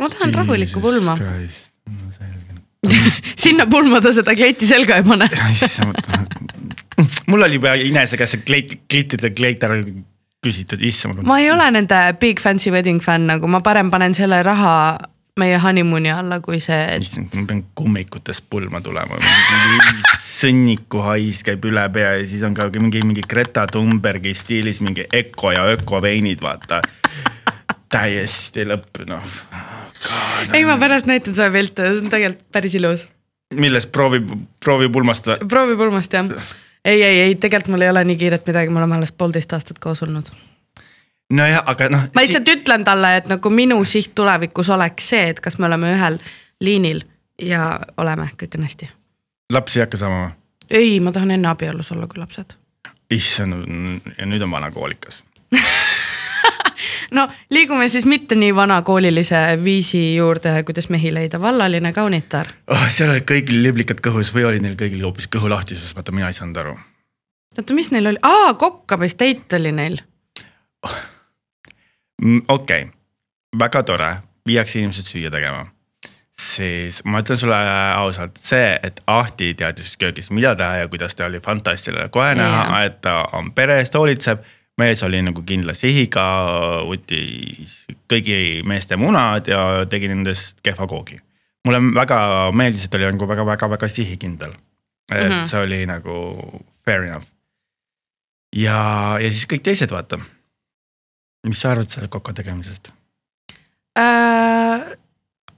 ma 0.00 0.08
tahan 0.08 0.30
Jesus 0.30 0.38
rahulikku 0.38 0.80
pulma. 0.80 1.16
No, 1.20 2.29
sinna 3.44 3.66
pulma 3.70 4.00
ta 4.00 4.12
seda 4.16 4.34
kleiti 4.36 4.68
selga 4.68 5.00
ei 5.00 5.04
pane 5.04 5.28
mul 7.28 7.42
oli 7.42 7.58
juba 7.58 7.74
Inese 7.74 8.18
käest 8.20 8.36
see 8.36 8.44
kleit, 8.46 8.74
kliitide 8.90 9.32
kleit 9.36 9.64
ära 9.66 9.78
küsitud, 10.44 10.82
issand. 10.84 11.22
ma 11.28 11.40
ei 11.42 11.50
ole 11.52 11.68
nende 11.74 12.00
big 12.20 12.40
fancy 12.40 12.72
wedding 12.72 13.02
fänn, 13.04 13.28
nagu 13.30 13.48
ma 13.50 13.60
parem 13.64 13.90
panen 13.92 14.16
selle 14.16 14.42
raha 14.46 14.74
meie 15.40 15.58
honeymoon'i 15.62 16.10
alla, 16.12 16.40
kui 16.44 16.60
see 16.60 16.78
et.... 16.96 17.04
issand, 17.04 17.34
ma 17.36 17.46
pean 17.48 17.62
kummikutest 17.78 18.46
pulma 18.52 18.80
tulema 18.84 19.20
sõnniku 20.24 21.04
hais 21.04 21.42
käib 21.46 21.64
üle 21.68 21.84
pea 21.92 22.14
ja 22.18 22.24
siis 22.28 22.44
on 22.48 22.56
ka 22.56 22.70
mingi, 22.76 23.04
mingi 23.04 23.24
Greta 23.28 23.66
Thunbergi 23.70 24.34
stiilis 24.36 24.80
mingi 24.84 25.04
öko 25.20 25.52
ja 25.56 25.68
ökoveinid, 25.74 26.40
vaata. 26.44 26.80
täiesti 27.92 28.64
lõpp, 28.68 29.04
noh 29.10 29.36
ei, 30.52 30.64
ma 30.64 30.76
pärast 30.80 31.06
näitan 31.06 31.34
sulle 31.34 31.50
pilte, 31.54 31.88
see 31.92 32.04
on 32.04 32.12
tegelikult 32.12 32.52
päris 32.52 32.74
ilus. 32.74 33.08
millest 33.54 33.92
proovi, 33.92 34.22
proovi 34.64 34.88
pulmast 34.88 35.28
või? 35.28 35.48
proovi 35.48 35.76
pulmast 35.76 36.12
jah. 36.12 36.30
ei, 36.84 37.02
ei, 37.02 37.20
ei 37.20 37.34
tegelikult 37.34 37.74
mul 37.74 37.86
ei 37.86 37.92
ole 37.92 38.04
nii 38.08 38.18
kiiret 38.20 38.46
midagi, 38.46 38.72
me 38.72 38.82
oleme 38.82 38.96
alles 38.96 39.12
poolteist 39.12 39.52
aastat 39.52 39.78
koos 39.78 40.02
olnud. 40.06 40.30
nojah, 41.32 41.62
aga 41.66 41.88
noh. 41.92 42.08
ma 42.14 42.24
lihtsalt 42.24 42.48
ütlen 42.48 42.84
talle, 42.84 43.16
et 43.20 43.30
nagu 43.30 43.54
minu 43.54 43.80
siht 43.84 44.14
tulevikus 44.14 44.70
oleks 44.70 45.12
see, 45.14 45.28
et 45.34 45.40
kas 45.40 45.58
me 45.58 45.68
oleme 45.70 45.94
ühel 45.96 46.20
liinil 46.60 47.04
ja 47.42 47.80
oleme, 47.96 48.30
kõik 48.40 48.58
on 48.58 48.68
hästi. 48.68 48.90
lapsi 49.52 49.80
ei 49.80 49.86
hakka 49.86 50.00
saama 50.00 50.22
või? 50.24 50.36
ei, 50.70 51.00
ma 51.00 51.12
tahan 51.12 51.36
enne 51.36 51.50
abielus 51.50 51.92
olla 51.92 52.06
kui 52.06 52.22
lapsed. 52.22 52.56
issand, 53.10 53.66
ja 54.18 54.26
nüüd 54.26 54.42
on 54.42 54.50
vanakoolikas. 54.50 55.24
no 57.16 57.28
liigume 57.50 57.88
siis 57.88 58.06
mitte 58.06 58.38
nii 58.38 58.54
vanakoolilise 58.54 59.42
viisi 59.64 60.02
juurde, 60.16 60.54
kuidas 60.64 60.88
mehi 60.88 61.14
leida, 61.14 61.40
vallaline 61.40 61.92
kaunitar. 61.92 62.52
oh,. 62.66 62.86
seal 62.88 63.10
olid 63.14 63.26
kõigil 63.28 63.62
liblikad 63.62 64.02
kõhus 64.04 64.34
või 64.34 64.46
oli 64.52 64.62
neil 64.62 64.78
kõigil 64.80 65.04
hoopis 65.06 65.28
kõhu 65.32 65.50
lahtisus, 65.50 65.94
vaata 65.96 66.12
mina 66.12 66.30
ei 66.30 66.38
saanud 66.38 66.62
aru. 66.62 66.78
oota, 67.58 67.74
mis 67.74 67.90
neil 67.94 68.12
oli, 68.12 68.22
aa 68.22 68.54
kokkamisteit 68.54 69.52
oli 69.58 69.72
neil. 69.72 70.00
Mm, 72.22 72.42
okei 72.48 72.82
okay., 72.84 72.96
väga 73.58 73.82
tore, 73.82 74.14
viiakse 74.48 74.78
inimesed 74.78 75.08
süüa 75.08 75.30
tegema. 75.30 75.66
siis 76.40 77.02
ma 77.04 77.20
ütlen 77.20 77.36
sulle 77.36 77.56
ausalt, 77.96 78.38
see, 78.40 78.78
et 78.82 79.02
Ahti 79.06 79.50
teadis 79.54 79.96
köögis, 80.00 80.30
mida 80.32 80.54
teha 80.56 80.78
ja 80.80 80.88
kuidas 80.88 81.14
ta 81.14 81.26
oli 81.26 81.40
fantastiline, 81.40 82.08
kohe 82.08 82.34
näha 82.34 82.84
et 82.84 83.00
ta 83.04 83.24
on 83.36 83.52
pere 83.52 83.76
eest 83.82 83.94
hoolitseb. 83.94 84.40
Mees 84.80 85.02
oli 85.06 85.20
nagu 85.24 85.44
kindla 85.46 85.74
sihiga, 85.76 86.24
võttis 86.88 87.76
kõigi 88.10 88.64
meeste 88.66 88.98
munad 89.00 89.50
ja 89.50 89.84
tegi 89.90 90.10
nendest 90.10 90.64
kehva 90.66 90.88
koogi. 90.90 91.20
mulle 91.64 91.80
väga 91.94 92.18
meeldis, 92.56 92.88
et 92.88 92.94
oli 92.96 93.12
nagu 93.12 93.28
väga-väga-väga 93.28 93.88
sihikindel. 93.88 94.56
et 95.12 95.28
mm. 95.28 95.30
-hmm. 95.30 95.46
see 95.46 95.60
oli 95.60 95.86
nagu 95.86 96.18
fair 96.84 97.04
enough. 97.04 97.26
ja, 98.56 99.18
ja 99.20 99.30
siis 99.30 99.46
kõik 99.46 99.62
teised, 99.62 99.90
vaata 99.90 100.20
mis 101.46 101.60
sa 101.60 101.70
arvad 101.70 101.88
selle 101.88 102.08
koka 102.08 102.32
tegemisest? 102.32 102.92
äh,. 103.98 104.96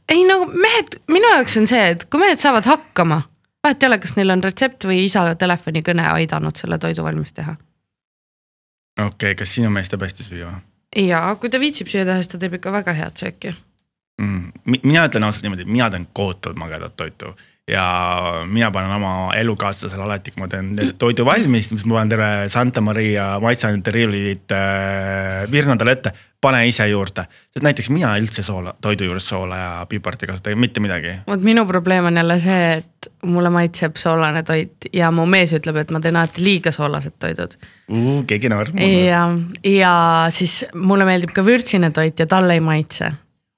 ei 0.08 0.24
no 0.28 0.44
mehed, 0.46 1.00
minu 1.10 1.34
jaoks 1.34 1.56
on 1.58 1.66
see, 1.66 1.82
et 1.94 2.06
kui 2.10 2.20
mehed 2.22 2.40
saavad 2.42 2.66
hakkama, 2.68 3.22
vahet 3.64 3.82
ei 3.82 3.90
ole, 3.90 3.98
kas 4.02 4.16
neil 4.16 4.34
on 4.34 4.44
retsept 4.44 4.86
või 4.88 5.02
isa 5.06 5.24
telefonikõne 5.38 6.06
aidanud 6.14 6.58
selle 6.58 6.78
toidu 6.78 7.04
valmis 7.06 7.32
teha. 7.32 7.56
Okei 8.98 9.06
okay,, 9.06 9.34
kas 9.34 9.54
sinu 9.54 9.70
mees 9.70 9.90
teeb 9.92 10.02
hästi 10.04 10.26
süüa 10.26 10.52
või 10.52 10.72
ja 10.96 11.22
kui 11.40 11.50
ta 11.50 11.60
viitsib 11.60 11.90
süüa 11.90 12.04
teha, 12.04 12.20
siis 12.20 12.32
ta 12.32 12.40
teeb 12.40 12.58
ikka 12.58 12.72
väga 12.72 12.94
head 12.96 13.16
sööki. 13.20 13.54
mm.? 14.20 14.52
mina 14.82 15.06
ütlen 15.08 15.24
ausalt 15.24 15.46
niimoodi, 15.46 15.64
mina 15.64 15.90
teen 15.90 16.06
kohutavalt 16.12 16.60
magedat 16.60 16.96
toitu 16.96 17.34
ja 17.70 18.42
mina 18.46 18.70
panen 18.70 18.90
oma 18.90 19.34
elukaaslasele 19.38 20.02
alati, 20.02 20.32
kui 20.34 20.42
ma 20.42 20.48
teen 20.50 20.72
toidu 20.98 21.24
valmis, 21.26 21.68
siis 21.70 21.84
ma 21.86 22.00
panen 22.00 22.10
terve 22.10 22.30
Santa 22.50 22.82
Maria 22.82 23.28
maitseainete 23.42 23.94
riiulit 23.94 24.54
äh, 24.56 25.44
virnadele 25.50 25.94
ette, 25.94 26.12
pane 26.42 26.64
ise 26.66 26.88
juurde. 26.90 27.24
sest 27.54 27.62
näiteks 27.62 27.90
mina 27.94 28.16
üldse 28.18 28.42
soola, 28.42 28.74
toidu 28.82 29.06
juures 29.06 29.28
soola 29.28 29.58
ja 29.60 29.70
pipart 29.88 30.24
ei 30.24 30.32
kasuta, 30.32 30.56
mitte 30.58 30.82
midagi. 30.82 31.14
vot 31.26 31.42
minu 31.42 31.66
probleem 31.66 32.10
on 32.10 32.18
jälle 32.18 32.38
see, 32.42 32.72
et 32.80 33.10
mulle 33.30 33.50
maitseb 33.54 33.96
soolane 33.96 34.42
toit 34.42 34.90
ja 34.92 35.10
mu 35.14 35.26
mees 35.26 35.54
ütleb, 35.54 35.78
et 35.84 35.94
ma 35.94 36.02
teen 36.02 36.18
alati 36.18 36.42
liiga 36.42 36.74
soolased 36.74 37.14
toidud. 37.22 37.54
keegi 38.26 38.50
ei 38.50 38.56
naernud. 38.56 38.86
ja, 39.06 39.26
ja 39.70 39.96
siis 40.34 40.64
mulle 40.74 41.06
meeldib 41.06 41.30
ka 41.36 41.46
vürtsine 41.46 41.94
toit 41.94 42.18
ja 42.18 42.26
talle 42.26 42.58
ei 42.58 42.64
maitse. 42.64 43.12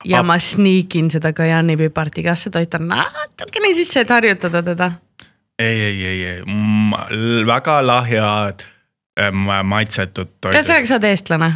Ja 0.04 0.22
ma 0.22 0.38
sniikin 0.38 1.10
seda 1.10 1.32
Kajani 1.32 1.76
piparti, 1.80 2.22
kas 2.22 2.48
toit 2.52 2.74
on 2.78 2.88
natukene 2.90 3.74
sisse, 3.74 4.04
et 4.04 4.10
harjutada 4.10 4.62
teda. 4.62 4.92
ei, 5.58 5.80
ei, 5.80 6.06
ei, 6.06 6.24
ei, 6.24 6.42
väga 7.46 7.78
lahjad 7.86 8.66
ähm, 9.20 9.46
maitsetud 9.64 10.34
toidud. 10.40 10.58
ühesõnaga, 10.58 10.90
sa 10.90 10.98
oled 10.98 11.08
eestlane. 11.10 11.52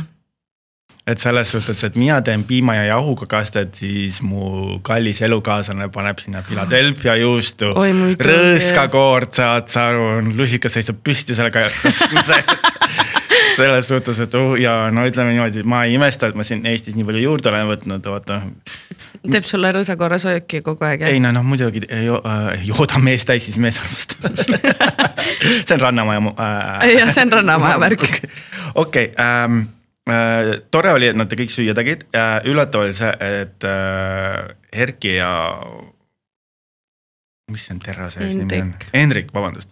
Et 1.08 1.18
selles 1.22 1.48
suhtes, 1.54 1.80
et 1.86 1.96
mina 1.96 2.18
teen 2.24 2.42
piima 2.44 2.74
ja 2.76 2.84
jahuga 2.90 3.26
kastet, 3.30 3.72
siis 3.80 4.20
mu 4.24 4.78
kallis 4.84 5.22
elukaaslane 5.24 5.88
paneb 5.92 6.20
sinna 6.20 6.42
Philadelphia 6.44 7.14
juustu 7.20 7.70
rõõskakoort, 7.72 9.32
saad 9.40 9.70
sa 9.72 9.88
aru, 9.92 10.08
lusikas 10.36 10.76
seisab 10.76 11.00
püsti 11.04 11.36
sellega 11.38 11.64
sees. 11.84 12.66
selles 13.56 13.88
suhtes, 13.88 14.20
et 14.22 14.36
uh, 14.38 14.52
ja 14.60 14.74
no 14.94 15.06
ütleme 15.08 15.32
niimoodi, 15.32 15.64
ma 15.68 15.84
ei 15.86 15.96
imesta, 15.96 16.28
et 16.28 16.36
ma 16.38 16.44
siin 16.46 16.66
Eestis 16.68 16.98
nii 16.98 17.08
palju 17.08 17.24
juurde 17.24 17.50
olen 17.50 17.72
võtnud, 17.72 18.10
vaata. 18.12 18.42
teeb 19.24 19.48
sulle 19.48 19.72
rõõsakorra 19.78 20.20
sööki 20.22 20.60
kogu 20.66 20.86
aeg 20.90 21.06
ei 21.08 21.16
jah? 21.16 21.24
no 21.24 21.32
noh, 21.38 21.46
muidugi 21.46 21.86
ei 21.88 22.04
jo- 22.10 22.20
äh, 22.20 22.68
jooda 22.68 23.00
mees 23.02 23.24
täis, 23.24 23.48
siis 23.48 23.56
mees 23.56 23.80
armastab. 23.80 24.28
see 25.64 25.74
on 25.78 25.82
Rannamaja 25.88 26.36
äh,. 26.36 26.86
jah, 26.98 27.16
see 27.16 27.24
on 27.24 27.34
Rannamaja 27.40 27.80
värk. 27.86 28.06
okei 28.84 29.10
ähm,, 29.16 29.58
äh, 29.64 29.77
tore 30.72 30.94
oli, 30.96 31.10
et 31.10 31.18
nad 31.18 31.32
kõik 31.40 31.52
süüa 31.52 31.74
tegid 31.76 32.06
äh,, 32.16 32.38
üllatav 32.48 32.86
oli 32.86 32.96
see, 32.96 33.10
et 33.42 33.66
äh, 33.68 34.54
Erki 34.72 35.16
ja. 35.18 35.32
mis 37.52 37.66
see 37.66 37.76
on 37.76 37.82
terrase 37.84 38.24
ees 38.24 38.36
nimi 38.36 38.48
on 38.48 38.56
Hendrik.? 38.56 38.88
Hendrik, 38.94 39.30
vabandust, 39.34 39.70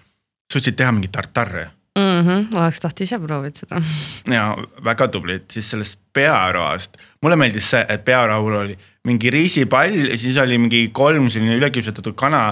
suutsid 0.53 0.79
teha 0.79 0.95
mingit 0.97 1.15
tartarre 1.17 1.71
Mhm, 1.97 2.51
oleks 2.53 2.83
tahtnud 2.85 3.07
ise 3.07 3.17
proovida 3.23 3.57
seda. 3.63 3.79
ja 4.37 4.51
väga 4.85 5.07
tublid, 5.13 5.47
siis 5.53 5.71
sellest 5.73 5.97
pearoast, 6.17 6.99
mulle 7.25 7.39
meeldis 7.41 7.71
see, 7.73 7.81
et 7.93 8.05
pearahul 8.05 8.59
oli 8.59 8.77
mingi 9.09 9.33
riisipall, 9.33 9.97
siis 10.21 10.37
oli 10.43 10.59
mingi 10.61 10.83
kolm 10.97 11.31
selline 11.33 11.57
üleküpsetatud 11.57 12.17
kana, 12.19 12.51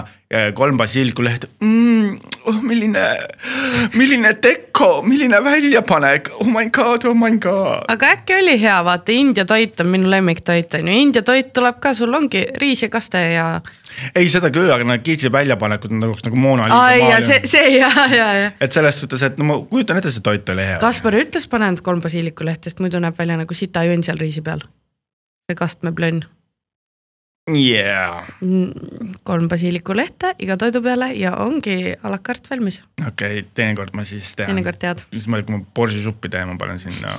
kolm 0.57 0.79
basiilikulehte 0.81 1.51
mm,. 1.61 1.94
Oh, 2.45 2.57
milline, 2.61 3.01
milline 3.97 4.31
deko, 4.43 5.01
milline 5.01 5.39
väljapanek, 5.43 6.29
oh 6.39 6.49
my 6.49 6.69
god, 6.73 7.07
oh 7.09 7.15
my 7.17 7.39
god. 7.41 7.87
aga 7.89 8.11
äkki 8.13 8.35
oli 8.37 8.53
hea, 8.61 8.75
vaata 8.85 9.15
India 9.15 9.45
toit 9.49 9.81
on 9.81 9.89
minu 9.89 10.11
lemmiktoit 10.11 10.77
on 10.77 10.91
ju, 10.91 10.97
India 11.07 11.25
toit 11.25 11.49
tuleb 11.57 11.79
ka, 11.81 11.95
sul 11.97 12.13
ongi 12.13 12.43
riis 12.61 12.85
ja 12.85 12.91
kaste 12.93 13.23
ja. 13.33 13.47
ei, 14.13 14.29
seda 14.29 14.51
küll, 14.53 14.69
aga 14.73 14.85
need 14.85 15.05
kiitsi 15.07 15.31
väljapanekud 15.33 15.95
on 15.97 16.05
nagu, 16.05 16.19
nagu 16.27 16.43
Mona 16.45 16.69
aa 16.69 16.93
ja 16.93 17.17
Lisa 17.17 17.31
see, 17.31 17.51
see 17.55 17.73
ja, 17.79 17.89
ja, 18.13 18.29
ja. 18.43 18.53
et 18.61 18.77
selles 18.77 19.01
suhtes, 19.01 19.25
et 19.25 19.41
no 19.41 19.49
ma 19.49 19.59
kujutan 19.65 20.01
ette, 20.01 20.13
see 20.13 20.25
toit 20.25 20.53
oli 20.53 20.69
hea. 20.69 20.77
Kaspar 20.83 21.17
ütles, 21.17 21.49
pane 21.49 21.71
need 21.71 21.81
kolm 21.85 22.03
basiilikulehte, 22.05 22.69
sest 22.69 22.83
muidu 22.83 23.01
näeb 23.01 23.17
välja 23.17 23.41
nagu 23.41 23.57
sitajõnn 23.57 24.05
seal 24.05 24.21
riisi 24.21 24.45
peal. 24.45 24.61
see 25.49 25.57
kastmeplönn. 25.57 26.25
Yeah, 27.53 28.25
kolm 29.21 29.45
basiilikulehte 29.45 30.31
iga 30.41 30.55
toidu 30.57 30.79
peale 30.81 31.11
ja 31.13 31.35
ongi 31.43 31.91
a 31.93 32.09
la 32.09 32.17
carte 32.17 32.49
valmis, 32.49 32.79
okei 33.05 33.11
okay,, 33.37 33.43
teinekord 33.53 33.93
ma 33.93 34.01
siis 34.01 34.31
tean. 34.33 34.49
teinekord 34.49 34.79
tead. 34.81 35.03
siis 35.11 35.27
ma, 35.29 35.43
kui 35.45 35.53
ma 35.53 35.61
borži 35.77 36.01
suppi 36.01 36.31
teen, 36.33 36.49
ma 36.49 36.57
panen 36.57 36.81
sinna 36.81 37.13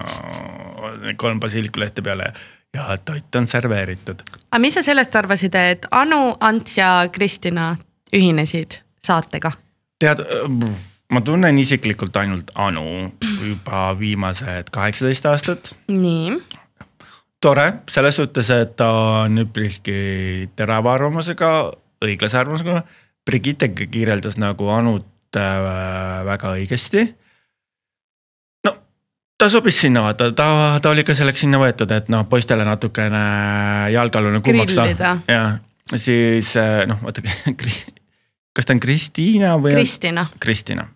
kolm 1.22 1.39
basiilikulehte 1.39 2.03
peale 2.03 2.33
ja 2.74 2.99
toit 3.07 3.39
on 3.39 3.47
serveeritud. 3.47 4.27
aga 4.51 4.61
mis 4.64 4.74
sa 4.74 4.83
sellest 4.83 5.14
arvasid, 5.14 5.55
et 5.55 5.87
Anu, 5.95 6.35
Ants 6.41 6.74
ja 6.81 6.91
Kristina 7.12 7.77
ühinesid 8.11 8.81
saatega? 9.07 9.55
tead, 10.03 10.27
ma 11.14 11.22
tunnen 11.22 11.62
isiklikult 11.62 12.18
ainult 12.18 12.51
Anu 12.59 13.12
juba 13.47 13.93
viimased 13.99 14.74
kaheksateist 14.74 15.31
aastat. 15.31 15.77
nii, 15.87 16.35
tore 17.47 17.66
selles 17.90 18.18
suhtes, 18.18 18.51
et 18.51 18.74
ta 18.78 18.88
on 19.24 19.42
üpriski 19.44 20.49
terava 20.59 20.97
arvamusega, 20.97 21.51
õiglase 22.05 22.40
arvamusega. 22.40 22.80
Brigitte 23.26 23.68
kirjeldas 23.74 24.36
nagu 24.38 24.68
Anut 24.70 25.38
äh, 25.38 25.68
väga 26.26 26.55
õigesti. 26.59 27.07
no 28.66 28.74
ta 29.38 29.51
sobis 29.51 29.78
sinna 29.82 30.05
vaata, 30.05 30.30
ta, 30.36 30.49
ta 30.82 30.90
oli 30.90 31.05
ka 31.07 31.14
selleks 31.18 31.42
sinna 31.47 31.61
võetud, 31.62 31.90
et 31.94 32.11
noh, 32.12 32.26
poistele 32.30 32.66
natukene 32.66 33.22
jalgealune 33.94 34.42
kuumaks 34.47 34.78
Grillida. 34.78 35.16
ja 35.30 35.42
siis 35.94 36.55
äh, 36.61 36.84
noh, 36.90 37.03
vaata 37.03 37.22
kas 38.57 38.66
ta 38.66 38.74
on 38.74 38.82
Kristiina 38.82 39.57
või 39.61 39.74
Kristina, 39.76 40.26
Kristina. 40.40 40.86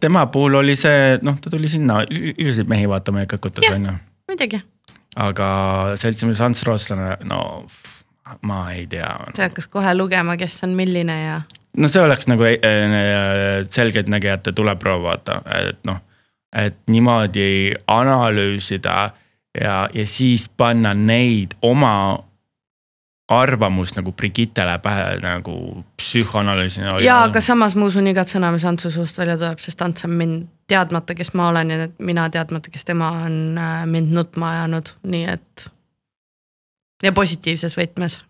tema 0.00 0.26
puhul 0.32 0.60
oli 0.60 0.76
see, 0.78 1.16
noh, 1.24 1.40
ta 1.40 1.50
tuli 1.52 1.68
sinna 1.68 2.02
ilusaid 2.08 2.68
mehi 2.70 2.88
vaatama 2.88 3.24
ja 3.24 3.32
kõkutas 3.32 3.66
Jah. 3.66 3.80
on 3.80 3.88
ju, 3.90 3.96
muidugi, 4.30 4.60
aga 5.16 5.48
seltsimees 6.00 6.40
Ants 6.40 6.62
Rootslane, 6.66 7.16
no 7.28 7.66
ma 8.48 8.60
ei 8.72 8.86
tea. 8.86 9.10
see 9.36 9.44
hakkas 9.44 9.68
kohe 9.68 9.94
lugema, 9.96 10.36
kes 10.40 10.62
on 10.64 10.76
milline 10.78 11.16
ja 11.24 11.40
no 11.76 11.88
see 11.88 12.02
oleks 12.02 12.28
nagu 12.30 12.46
eh, 12.48 13.66
selgeltnägijate 13.68 14.52
tuleproov 14.56 15.04
vaata, 15.06 15.40
et 15.68 15.82
noh, 15.88 16.00
et 16.52 16.78
niimoodi 16.92 17.74
analüüsida 17.90 18.96
ja, 19.60 19.76
ja 19.94 20.06
siis 20.06 20.48
panna 20.56 20.94
neid 20.94 21.56
oma 21.62 21.94
arvamust 23.40 23.96
nagu 23.96 24.12
Brigittele 24.12 24.78
pähe 24.82 25.18
nagu 25.22 25.84
psühhoanalüüsina. 26.00 26.98
ja 27.00 27.22
aga 27.26 27.40
samas 27.40 27.76
ma 27.76 27.86
usun 27.90 28.06
igat 28.06 28.30
sõna, 28.30 28.52
mis 28.52 28.64
Antsu 28.68 28.90
suust 28.90 29.18
välja 29.18 29.38
tuleb, 29.40 29.62
sest 29.62 29.82
Ants 29.82 30.04
on 30.08 30.16
mind 30.18 30.48
teadmata, 30.68 31.14
kes 31.14 31.34
ma 31.34 31.48
olen 31.48 31.70
ja 31.70 31.88
mina 31.98 32.28
teadmata, 32.30 32.70
kes 32.70 32.84
tema 32.84 33.10
on 33.24 33.58
äh, 33.58 33.86
mind 33.86 34.12
nutma 34.14 34.50
ajanud, 34.56 34.94
nii 35.02 35.24
et 35.32 35.66
ja 37.02 37.12
positiivses 37.12 37.76
võtmes. 37.78 38.20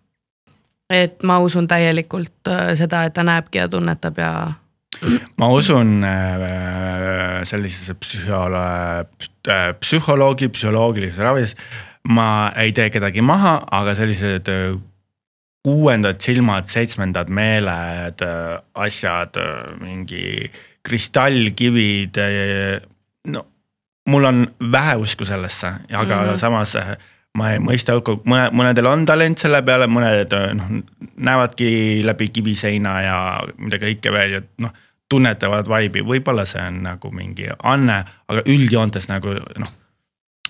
et 0.92 1.22
ma 1.22 1.38
usun 1.40 1.68
täielikult 1.68 2.48
äh, 2.48 2.74
seda, 2.76 3.04
et 3.04 3.14
ta 3.14 3.24
näebki 3.24 3.58
ja 3.58 3.68
tunnetab 3.68 4.18
ja 4.18 4.32
ma 5.40 5.48
usun 5.48 6.04
äh, 6.04 7.42
sellisesse 7.48 7.94
psühholo- 7.94 9.06
psühholoogi, 9.80 10.48
psühholoogilises 10.48 11.18
ravis. 11.18 11.56
ma 12.08 12.52
ei 12.56 12.72
tee 12.72 12.90
kedagi 12.90 13.22
maha, 13.22 13.60
aga 13.70 13.94
sellised 13.94 14.48
kuuendad 15.62 16.18
silmad, 16.20 16.66
seitsmendad 16.66 17.30
meeled, 17.30 18.24
asjad, 18.74 19.38
mingi 19.80 20.50
kristallkivid. 20.82 22.18
no 23.30 23.46
mul 24.06 24.24
on 24.24 24.46
vähe 24.72 24.96
usku 24.96 25.24
sellesse, 25.24 25.72
aga 25.92 26.16
mm 26.16 26.28
-hmm. 26.28 26.38
samas 26.38 26.76
ma 27.38 27.50
ei 27.50 27.58
mõista 27.58 27.94
hukka, 27.96 28.18
mõne, 28.28 28.50
mõnedel 28.52 28.86
on 28.90 29.06
talent 29.06 29.38
selle 29.38 29.62
peale, 29.62 29.86
mõned 29.86 30.34
noh 30.58 30.72
näevadki 31.16 32.00
läbi 32.04 32.28
kiviseina 32.28 33.00
ja 33.02 33.18
mida 33.58 33.78
kõike 33.78 34.12
veel 34.12 34.32
ja 34.32 34.42
noh. 34.58 34.72
tunnetavad 35.08 35.68
vibe'i, 35.68 36.00
võib-olla 36.08 36.44
see 36.48 36.62
on 36.66 36.82
nagu 36.82 37.10
mingi 37.12 37.48
anne, 37.62 37.98
aga 38.28 38.42
üldjoontes 38.48 39.08
nagu 39.08 39.34
noh. 39.60 39.72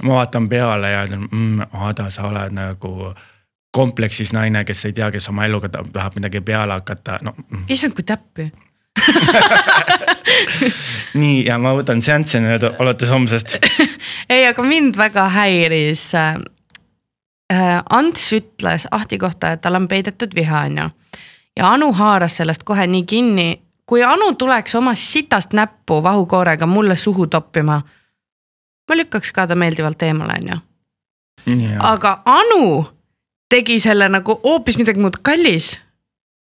ma 0.03 0.15
vaatan 0.15 0.49
peale 0.49 0.91
ja 0.91 1.05
ütlen 1.07 1.29
mmm,, 1.31 1.67
Ada, 1.73 2.11
sa 2.11 2.29
oled 2.29 2.55
nagu 2.55 3.15
kompleksis 3.73 4.35
naine, 4.37 4.64
kes 4.68 4.85
ei 4.85 4.93
tea, 4.93 5.11
kes 5.11 5.29
oma 5.33 5.47
eluga 5.49 5.68
tahab 5.73 6.20
midagi 6.20 6.41
peale 6.41 6.77
hakata, 6.81 7.18
no. 7.23 7.35
Mm. 7.51 7.64
issand, 7.68 7.97
kui 7.97 8.05
täppi 8.05 8.51
nii 11.23 11.47
ja 11.47 11.57
ma 11.59 11.73
võtan 11.79 12.03
seanssi 12.05 12.43
nüüd 12.45 12.66
alates 12.73 13.11
homsest 13.11 13.57
ei, 14.33 14.45
aga 14.47 14.62
mind 14.62 14.99
väga 15.01 15.25
häiris 15.33 16.11
äh, 16.18 16.37
Äh, 17.53 17.83
Ants 17.91 18.33
ütles 18.33 18.87
Ahti 18.91 19.18
kohta, 19.18 19.51
et 19.53 19.61
tal 19.61 19.77
on 19.77 19.89
peidetud 19.89 20.35
viha, 20.35 20.61
on 20.61 20.79
ju. 20.79 20.85
ja 21.57 21.73
Anu 21.73 21.93
haaras 21.93 22.37
sellest 22.37 22.62
kohe 22.64 22.87
nii 22.87 23.03
kinni, 23.05 23.62
kui 23.87 24.03
Anu 24.03 24.33
tuleks 24.41 24.75
oma 24.75 24.95
sitast 24.95 25.53
näppu 25.53 26.03
vahukoorega 26.03 26.66
mulle 26.66 26.97
suhu 26.97 27.27
toppima. 27.27 27.83
ma 28.89 28.97
lükkaks 28.97 29.33
ka 29.33 29.47
ta 29.47 29.55
meeldivalt 29.55 30.03
eemale, 30.03 30.33
on 30.33 30.49
ju. 30.51 30.57
aga 31.81 32.23
Anu 32.25 32.87
tegi 33.53 33.79
selle 33.83 34.09
nagu 34.13 34.39
hoopis 34.45 34.79
midagi 34.81 35.03
muud, 35.03 35.21
kallis 35.23 35.75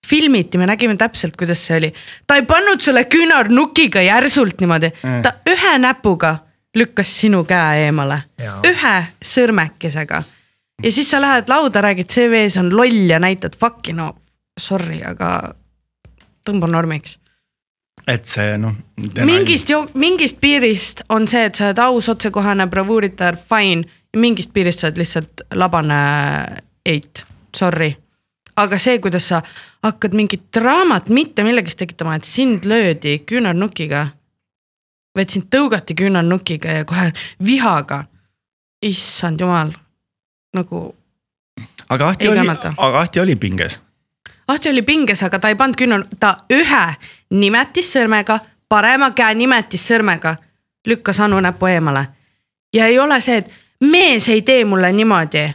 filmiti, 0.07 0.57
me 0.57 0.67
nägime 0.69 0.95
täpselt, 0.97 1.35
kuidas 1.37 1.61
see 1.65 1.77
oli. 1.77 1.93
ta 2.27 2.37
ei 2.39 2.45
pannud 2.49 2.81
sulle 2.81 3.05
küünarnukiga 3.05 4.01
järsult 4.05 4.61
niimoodi 4.61 4.91
mm., 4.95 5.21
ta 5.25 5.33
ühe 5.49 5.77
näpuga 5.81 6.35
lükkas 6.77 7.11
sinu 7.21 7.43
käe 7.49 7.87
eemale, 7.87 8.21
ühe 8.65 8.95
sõrmekesega 9.25 10.21
ja 10.83 10.91
siis 10.91 11.11
sa 11.11 11.21
lähed 11.21 11.49
lauda, 11.49 11.81
räägid 11.81 12.09
CV-s 12.13 12.57
on 12.61 12.75
loll 12.75 13.09
ja 13.09 13.19
näitad 13.19 13.57
fuck'i, 13.59 13.93
no 13.93 14.13
sorry, 14.59 15.01
aga 15.05 15.53
tõmba 16.47 16.69
normiks. 16.71 17.17
et 18.07 18.25
see 18.25 18.57
noh. 18.57 18.73
mingist, 19.25 19.73
mingist 19.93 20.39
piirist 20.41 21.03
on 21.09 21.27
see, 21.27 21.45
et 21.45 21.55
sa 21.55 21.69
oled 21.69 21.83
aus, 21.83 22.09
otsekohane, 22.09 22.67
bravuuritar, 22.67 23.37
fine. 23.37 23.83
mingist 24.17 24.53
piirist 24.53 24.79
sa 24.79 24.89
oled 24.89 25.03
lihtsalt 25.03 25.45
labane 25.53 25.99
eit, 26.89 27.25
sorry. 27.55 27.93
aga 28.55 28.77
see, 28.77 28.99
kuidas 28.99 29.27
sa 29.29 29.41
hakkad 29.83 30.15
mingit 30.17 30.49
draamat 30.53 31.09
mitte 31.09 31.43
millegist 31.43 31.79
tekitama, 31.79 32.15
et 32.15 32.23
sind 32.23 32.65
löödi 32.65 33.19
küünarnukiga. 33.25 34.07
et 35.19 35.29
sind 35.29 35.49
tõugati 35.55 35.95
küünarnukiga 35.95 36.79
ja 36.79 36.85
kohe 36.85 37.11
vihaga. 37.45 38.03
issand 38.81 39.39
jumal 39.39 39.71
nagu. 40.53 40.95
aga 41.89 42.07
Ahti 42.07 42.29
oli, 42.29 42.49
aga 42.77 42.99
Ahti 42.99 43.19
oli 43.19 43.35
pinges. 43.35 43.81
Ahti 44.47 44.69
oli 44.69 44.81
pinges, 44.81 45.23
aga 45.23 45.39
ta 45.39 45.49
ei 45.49 45.55
pannud 45.55 45.77
küünal, 45.77 46.03
ta 46.19 46.37
ühe 46.49 46.85
nimetissõrmega, 47.29 48.39
parema 48.69 49.11
käe 49.11 49.35
nimetissõrmega 49.35 50.35
lükkas 50.87 51.19
Anu 51.19 51.39
näpu 51.39 51.65
eemale. 51.65 52.07
ja 52.73 52.85
ei 52.85 52.99
ole 52.99 53.21
see, 53.21 53.37
et 53.37 53.51
mees 53.79 54.29
ei 54.29 54.41
tee 54.41 54.65
mulle 54.65 54.91
niimoodi. 54.91 55.53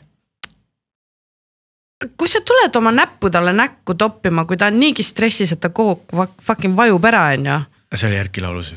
Kui 2.17 2.29
sa 2.29 2.41
tuled 2.45 2.77
oma 2.77 2.93
näppu 2.93 3.31
talle 3.31 3.53
näkku 3.53 3.95
toppima, 3.95 4.45
kui 4.45 4.57
ta 4.57 4.67
on 4.73 4.81
niigi 4.81 5.03
stressis, 5.07 5.53
et 5.55 5.61
ta 5.61 5.71
kogu 5.75 6.21
aeg 6.21 6.35
fucking 6.43 6.77
vajub 6.77 7.05
ära, 7.05 7.29
on 7.37 7.47
ju. 7.47 7.61
see 7.95 8.11
oli 8.11 8.19
Erki 8.19 8.43
laulus 8.43 8.75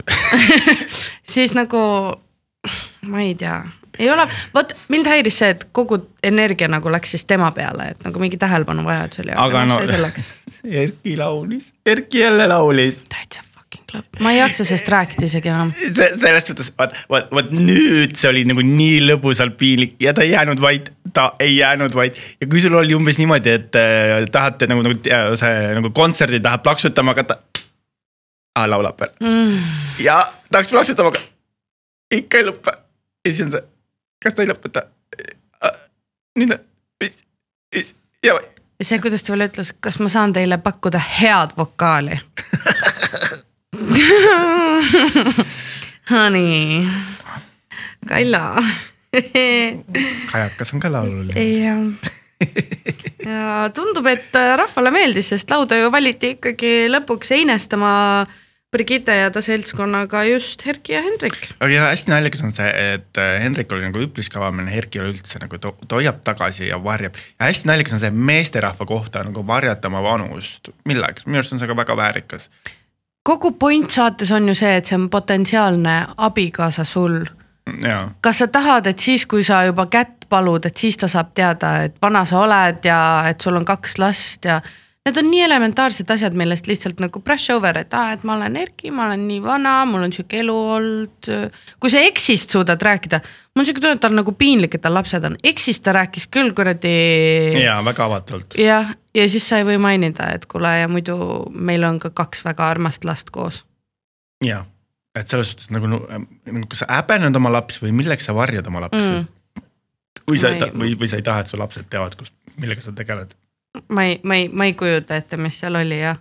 siis 1.33 1.55
nagu 1.57 1.79
ma 3.07 3.21
ei 3.23 3.35
tea 3.35 3.63
ei 3.99 4.11
ole, 4.13 4.27
vot 4.53 4.73
mind 4.93 5.09
häiris 5.09 5.39
see, 5.41 5.49
et 5.55 5.67
kogu 5.71 5.99
energia 6.23 6.69
nagu 6.69 6.91
läks 6.93 7.15
siis 7.15 7.25
tema 7.25 7.49
peale, 7.55 7.91
et 7.93 8.05
nagu 8.05 8.21
mingi 8.21 8.37
tähelepanu 8.37 8.85
vajadus 8.85 9.23
oli. 9.25 9.33
aga 9.35 9.65
no, 9.65 9.79
no 9.81 10.11
Erki 10.83 11.17
laulis, 11.17 11.71
Erki 11.85 12.19
jälle 12.19 12.47
laulis. 12.47 13.01
täitsa 13.09 13.46
fucking 13.67 13.93
lõpp, 13.95 14.21
ma 14.23 14.31
ei 14.33 14.39
jaksa 14.39 14.65
sellest 14.67 14.89
rääkida 14.91 15.25
isegi 15.27 15.51
enam. 15.51 15.71
selles 15.75 16.47
suhtes, 16.47 16.71
vot, 16.77 16.95
vot, 17.09 17.29
vot 17.33 17.51
nüüd 17.51 18.15
see 18.17 18.29
oli 18.29 18.43
nagu 18.47 18.63
nii 18.63 19.01
lõbusalt 19.05 19.57
piinlik 19.59 19.97
ja 20.03 20.13
ta 20.13 20.23
ei 20.23 20.31
jäänud 20.31 20.61
vait, 20.61 20.89
ta 21.13 21.33
ei 21.39 21.57
jäänud 21.57 21.95
vait. 21.95 22.17
ja 22.41 22.47
kui 22.47 22.61
sul 22.63 22.75
oli 22.79 22.95
umbes 22.95 23.19
niimoodi, 23.19 23.55
et 23.59 23.79
äh, 23.79 24.25
tahate 24.31 24.67
nagu, 24.67 24.83
nagu 24.85 25.39
see 25.39 25.71
nagu 25.79 25.91
kontserdi 25.91 26.39
tahab 26.43 26.63
plaksutama 26.63 27.15
hakata 27.15 27.39
ah,. 28.55 28.67
laulab 28.67 28.99
veel 29.01 29.15
mm. 29.21 29.57
ja 30.03 30.21
tahaks 30.51 30.71
plaksutama, 30.71 31.13
aga 31.13 32.21
ikka 32.21 32.41
ei 32.41 32.47
lõpe 32.47 32.71
ja 32.73 33.33
siis 33.33 33.47
on 33.47 33.57
see 33.57 33.65
kas 34.23 34.37
ta 34.37 34.45
ei 34.45 34.51
lõpeta? 34.51 34.87
nüüd 36.37 36.53
on, 36.53 36.63
mis, 37.03 37.23
mis 37.75 37.93
ja. 38.23 38.37
see, 38.81 38.99
kuidas 39.01 39.25
ta 39.25 39.33
veel 39.33 39.47
ütles, 39.49 39.73
kas 39.81 39.99
ma 39.99 40.11
saan 40.13 40.35
teile 40.35 40.59
pakkuda 40.61 41.01
head 41.01 41.57
vokaali 41.57 42.19
Honey, 46.11 46.87
Kaila 48.07 48.55
kajakas 50.31 50.73
on 50.73 50.79
ka 50.81 50.89
laululine. 50.91 51.37
jah 51.37 51.77
ja 53.27 53.69
tundub, 53.73 54.05
et 54.09 54.33
rahvale 54.33 54.91
meeldis, 54.93 55.29
sest 55.33 55.49
lauda 55.53 55.77
ju 55.79 55.89
valiti 55.93 56.27
ikkagi 56.37 56.73
lõpuks 56.91 57.33
einestama 57.37 57.91
Brigitte 58.73 59.13
ja 59.15 59.29
ta 59.31 59.39
seltskonnaga 59.41 60.25
just 60.27 60.65
Erki 60.67 60.93
ja 60.93 61.01
Hendrik. 61.05 61.37
aga 61.57 61.69
ja 61.71 61.85
hästi 61.87 62.11
naljakas 62.11 62.41
on 62.43 62.51
see, 62.57 62.67
et 62.95 63.21
äh, 63.21 63.37
Hendrik 63.43 63.71
oli 63.71 63.85
nagu 63.85 64.01
üpris 64.03 64.29
kavameelne, 64.33 64.73
Erki 64.77 64.99
oli 65.01 65.15
üldse 65.15 65.39
nagu 65.41 65.59
ta 65.61 65.71
hoiab 65.95 66.19
tagasi 66.27 66.67
ja 66.67 66.77
varjab. 66.83 67.15
ja 67.39 67.47
hästi 67.47 67.69
naljakas 67.69 67.93
on 67.97 68.03
see 68.03 68.11
meesterahva 68.11 68.85
kohta 68.89 69.23
nagu 69.25 69.45
varjata 69.47 69.87
oma 69.87 70.03
vanust, 70.03 70.69
milleks, 70.89 71.25
minu 71.29 71.41
arust 71.41 71.55
on 71.55 71.59
see 71.63 71.69
ka 71.69 71.77
väga 71.77 71.95
väärikas. 71.97 72.49
Kogu 73.27 73.51
point 73.59 73.91
saates 73.91 74.31
on 74.31 74.47
ju 74.47 74.55
see, 74.55 74.77
et 74.79 74.87
see 74.87 74.95
on 74.95 75.09
potentsiaalne 75.11 75.97
abikaasa 76.17 76.85
sul. 76.87 77.25
kas 78.21 78.39
sa 78.39 78.47
tahad, 78.47 78.87
et 78.87 78.99
siis, 78.99 79.25
kui 79.25 79.43
sa 79.43 79.65
juba 79.67 79.85
kätt 79.91 80.29
palud, 80.29 80.65
et 80.65 80.77
siis 80.77 80.97
ta 80.97 81.09
saab 81.11 81.33
teada, 81.35 81.73
et 81.83 81.97
vana 82.01 82.23
sa 82.25 82.39
oled 82.45 82.85
ja 82.87 82.99
et 83.27 83.41
sul 83.41 83.59
on 83.59 83.65
kaks 83.65 83.97
last 83.99 84.45
ja 84.45 84.61
Need 85.07 85.17
on 85.21 85.29
nii 85.31 85.39
elementaarsed 85.45 86.09
asjad, 86.11 86.33
millest 86.35 86.65
lihtsalt 86.67 86.97
nagu 86.99 87.21
brush 87.23 87.53
over, 87.53 87.77
et 87.79 87.93
aa, 87.95 88.17
et 88.17 88.23
ma 88.27 88.33
olen 88.35 88.57
Erki, 88.59 88.89
ma 88.91 89.05
olen 89.05 89.21
nii 89.29 89.37
vana, 89.39 89.77
mul 89.87 90.03
on 90.03 90.11
sihuke 90.11 90.41
elu 90.41 90.55
olnud. 90.73 91.29
kui 91.79 91.93
sa 91.93 92.01
eksist 92.03 92.51
suudad 92.51 92.83
rääkida, 92.83 93.21
mul 93.55 93.63
on 93.63 93.69
sihuke 93.69 93.85
tunne, 93.85 93.95
et 93.95 94.03
tal 94.03 94.17
nagu 94.17 94.33
piinlik, 94.35 94.75
et 94.75 94.83
tal 94.83 94.97
lapsed 94.97 95.29
on, 95.29 95.37
eksist 95.47 95.85
ta 95.85 95.93
rääkis 95.95 96.27
küll 96.27 96.51
kuradi. 96.57 96.91
ja 97.61 97.77
väga 97.87 98.03
avatult. 98.09 98.59
jah, 98.59 98.91
ja 99.15 99.29
siis 99.31 99.47
sa 99.47 99.61
ei 99.61 99.69
või 99.69 99.79
mainida, 99.87 100.27
et 100.35 100.49
kuule 100.51 100.75
ja 100.81 100.91
muidu 100.91 101.15
meil 101.55 101.87
on 101.87 102.03
ka 102.03 102.11
kaks 102.11 102.43
väga 102.43 102.67
armast 102.75 103.07
last 103.07 103.31
koos. 103.31 103.63
ja, 104.43 104.65
et 105.15 105.31
selles 105.31 105.55
suhtes 105.55 105.71
nagu, 105.71 105.87
nagu 105.87 106.67
kas 106.67 106.83
sa 106.83 106.91
häbened 106.97 107.39
oma 107.39 107.55
lapsi 107.61 107.85
või 107.87 107.95
milleks 108.03 108.27
sa 108.27 108.35
varjad 108.35 108.67
oma 108.67 108.83
lapsi 108.89 109.07
mm.? 109.07 109.65
või 110.27 110.43
sa 110.43 110.51
ei, 110.51 110.71
või, 110.75 110.95
või 110.99 111.07
sa 111.07 111.15
ei 111.15 111.23
taha, 111.23 111.47
et 111.47 111.55
su 111.55 111.63
lapsed 111.63 111.87
teavad, 111.87 112.19
kus, 112.19 112.35
millega 112.59 112.83
sa 112.83 112.91
tegeled 112.91 113.31
ma 113.89 114.05
ei, 114.05 114.19
ma 114.23 114.35
ei, 114.35 114.49
ma 114.49 114.67
ei 114.67 114.73
kujuta 114.77 115.17
ette, 115.17 115.37
mis 115.41 115.59
seal 115.59 115.77
oli 115.79 115.99
jah. 116.01 116.19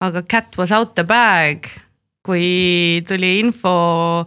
aga 0.00 0.22
cat 0.22 0.56
was 0.58 0.72
out 0.72 0.94
the 0.94 1.04
bag, 1.04 1.66
kui 2.24 3.02
tuli 3.08 3.38
info 3.40 4.26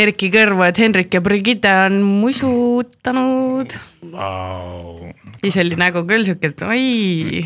Erki 0.00 0.30
kõrvu, 0.32 0.62
et 0.64 0.78
Hendrik 0.80 1.12
ja 1.12 1.20
Brigitte 1.20 1.70
on 1.86 1.98
musutanud 2.22 3.74
wow.. 4.12 5.10
siis 5.42 5.58
oli 5.60 5.76
nägu 5.80 6.04
küll 6.08 6.24
sihuke, 6.24 6.52
et 6.54 6.62
oi. 6.64 7.42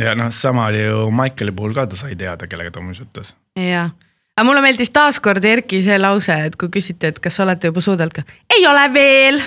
ja 0.00 0.16
noh, 0.18 0.32
sama 0.34 0.70
oli 0.72 0.86
ju 0.86 1.04
Michaeli 1.14 1.54
puhul 1.54 1.76
ka, 1.76 1.86
ta 1.90 2.00
sai 2.00 2.16
teada, 2.18 2.48
kellega 2.50 2.72
ta 2.74 2.82
musutas. 2.82 3.34
jah, 3.60 3.92
aga 4.34 4.46
mulle 4.48 4.64
meeldis 4.64 4.90
taaskord 4.94 5.44
Erki 5.44 5.84
see 5.84 6.00
lause, 6.00 6.34
et 6.48 6.56
kui 6.58 6.72
küsiti, 6.72 7.12
et 7.12 7.20
kas 7.22 7.38
olete 7.44 7.70
juba 7.70 7.84
suudelnud 7.84 8.16
ka, 8.16 8.26
ei 8.56 8.66
ole 8.70 8.88
veel. 8.96 9.40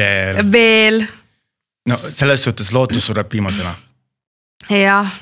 veel. 0.00 0.42
veel 0.50 1.06
no 1.86 1.98
selles 2.10 2.44
suhtes 2.44 2.72
lootus 2.74 3.06
sureb 3.06 3.32
viimasena. 3.32 3.74
jah. 4.70 5.12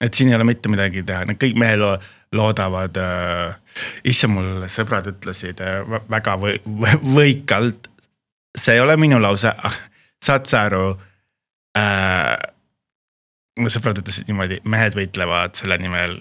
et 0.00 0.14
siin 0.14 0.28
ei 0.28 0.36
ole 0.36 0.44
mitte 0.44 0.68
midagi 0.68 1.02
teha, 1.06 1.24
need 1.24 1.40
kõik 1.40 1.56
mehed 1.58 1.84
loodavad 2.34 2.98
äh,. 3.00 3.56
issand, 4.04 4.34
mul 4.34 4.68
sõbrad 4.72 5.08
ütlesid 5.12 5.62
äh, 5.64 5.82
väga 6.10 6.36
või, 6.40 6.58
võikalt. 7.16 7.88
see 8.56 8.76
ei 8.76 8.84
ole 8.84 8.96
minu 9.00 9.20
lause, 9.22 9.54
saad 10.24 10.50
sa 10.50 10.66
aru 10.68 10.84
äh,? 11.78 12.36
mu 13.60 13.70
sõbrad 13.70 14.02
ütlesid 14.02 14.28
niimoodi, 14.30 14.60
mehed 14.66 14.96
võitlevad 14.98 15.54
selle 15.58 15.78
nimel, 15.78 16.18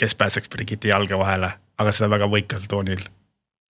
kes 0.00 0.14
pääseks 0.20 0.52
Brigitte 0.52 0.90
jalge 0.90 1.16
vahele, 1.18 1.54
aga 1.80 1.92
seda 1.96 2.12
väga 2.12 2.28
võikal 2.30 2.66
toonil 2.68 3.06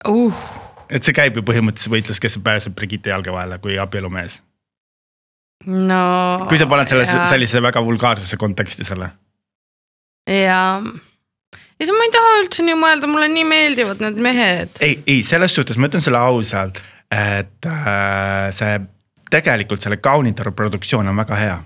uh. 0.09 0.45
Et 0.91 1.07
see 1.07 1.16
käib 1.16 1.38
ju 1.38 1.45
põhimõtteliselt 1.47 1.95
võitlus, 1.95 2.20
kes 2.22 2.38
pääseb 2.45 2.76
Brigitte 2.78 3.12
jalge 3.12 3.32
vahele 3.34 3.61
kui 3.62 3.78
abielumees. 3.80 4.41
no. 5.66 6.03
kui 6.49 6.61
sa 6.61 6.68
paned 6.70 6.91
selle 6.91 7.07
sellise 7.07 7.62
väga 7.62 7.82
vulgaarsesse 7.84 8.38
konteksti 8.41 8.86
selle. 8.88 9.11
ja, 10.26 10.62
ja 10.82 11.86
siis 11.86 11.97
ma 11.97 12.07
ei 12.07 12.14
taha 12.14 12.38
üldse 12.43 12.66
nii 12.66 12.78
mõelda, 12.80 13.11
mulle 13.11 13.28
nii 13.32 13.49
meeldivad 13.49 14.05
need 14.05 14.22
mehed. 14.28 14.80
ei, 14.84 15.01
ei 15.07 15.22
selles 15.26 15.55
suhtes 15.57 15.78
ma 15.78 15.91
ütlen 15.91 16.05
selle 16.05 16.22
ausalt, 16.22 16.82
et 17.11 17.70
äh, 17.70 18.49
see 18.57 18.78
tegelikult 19.30 19.82
selle 19.82 20.01
kaunitaru 20.03 20.53
produktsioon 20.57 21.09
on 21.12 21.22
väga 21.22 21.38
hea 21.38 21.59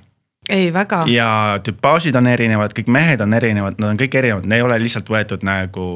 ei, 0.49 0.68
väga. 0.72 1.05
ja 1.09 1.61
tüpaažid 1.64 2.16
on 2.18 2.29
erinevad, 2.29 2.75
kõik 2.77 2.91
mehed 2.93 3.22
on 3.25 3.35
erinevad, 3.37 3.79
nad 3.81 3.95
on 3.95 4.01
kõik 4.01 4.18
erinevad, 4.20 4.49
need 4.49 4.61
ei 4.61 4.66
ole 4.66 4.79
lihtsalt 4.83 5.09
võetud 5.11 5.45
nagu 5.47 5.87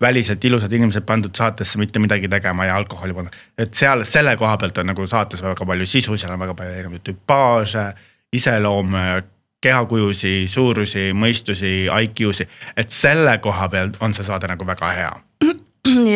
väliselt 0.00 0.44
ilusad 0.44 0.72
inimesed 0.72 1.04
pandud 1.06 1.34
saatesse 1.36 1.78
mitte 1.78 1.98
midagi 1.98 2.28
tegema 2.28 2.64
ja 2.64 2.76
alkoholi 2.76 3.14
panna. 3.14 3.30
et 3.58 3.74
seal 3.74 4.04
selle 4.04 4.36
koha 4.36 4.56
pealt 4.56 4.78
on 4.78 4.86
nagu 4.86 5.06
saates 5.06 5.42
väga 5.42 5.66
palju 5.66 5.86
sisu, 5.86 6.16
seal 6.16 6.32
on 6.32 6.40
väga 6.40 6.54
palju 6.54 6.72
erinevaid 6.72 7.04
tüpaaže, 7.06 7.84
iseloome, 8.32 9.22
kehakujusi, 9.60 10.48
suurusi, 10.48 11.12
mõistusi, 11.12 11.86
IQ-si. 12.02 12.48
et 12.76 12.90
selle 12.90 13.38
koha 13.38 13.68
pealt 13.68 13.96
on 14.00 14.14
see 14.14 14.26
saade 14.26 14.50
nagu 14.50 14.66
väga 14.66 14.90
hea. 14.98 15.12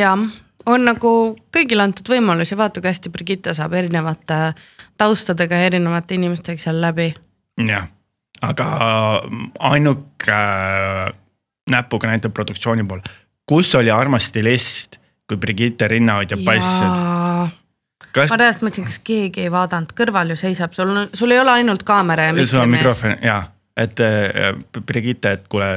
jah, 0.00 0.26
on 0.66 0.84
nagu 0.84 1.12
kõigile 1.56 1.86
antud 1.86 2.10
võimalus 2.10 2.50
ja 2.52 2.58
vaata, 2.58 2.80
kui 2.80 2.90
hästi 2.90 3.14
Brigitte 3.14 3.54
saab 3.54 3.78
erinevate 3.78 4.40
taustadega 4.98 5.62
erinevate 5.70 6.18
inimestega 6.18 6.60
seal 6.60 6.82
läbi 6.82 7.12
jah, 7.66 7.88
aga 8.42 8.66
ainuke 9.70 10.34
äh, 10.34 11.14
näpuga 11.70 12.10
näitab 12.10 12.34
produktsiooni 12.34 12.84
poole, 12.88 13.02
kus 13.48 13.74
oli 13.78 13.90
armas 13.90 14.28
stilist, 14.30 14.98
kui 15.28 15.40
Brigitte 15.40 15.88
rinnahoidja 15.88 16.38
paistsid. 16.44 17.56
Kas... 18.12 18.30
ma 18.32 18.38
reaalselt 18.40 18.64
mõtlesin, 18.64 18.86
kas 18.88 18.98
keegi 19.04 19.44
ei 19.44 19.52
vaadanud, 19.52 19.92
kõrval 19.96 20.32
ju 20.32 20.38
seisab, 20.40 20.72
sul 20.76 20.94
on, 20.94 21.10
sul 21.16 21.34
ei 21.34 21.42
ole 21.42 21.52
ainult 21.58 21.84
kaamera 21.86 22.30
ja 22.30 22.34
mees. 22.34 22.50
sul 22.50 22.62
on 22.62 22.72
mikrofon 22.72 23.18
ja, 23.22 23.42
et 23.76 24.00
äh, 24.00 24.56
Brigitte, 24.86 25.34
et 25.36 25.44
kuule, 25.52 25.68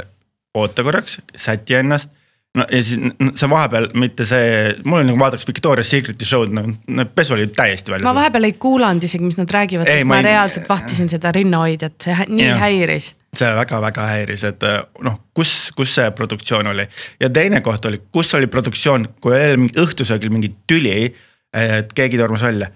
oota 0.58 0.86
korraks, 0.88 1.20
säti 1.36 1.76
ennast 1.82 2.14
no 2.58 2.66
ja 2.72 2.82
siis 2.84 3.00
see 3.40 3.50
vahepeal 3.50 3.90
mitte 4.00 4.26
see, 4.28 4.74
mul 4.84 5.02
on 5.02 5.10
nagu 5.12 5.20
vaadaks 5.22 5.48
Victoria's 5.48 5.92
Secret'i 5.92 6.28
show'd, 6.28 6.52
no 6.52 7.06
pesu 7.16 7.36
oli 7.36 7.48
täiesti 7.56 7.94
väljas. 7.94 8.08
ma 8.08 8.16
vahepeal 8.18 8.50
ei 8.50 8.56
kuulanud 8.60 9.08
isegi, 9.08 9.24
mis 9.28 9.40
nad 9.40 9.52
räägivad, 9.52 9.88
sest 9.88 10.06
ma, 10.06 10.16
ma 10.16 10.22
ei... 10.22 10.28
reaalselt 10.32 10.70
vahtisin 10.70 11.12
seda 11.12 11.32
rinnahoidjat, 11.36 11.98
see 12.04 12.18
nii 12.28 12.48
ja. 12.50 12.58
häiris. 12.62 13.14
See 13.38 13.48
väga-väga 13.56 14.06
häiris, 14.10 14.44
et 14.50 14.64
noh, 15.06 15.18
kus, 15.34 15.72
kus 15.76 15.96
see 15.96 16.12
produktsioon 16.16 16.68
oli 16.74 16.86
ja 17.20 17.30
teine 17.32 17.62
koht 17.64 17.86
oli, 17.88 18.02
kus 18.12 18.34
oli 18.36 18.50
produktsioon, 18.52 19.08
kui 19.24 19.36
oli 19.38 19.72
õhtusöögil 19.80 20.34
mingi 20.34 20.52
tüli, 20.68 21.14
et 21.56 21.94
keegi 21.96 22.20
tormas 22.20 22.44
välja. 22.44 22.72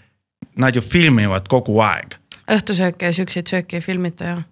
Nad 0.59 0.75
ju 0.75 0.81
filmivad 0.83 1.47
kogu 1.51 1.75
aeg. 1.83 2.15
õhtusööke 2.51 3.09
ja 3.09 3.15
siukseid 3.15 3.49
sööke 3.51 3.79
ei 3.79 3.83
filmita 3.83 4.29
ju 4.29 4.43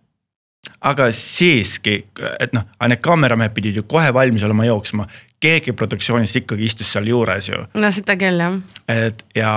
aga 0.83 1.09
siiski, 1.15 1.97
et 2.39 2.53
noh, 2.55 2.65
need 2.87 3.01
kaameramehed 3.03 3.53
pidid 3.55 3.79
ju 3.79 3.83
kohe 3.87 4.13
valmis 4.15 4.43
olema 4.47 4.65
jooksma, 4.67 5.07
keegi 5.43 5.73
produktsioonist 5.75 6.39
ikkagi 6.39 6.67
istus 6.69 6.93
seal 6.93 7.07
juures 7.11 7.49
ju. 7.49 7.65
no 7.75 7.91
seda 7.91 8.15
küll 8.19 8.39
jah. 8.39 8.55
et 8.91 9.25
ja 9.35 9.53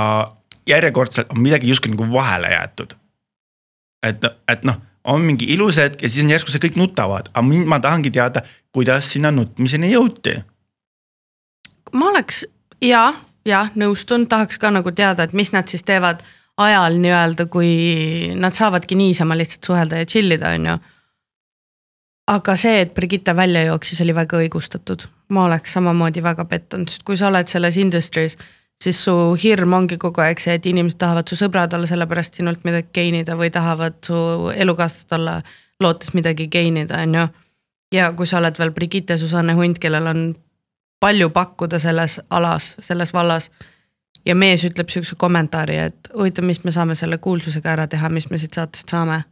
järjekordselt 0.66 1.30
on 1.34 1.42
midagi 1.42 1.70
justkui 1.70 1.94
nagu 1.94 2.08
vahele 2.12 2.50
jäetud. 2.54 2.96
et, 4.06 4.26
et 4.48 4.66
noh, 4.66 4.80
on 5.06 5.22
mingi 5.26 5.48
ilus 5.54 5.78
hetk 5.80 6.02
ja 6.02 6.10
siis 6.10 6.24
on 6.24 6.32
järsku 6.34 6.52
see 6.52 6.62
kõik 6.66 6.78
nutavad, 6.80 7.30
aga 7.34 7.62
ma 7.70 7.78
tahangi 7.82 8.10
teada, 8.14 8.42
kuidas 8.74 9.12
sinna 9.12 9.30
nutmiseni 9.30 9.92
jõuti. 9.92 10.34
ma 11.92 12.10
oleks 12.10 12.44
ja, 12.82 13.12
ja 13.44 13.68
nõustun, 13.74 14.26
tahaks 14.26 14.58
ka 14.58 14.70
nagu 14.74 14.92
teada, 14.92 15.24
et 15.24 15.32
mis 15.32 15.52
nad 15.52 15.68
siis 15.68 15.86
teevad 15.86 16.24
ajal 16.56 16.98
nii-öelda, 17.00 17.46
kui 17.52 18.34
nad 18.34 18.54
saavadki 18.56 18.96
niisama 18.96 19.36
lihtsalt 19.36 19.64
suhelda 19.64 20.02
ja 20.02 20.06
chill 20.06 20.32
ida, 20.32 20.54
on 20.56 20.70
ju 20.72 20.76
aga 22.26 22.56
see, 22.58 22.80
et 22.82 22.94
Brigitte 22.94 23.34
välja 23.36 23.66
jooksis, 23.68 24.00
oli 24.02 24.14
väga 24.14 24.40
õigustatud. 24.42 25.06
ma 25.28 25.44
oleks 25.44 25.72
samamoodi 25.74 26.22
väga 26.22 26.44
pettunud, 26.46 26.86
sest 26.86 27.02
kui 27.02 27.16
sa 27.18 27.26
oled 27.26 27.48
selles 27.50 27.76
industry's, 27.82 28.36
siis 28.84 29.04
su 29.04 29.14
hirm 29.42 29.72
ongi 29.72 29.98
kogu 29.98 30.20
aeg 30.20 30.40
see, 30.42 30.56
et 30.58 30.66
inimesed 30.66 30.98
tahavad 31.00 31.28
su 31.28 31.38
sõbrad 31.38 31.74
olla, 31.76 31.88
sellepärast 31.88 32.40
sinult 32.40 32.64
midagi 32.64 32.92
gain 32.94 33.20
ida 33.22 33.36
või 33.38 33.50
tahavad 33.50 34.00
su 34.04 34.16
elukaaslased 34.54 35.14
olla, 35.18 35.38
lootes 35.80 36.12
midagi 36.16 36.48
gain 36.52 36.76
ida, 36.82 37.02
on 37.02 37.14
ju. 37.20 37.28
ja 37.94 38.10
kui 38.16 38.26
sa 38.26 38.40
oled 38.40 38.58
veel 38.58 38.74
Brigitte 38.76 39.16
Susanne 39.18 39.54
Hunt, 39.56 39.78
kellel 39.78 40.06
on 40.06 40.26
palju 41.00 41.30
pakkuda 41.30 41.78
selles 41.78 42.20
alas, 42.30 42.74
selles 42.80 43.12
vallas. 43.14 43.50
ja 44.26 44.34
mees 44.34 44.64
ütleb 44.64 44.88
sihukese 44.90 45.16
kommentaari, 45.18 45.76
et 45.76 46.12
huvitav, 46.18 46.44
mis 46.44 46.64
me 46.64 46.72
saame 46.72 46.94
selle 46.94 47.18
kuulsusega 47.18 47.72
ära 47.72 47.86
teha, 47.86 48.08
mis 48.08 48.30
me 48.30 48.38
siit 48.38 48.54
saatest 48.54 48.88
saame 48.90 49.22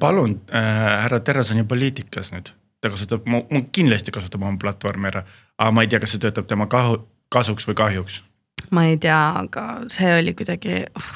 palun 0.00 0.40
äh,, 0.52 1.02
härra 1.02 1.20
Terras 1.20 1.50
on 1.50 1.58
ju 1.58 1.64
poliitikas 1.64 2.32
nüüd, 2.32 2.50
ta 2.80 2.90
kasutab, 2.90 3.24
kindlasti 3.72 4.12
kasutab 4.12 4.42
oma 4.42 4.58
platvormi 4.60 5.08
ära, 5.08 5.24
aga 5.58 5.70
ma 5.72 5.84
ei 5.84 5.88
tea, 5.88 6.00
kas 6.02 6.14
see 6.14 6.22
töötab 6.22 6.48
tema 6.50 6.66
kahu, 6.70 6.98
kasuks 7.32 7.68
või 7.68 7.78
kahjuks. 7.78 8.20
Ma 8.70 8.86
ei 8.86 8.96
tea, 8.96 9.20
aga 9.44 9.66
see 9.88 10.12
oli 10.18 10.34
kuidagi 10.34 10.84
oh 10.96 11.10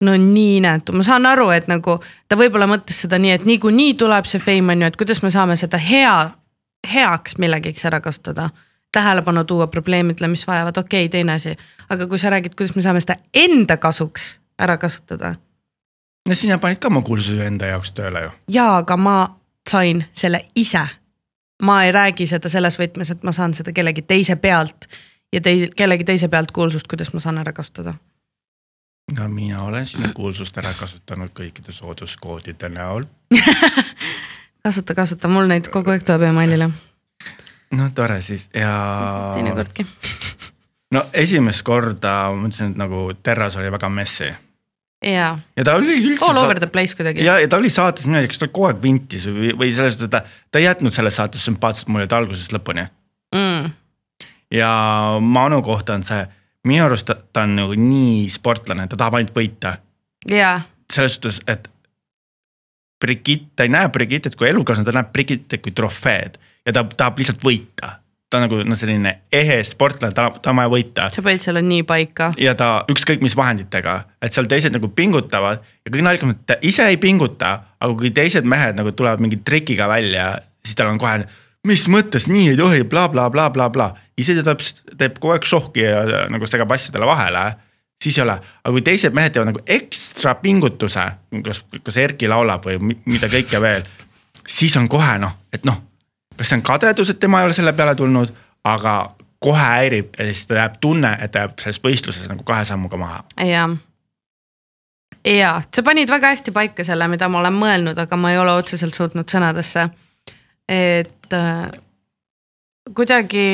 no 0.00 0.16
nii 0.16 0.60
näetu, 0.64 0.92
ma 0.96 1.02
saan 1.04 1.26
aru, 1.26 1.50
et 1.52 1.68
nagu 1.68 1.98
ta 2.28 2.36
võib-olla 2.40 2.68
mõtles 2.70 3.02
seda 3.04 3.18
nii, 3.20 3.34
et 3.36 3.44
niikuinii 3.44 3.94
tuleb 4.00 4.28
see 4.28 4.40
fame 4.40 4.72
on 4.72 4.84
ju, 4.84 4.92
et 4.92 4.96
kuidas 5.00 5.20
me 5.22 5.30
saame 5.30 5.56
seda 5.60 5.80
hea, 5.80 6.30
heaks 6.92 7.36
millegiks 7.38 7.84
ära 7.84 8.00
kasutada. 8.00 8.50
tähelepanu 8.92 9.44
tuua 9.44 9.66
probleemidele, 9.66 10.28
mis 10.28 10.46
vajavad, 10.46 10.76
okei 10.76 11.04
okay,, 11.04 11.08
teine 11.08 11.32
asi, 11.32 11.56
aga 11.88 12.06
kui 12.06 12.18
sa 12.18 12.30
räägid, 12.30 12.56
kuidas 12.56 12.74
me 12.74 12.82
saame 12.82 13.00
seda 13.00 13.16
enda 13.34 13.76
kasuks 13.76 14.40
ära 14.58 14.76
kasutada 14.78 15.34
no 16.28 16.34
sina 16.34 16.58
panid 16.58 16.80
ka 16.80 16.88
oma 16.88 17.02
kuulsuse 17.02 17.46
enda 17.46 17.70
jaoks 17.72 17.92
tööle 17.96 18.24
ju. 18.24 18.32
jaa, 18.56 18.80
aga 18.82 18.96
ma 18.96 19.16
sain 19.68 20.04
selle 20.12 20.44
ise. 20.56 20.82
ma 21.62 21.84
ei 21.84 21.92
räägi 21.92 22.26
seda 22.26 22.48
selles 22.48 22.78
võtmes, 22.80 23.12
et 23.12 23.22
ma 23.22 23.32
saan 23.32 23.54
seda 23.54 23.72
kellegi 23.76 24.02
teise 24.02 24.36
pealt 24.36 24.88
ja 25.32 25.40
tei-, 25.40 25.70
kellegi 25.76 26.04
teise 26.04 26.28
pealt 26.28 26.52
kuulsust, 26.52 26.88
kuidas 26.90 27.12
ma 27.14 27.20
saan 27.20 27.38
ära 27.38 27.52
kasutada. 27.52 27.94
no 29.16 29.28
mina 29.28 29.62
olen 29.62 29.86
sinu 29.86 30.12
kuulsust 30.14 30.58
ära 30.58 30.74
kasutanud 30.78 31.32
kõikide 31.34 31.72
sooduskoodide 31.72 32.68
näol 32.68 33.08
kasuta, 34.64 34.94
kasuta, 34.94 35.28
mul 35.28 35.50
neid 35.50 35.70
kogu 35.72 35.90
aeg 35.90 36.04
tuleb 36.06 36.28
emailile. 36.30 36.70
no 37.76 37.90
tore 37.94 38.20
siis 38.22 38.48
ja. 38.54 38.74
teinekordki. 39.34 39.86
no 40.94 41.06
esimest 41.12 41.62
korda 41.66 42.14
ma 42.30 42.44
mõtlesin, 42.44 42.74
et 42.74 42.80
nagu 42.80 43.08
Terras 43.22 43.58
oli 43.60 43.72
väga 43.72 43.90
messi 43.92 44.30
ja, 45.06 45.32
ja 45.56 45.64
ta 45.64 45.74
oli 45.78 45.96
üldse. 45.96 46.24
All 46.28 46.44
over 46.44 46.60
the 46.60 46.68
place 46.70 46.96
kuidagi. 46.96 47.24
ja, 47.24 47.38
ja 47.40 47.48
ta 47.48 47.56
oli 47.60 47.70
saates 47.72 48.06
niimoodi, 48.06 48.30
kas 48.30 48.42
ta 48.42 48.50
kogu 48.50 48.68
aeg 48.70 48.82
vintis 48.82 49.26
või, 49.28 49.54
või 49.56 49.72
selles 49.74 49.96
suhtes, 49.96 50.10
et 50.10 50.14
ta, 50.14 50.24
ta 50.50 50.60
ei 50.60 50.68
jätnud 50.68 50.94
selles 50.94 51.16
saates 51.16 51.44
sümpaatset 51.48 51.88
muljet 51.92 52.12
algusest 52.12 52.52
lõpuni. 52.56 52.86
Ja 54.50 54.70
Manu 55.20 55.62
kohta 55.62 55.94
on 55.98 56.04
see, 56.06 56.24
minu 56.68 56.84
arust 56.84 57.08
ta, 57.08 57.16
ta 57.32 57.44
on 57.46 57.56
nagu 57.58 57.76
nii 57.78 58.28
sportlane, 58.32 58.88
ta 58.88 58.98
tahab 58.98 59.20
ainult 59.20 59.36
võita. 59.36 59.76
selles 60.92 61.18
suhtes, 61.18 61.40
et 61.46 61.70
Brigitte, 63.00 63.54
ta 63.56 63.64
ei 63.64 63.72
näe 63.72 63.88
Brigittet 63.88 64.36
kui 64.36 64.50
elukaaslane, 64.50 64.84
ta 64.84 64.92
näeb 64.92 65.12
Brigittet 65.12 65.62
kui 65.64 65.72
trofeed 65.72 66.36
ja 66.66 66.74
ta 66.76 66.84
tahab 66.84 67.22
lihtsalt 67.22 67.44
võita 67.46 68.00
ta 68.30 68.38
on 68.38 68.46
nagu 68.46 68.60
noh, 68.62 68.78
selline 68.78 69.12
ehe 69.34 69.58
sportlane, 69.66 70.14
ta, 70.14 70.28
ta 70.30 70.52
on 70.52 70.60
vaja 70.60 70.70
võita. 70.70 71.08
sa 71.10 71.22
panid 71.26 71.42
selle 71.42 71.62
nii 71.66 71.82
paika. 71.86 72.30
ja 72.38 72.54
ta 72.58 72.84
ükskõik 72.92 73.24
mis 73.26 73.34
vahenditega, 73.36 73.96
et 74.22 74.34
seal 74.34 74.46
teised 74.50 74.74
nagu 74.76 74.90
pingutavad 74.94 75.64
ja 75.82 75.90
kõige 75.90 76.06
naljakam, 76.06 76.34
et 76.36 76.44
ta 76.46 76.58
ise 76.66 76.86
ei 76.86 76.98
pinguta, 77.02 77.56
aga 77.82 77.96
kui 77.98 78.12
teised 78.14 78.46
mehed 78.46 78.78
nagu 78.78 78.94
tulevad 78.94 79.22
mingi 79.22 79.40
trikiga 79.42 79.90
välja, 79.90 80.32
siis 80.64 80.78
tal 80.78 80.92
on 80.92 81.02
kohe. 81.02 81.26
Mis 81.68 81.88
mõttes 81.92 82.28
nii 82.30 82.52
ei 82.52 82.60
tohi 82.60 82.84
bla, 82.84 83.08
bla, 83.12 83.28
blablabla, 83.32 83.90
ise 84.18 84.36
ta 84.38 84.54
teeb, 84.54 84.62
teeb 84.98 85.18
kogu 85.18 85.34
aeg 85.34 85.48
šohki 85.48 85.84
ja 85.84 86.22
nagu 86.32 86.48
segab 86.48 86.72
asjadele 86.72 87.08
vahele 87.08 87.44
siis 88.00 88.16
ei 88.16 88.24
ole, 88.24 88.38
aga 88.64 88.72
kui 88.72 88.82
teised 88.84 89.12
mehed 89.16 89.34
teevad 89.34 89.50
nagu 89.50 89.60
ekstra 89.68 90.34
pingutuse, 90.40 91.04
kas, 91.44 91.64
kas 91.84 92.00
Erki 92.00 92.30
laulab 92.32 92.64
või 92.64 92.94
mida 93.04 93.28
kõike 93.28 93.60
veel, 93.60 93.84
siis 94.48 94.76
on 94.80 94.88
kohe 94.88 95.18
noh, 95.20 95.36
et 95.52 95.68
noh 95.68 95.82
kas 96.40 96.48
see 96.48 96.56
on 96.56 96.64
kadedus, 96.64 97.10
et 97.12 97.20
tema 97.20 97.42
ei 97.42 97.50
ole 97.50 97.56
selle 97.56 97.72
peale 97.76 97.92
tulnud, 97.94 98.32
aga 98.64 98.94
kohe 99.44 99.60
häirib 99.60 100.16
ja 100.18 100.24
siis 100.30 100.46
ta 100.48 100.56
jääb 100.56 100.78
tunne, 100.80 101.12
et 101.20 101.32
ta 101.32 101.44
jääb 101.44 101.60
selles 101.60 101.80
võistluses 101.84 102.28
nagu 102.32 102.44
kahe 102.48 102.64
sammuga 102.64 102.96
maha. 103.00 103.20
jah. 103.44 103.74
ja 105.24 105.50
sa 105.76 105.84
panid 105.84 106.08
väga 106.08 106.32
hästi 106.32 106.54
paika 106.56 106.84
selle, 106.84 107.08
mida 107.12 107.28
ma 107.28 107.42
olen 107.42 107.58
mõelnud, 107.60 108.00
aga 108.00 108.16
ma 108.16 108.32
ei 108.32 108.40
ole 108.40 108.56
otseselt 108.56 108.96
suutnud 108.96 109.28
sõnadesse. 109.28 109.90
Et 110.70 111.34
äh, 111.34 111.70
kuidagi 112.94 113.46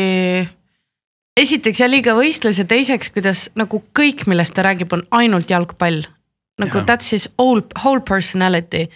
esiteks 1.36 1.80
jälle 1.80 1.98
liiga 1.98 2.16
võistlus 2.16 2.60
ja 2.60 2.66
teiseks, 2.68 3.10
kuidas 3.14 3.46
nagu 3.58 3.82
kõik, 3.96 4.26
millest 4.30 4.56
ta 4.56 4.64
räägib, 4.66 4.92
on 4.96 5.04
ainult 5.16 5.50
jalgpall. 5.50 6.04
nagu 6.60 6.78
Jaa. 6.78 6.86
that's 6.88 7.12
his 7.12 7.28
whole, 7.38 7.62
whole 7.82 8.00
personality. 8.00 8.86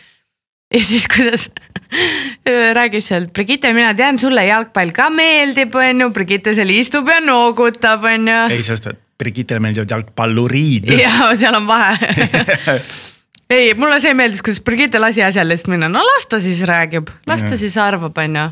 ja 0.75 0.85
siis, 0.85 1.09
kuidas 1.09 1.51
räägib 2.79 3.05
seal, 3.05 3.29
Brigitte, 3.35 3.73
mina 3.77 3.93
tean, 3.95 4.19
sulle 4.19 4.47
jalgpall 4.47 4.93
ka 4.97 5.11
meeldib, 5.11 5.75
on 5.75 6.07
ju, 6.07 6.11
Brigitte 6.17 6.55
seal 6.55 6.71
istub 6.71 7.09
ja 7.09 7.21
noogutab, 7.25 8.05
on 8.05 8.29
ju. 8.29 8.43
ei, 8.57 8.63
sellest, 8.63 8.93
et 8.93 9.07
Brigittele 9.21 9.61
meeldivad 9.61 9.91
jalgpalluriid. 9.97 10.93
ja 10.97 11.33
seal 11.37 11.59
on 11.59 11.67
vahe 11.69 11.97
ei, 13.51 13.75
mulle 13.75 13.99
see 14.01 14.15
meeldis, 14.15 14.43
kuidas 14.45 14.63
Brigitte 14.65 15.01
lasi 15.01 15.23
asjal 15.27 15.49
lihtsalt 15.51 15.73
minna, 15.75 15.89
no 15.91 16.03
las 16.07 16.29
ta 16.31 16.41
siis 16.43 16.63
räägib, 16.69 17.11
las 17.27 17.43
ta 17.43 17.59
siis 17.59 17.77
arvab, 17.81 18.19
on 18.19 18.39
ju. 18.39 18.47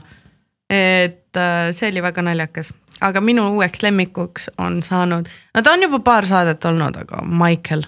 et 0.70 1.36
äh, 1.36 1.70
see 1.72 1.92
oli 1.92 2.02
väga 2.04 2.22
naljakas, 2.26 2.72
aga 3.00 3.22
minu 3.24 3.46
uueks 3.54 3.82
lemmikuks 3.82 4.50
on 4.58 4.82
saanud, 4.82 5.30
no 5.54 5.62
ta 5.62 5.72
on 5.72 5.86
juba 5.86 6.02
paar 6.04 6.26
saadet 6.26 6.64
olnud, 6.68 6.98
aga 7.04 7.22
Michael, 7.24 7.86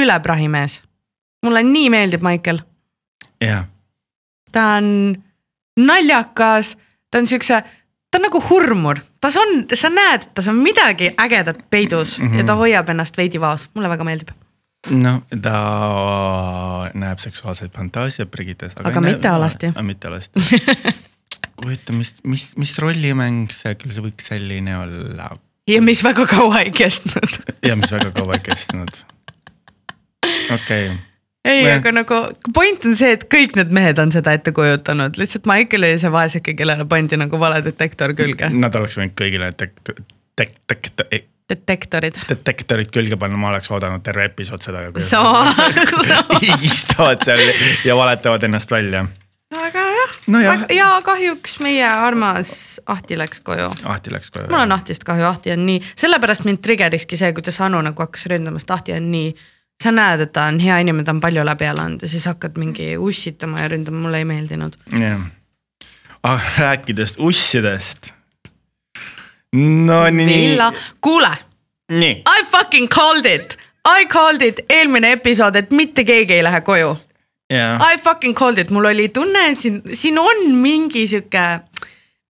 üle 0.00 0.20
prahi 0.22 0.48
mees. 0.48 0.80
mulle 1.42 1.64
nii 1.66 1.90
meeldib 1.90 2.22
Michael, 2.22 2.62
jah, 3.42 3.66
ta 4.52 4.74
on 4.78 5.16
naljakas, 5.80 6.76
ta 7.10 7.18
on 7.18 7.26
siukse, 7.26 7.58
ta 8.10 8.20
on 8.20 8.28
nagu 8.28 8.42
hurmur, 8.50 9.02
tas 9.20 9.36
on, 9.40 9.64
sa 9.74 9.90
näed, 9.90 10.28
et 10.28 10.34
tas 10.38 10.48
on 10.52 10.62
midagi 10.62 11.10
ägedat 11.18 11.66
peidus 11.70 12.20
mm 12.20 12.28
-hmm. 12.28 12.38
ja 12.38 12.44
ta 12.44 12.54
hoiab 12.54 12.88
ennast 12.88 13.16
veidi 13.16 13.40
vaos, 13.40 13.70
mulle 13.74 13.88
väga 13.88 14.04
meeldib. 14.04 14.30
noh, 14.90 15.22
ta 15.42 15.56
näeb 16.98 17.22
seksuaalseid 17.22 17.70
fantaasiaid 17.76 18.30
Brigittes. 18.30 18.74
Aga 18.82 19.00
mitte 19.04 19.30
alasti. 19.30 19.72
mitte 19.82 20.10
alasti. 20.10 20.42
kujuta, 21.62 21.94
mis, 21.94 22.16
mis, 22.26 22.48
mis 22.58 22.74
rollimäng 22.82 23.52
see 23.54 23.76
küll 23.78 23.94
see 23.94 24.04
võiks 24.04 24.28
selline 24.32 24.74
olla 24.80 25.30
ja 25.70 25.82
mis 25.82 26.02
väga 26.04 26.26
kaua 26.26 26.64
ei 26.66 26.74
kestnud. 26.74 27.38
ja 27.68 27.76
mis 27.78 27.92
väga 27.92 28.10
kaua 28.16 28.38
ei 28.38 28.44
kestnud. 28.50 28.92
okei 30.50 30.86
okay., 30.90 30.98
ei, 31.44 31.64
Jah. 31.64 31.80
aga 31.80 31.90
nagu 31.90 32.18
point 32.54 32.84
on 32.86 32.94
see, 32.98 33.16
et 33.16 33.24
kõik 33.30 33.56
need 33.58 33.72
mehed 33.74 33.98
on 33.98 34.12
seda 34.14 34.34
ette 34.36 34.52
kujutanud, 34.54 35.18
lihtsalt 35.18 35.48
Michael 35.50 35.88
oli 35.88 35.98
see 35.98 36.12
vaeseke, 36.14 36.54
kellele 36.58 36.86
pandi 36.90 37.18
nagu 37.18 37.40
valedetektor 37.40 38.14
külge. 38.18 38.50
nad 38.54 38.78
oleks 38.78 38.98
võinud 38.98 39.16
kõigile 39.18 39.50
tek-, 39.58 39.74
tek-, 40.38 40.54
tek-, 40.70 41.31
detektorid. 41.52 42.18
detektorid 42.28 42.90
külge 42.94 43.16
panna, 43.20 43.36
ma 43.40 43.52
oleks 43.52 43.70
oodanud 43.70 44.02
terve 44.06 44.24
episood 44.30 44.64
seda. 44.64 44.86
Sama- 45.00 45.52
sama. 46.08 46.38
higistavad 46.42 47.24
seal 47.28 47.42
ja 47.84 47.96
valetavad 47.96 48.42
ennast 48.48 48.70
välja. 48.72 49.06
aga 49.52 49.78
jah 49.98 50.12
Nojah. 50.32 50.62
ja 50.72 50.86
kahjuks 51.04 51.58
meie 51.60 51.84
armas 51.88 52.80
Ahti 52.86 53.18
läks 53.18 53.40
koju. 53.44 53.70
Ahti 53.84 54.12
läks 54.14 54.30
koju. 54.30 54.46
mul 54.50 54.60
on 54.64 54.72
Ahtist 54.72 55.04
kahju, 55.04 55.24
Ahti 55.28 55.52
on 55.52 55.66
nii, 55.66 55.82
sellepärast 55.96 56.44
mind 56.48 56.62
trigger'iski 56.64 57.16
see, 57.20 57.32
kuidas 57.36 57.60
Anu 57.60 57.82
nagu 57.82 58.02
hakkas 58.02 58.26
ründama, 58.32 58.58
sest 58.62 58.70
Ahti 58.70 58.92
on 58.96 59.10
nii. 59.12 59.34
sa 59.82 59.90
näed, 59.90 60.20
et 60.20 60.32
ta 60.32 60.44
on 60.46 60.60
hea 60.62 60.76
inimene, 60.78 61.04
ta 61.04 61.10
on 61.10 61.20
palju 61.20 61.42
läbi 61.44 61.66
elanud 61.66 62.02
ja 62.02 62.08
siis 62.08 62.24
hakkad 62.30 62.54
mingi 62.60 62.92
ussitama 63.02 63.60
ja 63.64 63.68
ründama, 63.72 63.98
mulle 64.06 64.18
ei 64.22 64.24
meeldinud. 64.24 64.76
jah, 65.00 65.20
aga 66.22 66.40
rääkides 66.58 67.16
ussidest. 67.18 68.12
No 69.52 70.10
nii, 70.10 70.26
Villa, 70.26 70.72
kuule 71.00 71.32
I 71.92 72.44
fucking 72.44 72.88
called 72.88 73.26
it, 73.26 73.58
I 73.84 74.06
called 74.06 74.42
it 74.42 74.60
eelmine 74.68 75.10
episood, 75.12 75.56
et 75.56 75.70
mitte 75.70 76.04
keegi 76.04 76.38
ei 76.38 76.44
lähe 76.44 76.60
koju. 76.60 76.94
jah, 77.52 77.82
I 77.92 77.98
fucking 77.98 78.34
called 78.38 78.58
it, 78.58 78.70
mul 78.70 78.84
oli 78.84 79.08
tunne, 79.08 79.50
et 79.50 79.60
siin, 79.60 79.82
siin 79.92 80.18
on 80.18 80.54
mingi 80.56 81.06
sihuke, 81.06 81.44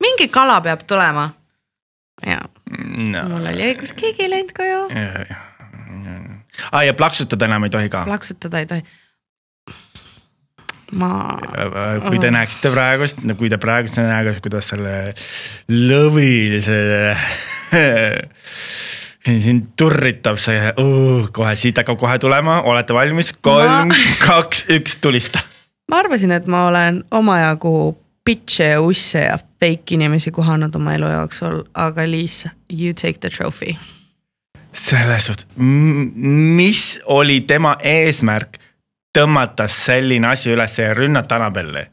mingi 0.00 0.28
kala 0.28 0.60
peab 0.60 0.82
tulema. 0.86 1.30
ja 2.26 2.40
no. 3.06 3.28
Mul 3.28 3.46
oli 3.52 3.68
õigus, 3.70 3.94
keegi 3.96 4.26
ei 4.26 4.30
läinud 4.30 4.52
koju, 4.56 4.82
aa 6.72 6.82
ja 6.82 6.94
plaksutada 6.94 7.46
enam 7.46 7.68
ei 7.68 7.70
tohi 7.70 7.88
ka. 7.92 8.04
plaksutada 8.08 8.58
ei 8.58 8.66
tohi. 8.66 8.82
ma, 10.98 11.10
kui 12.06 12.20
te 12.22 12.30
näeksite 12.34 12.72
praegust, 12.72 13.22
kui 13.38 13.50
te 13.52 13.58
praegust 13.60 14.00
näete, 14.00 14.34
kuidas 14.44 14.72
selle 14.72 15.14
lõvil 15.70 16.58
see 16.64 17.12
siin 19.44 19.62
turritab 19.78 20.40
see 20.42 20.72
uh,, 20.76 21.28
kohe 21.34 21.54
siit 21.58 21.78
hakkab 21.80 22.00
kohe 22.00 22.18
tulema, 22.22 22.60
olete 22.68 22.94
valmis, 22.96 23.32
kolm 23.40 23.92
Ma-, 23.92 24.04
kaks, 24.24 24.66
üks, 24.74 24.98
tulista. 25.02 25.42
ma 25.90 26.02
arvasin, 26.02 26.34
et 26.34 26.48
ma 26.50 26.66
olen 26.70 27.02
omajagu 27.14 27.76
bitch'e 28.26 28.72
ja 28.74 28.80
usse 28.82 29.24
ja 29.26 29.38
fake 29.38 29.96
inimesi 29.96 30.30
kohanud 30.34 30.74
oma 30.78 30.94
elu 30.98 31.10
jooksul, 31.10 31.62
aga 31.74 32.06
Liis, 32.06 32.44
you 32.70 32.94
take 32.94 33.18
the 33.20 33.30
trophy. 33.30 33.76
selles 34.72 35.26
suhtes, 35.26 35.46
mis 35.56 37.00
oli 37.04 37.40
tema 37.40 37.76
eesmärk 37.80 38.58
tõmmata 39.12 39.68
selline 39.68 40.28
asi 40.28 40.52
üles 40.52 40.78
ja 40.78 40.94
rünnata 40.94 41.36
Annabelli? 41.36 41.84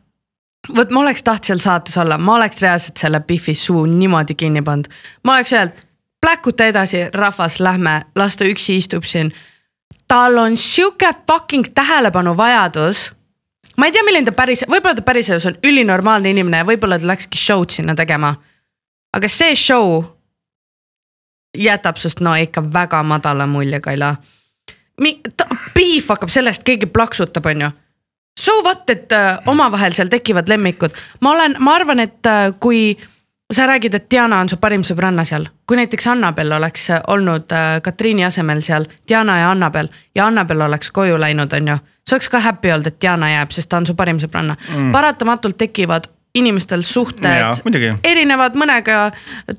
vot 0.76 0.90
ma 0.92 1.00
oleks 1.00 1.24
tahtnud 1.24 1.46
seal 1.46 1.62
saates 1.64 1.98
olla, 1.98 2.18
ma 2.18 2.36
oleks 2.36 2.62
reaalselt 2.62 2.98
selle 2.98 3.20
Biffi 3.20 3.54
suu 3.54 3.86
niimoodi 3.86 4.36
kinni 4.36 4.62
pannud. 4.62 4.88
ma 5.24 5.36
oleks 5.36 5.54
öelnud, 5.54 5.86
pläkuta 6.22 6.66
edasi, 6.66 7.06
rahvas, 7.14 7.60
lähme, 7.60 8.02
las 8.16 8.38
ta 8.38 8.46
üksi 8.46 8.78
istub 8.78 9.04
siin. 9.04 9.34
tal 10.08 10.38
on 10.38 10.58
sihuke 10.58 11.14
fucking 11.28 11.66
tähelepanuvajadus. 11.76 13.14
ma 13.78 13.86
ei 13.86 13.92
tea, 13.92 14.04
milline 14.04 14.26
ta 14.26 14.32
päris, 14.32 14.66
võib-olla 14.70 14.96
ta 14.96 15.02
päriselus 15.02 15.46
on 15.46 15.58
ülinormaalne 15.64 16.30
inimene 16.30 16.58
ja 16.58 16.66
võib-olla 16.66 17.00
ta 17.00 17.08
läkski 17.08 17.38
show'd 17.38 17.70
sinna 17.70 17.96
tegema. 17.96 18.36
aga 19.14 19.28
see 19.30 19.56
show 19.56 20.04
jätab 21.58 21.98
sust 21.98 22.20
no 22.20 22.36
ikka 22.36 22.64
väga 22.74 23.04
madala 23.04 23.48
mulje, 23.48 23.80
Kaila. 23.80 24.16
Beef 25.00 26.10
hakkab 26.10 26.30
sellest, 26.30 26.64
keegi 26.68 26.90
plaksutab, 26.92 27.46
on 27.46 27.62
ju 27.68 27.72
so 28.40 28.52
what, 28.64 28.90
et 28.90 29.12
äh, 29.12 29.38
omavahel 29.48 29.94
seal 29.94 30.08
tekivad 30.08 30.50
lemmikud, 30.50 30.96
ma 31.22 31.34
olen, 31.36 31.58
ma 31.60 31.76
arvan, 31.76 32.00
et 32.00 32.26
äh, 32.26 32.54
kui 32.60 32.98
sa 33.54 33.66
räägid, 33.68 33.94
et 33.94 34.12
Diana 34.12 34.40
on 34.40 34.50
su 34.50 34.60
parim 34.62 34.84
sõbranna 34.86 35.26
seal, 35.26 35.48
kui 35.68 35.80
näiteks 35.80 36.08
Annabel 36.12 36.54
oleks 36.56 36.90
äh, 36.94 37.02
olnud 37.08 37.52
äh, 37.56 37.80
Katriini 37.84 38.26
asemel 38.26 38.62
seal, 38.66 38.86
Diana 39.08 39.40
ja 39.40 39.50
Annabel 39.52 39.90
ja 40.16 40.28
Annabel 40.28 40.62
oleks 40.62 40.92
koju 40.96 41.18
läinud, 41.20 41.54
on 41.54 41.74
ju. 41.74 41.78
sa 42.08 42.16
oleks 42.16 42.30
ka 42.30 42.40
happy 42.46 42.72
olnud, 42.72 42.88
et 42.88 43.02
Diana 43.02 43.32
jääb, 43.34 43.52
sest 43.52 43.70
ta 43.70 43.82
on 43.82 43.90
su 43.90 43.96
parim 43.96 44.22
sõbranna 44.22 44.56
mm.. 44.56 44.94
paratamatult 44.96 45.58
tekivad 45.58 46.08
inimestel 46.36 46.86
suhted, 46.86 47.64
muidugi. 47.66 47.96
erinevad 48.06 48.56
mõnega 48.56 49.10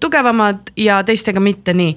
tugevamad 0.00 0.70
ja 0.78 1.02
teistega 1.04 1.42
mitte 1.42 1.74
nii 1.74 1.96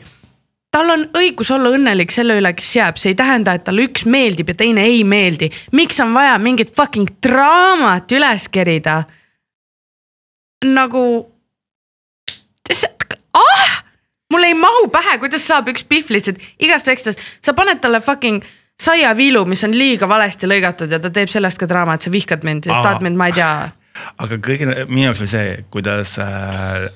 tal 0.74 0.90
on 0.90 1.04
õigus 1.18 1.52
olla 1.54 1.72
õnnelik 1.76 2.12
selle 2.14 2.38
üle, 2.40 2.54
kes 2.58 2.72
jääb, 2.78 2.98
see 3.02 3.14
ei 3.14 3.20
tähenda, 3.20 3.54
et 3.56 3.66
talle 3.68 3.86
üks 3.88 4.08
meeldib 4.10 4.50
ja 4.52 4.58
teine 4.58 4.86
ei 4.90 5.04
meeldi. 5.08 5.52
miks 5.78 6.00
on 6.04 6.14
vaja 6.16 6.38
mingit 6.42 6.74
fucking 6.76 7.20
draamat 7.24 8.12
üles 8.18 8.50
kerida? 8.54 9.04
nagu, 10.64 11.04
ah, 13.36 13.72
mul 14.32 14.48
ei 14.48 14.54
mahu 14.56 14.88
pähe, 14.92 15.18
kuidas 15.20 15.44
saab 15.48 15.68
üks 15.74 15.84
pihv 15.88 16.14
lihtsalt 16.16 16.40
igast 16.64 16.88
vekslast, 16.88 17.24
sa 17.44 17.54
paned 17.58 17.82
talle 17.84 18.00
fucking 18.02 18.46
saiaviilu, 18.82 19.44
mis 19.46 19.64
on 19.68 19.76
liiga 19.76 20.08
valesti 20.10 20.48
lõigatud 20.50 20.92
ja 20.92 21.02
ta 21.04 21.12
teeb 21.14 21.32
sellest 21.32 21.60
ka 21.60 21.68
draama, 21.70 21.98
et 21.98 22.08
sa 22.08 22.14
vihkad 22.14 22.48
mind 22.48 22.66
ja 22.66 22.74
siis 22.74 22.88
tahad 22.88 23.04
mind, 23.06 23.20
ma 23.20 23.30
ei 23.30 23.38
tea. 23.38 23.52
Aga 24.24 24.40
kõige, 24.42 24.72
minu 24.90 25.10
jaoks 25.10 25.22
oli 25.22 25.34
see, 25.36 25.52
kuidas 25.74 26.16
äh, 26.24 26.88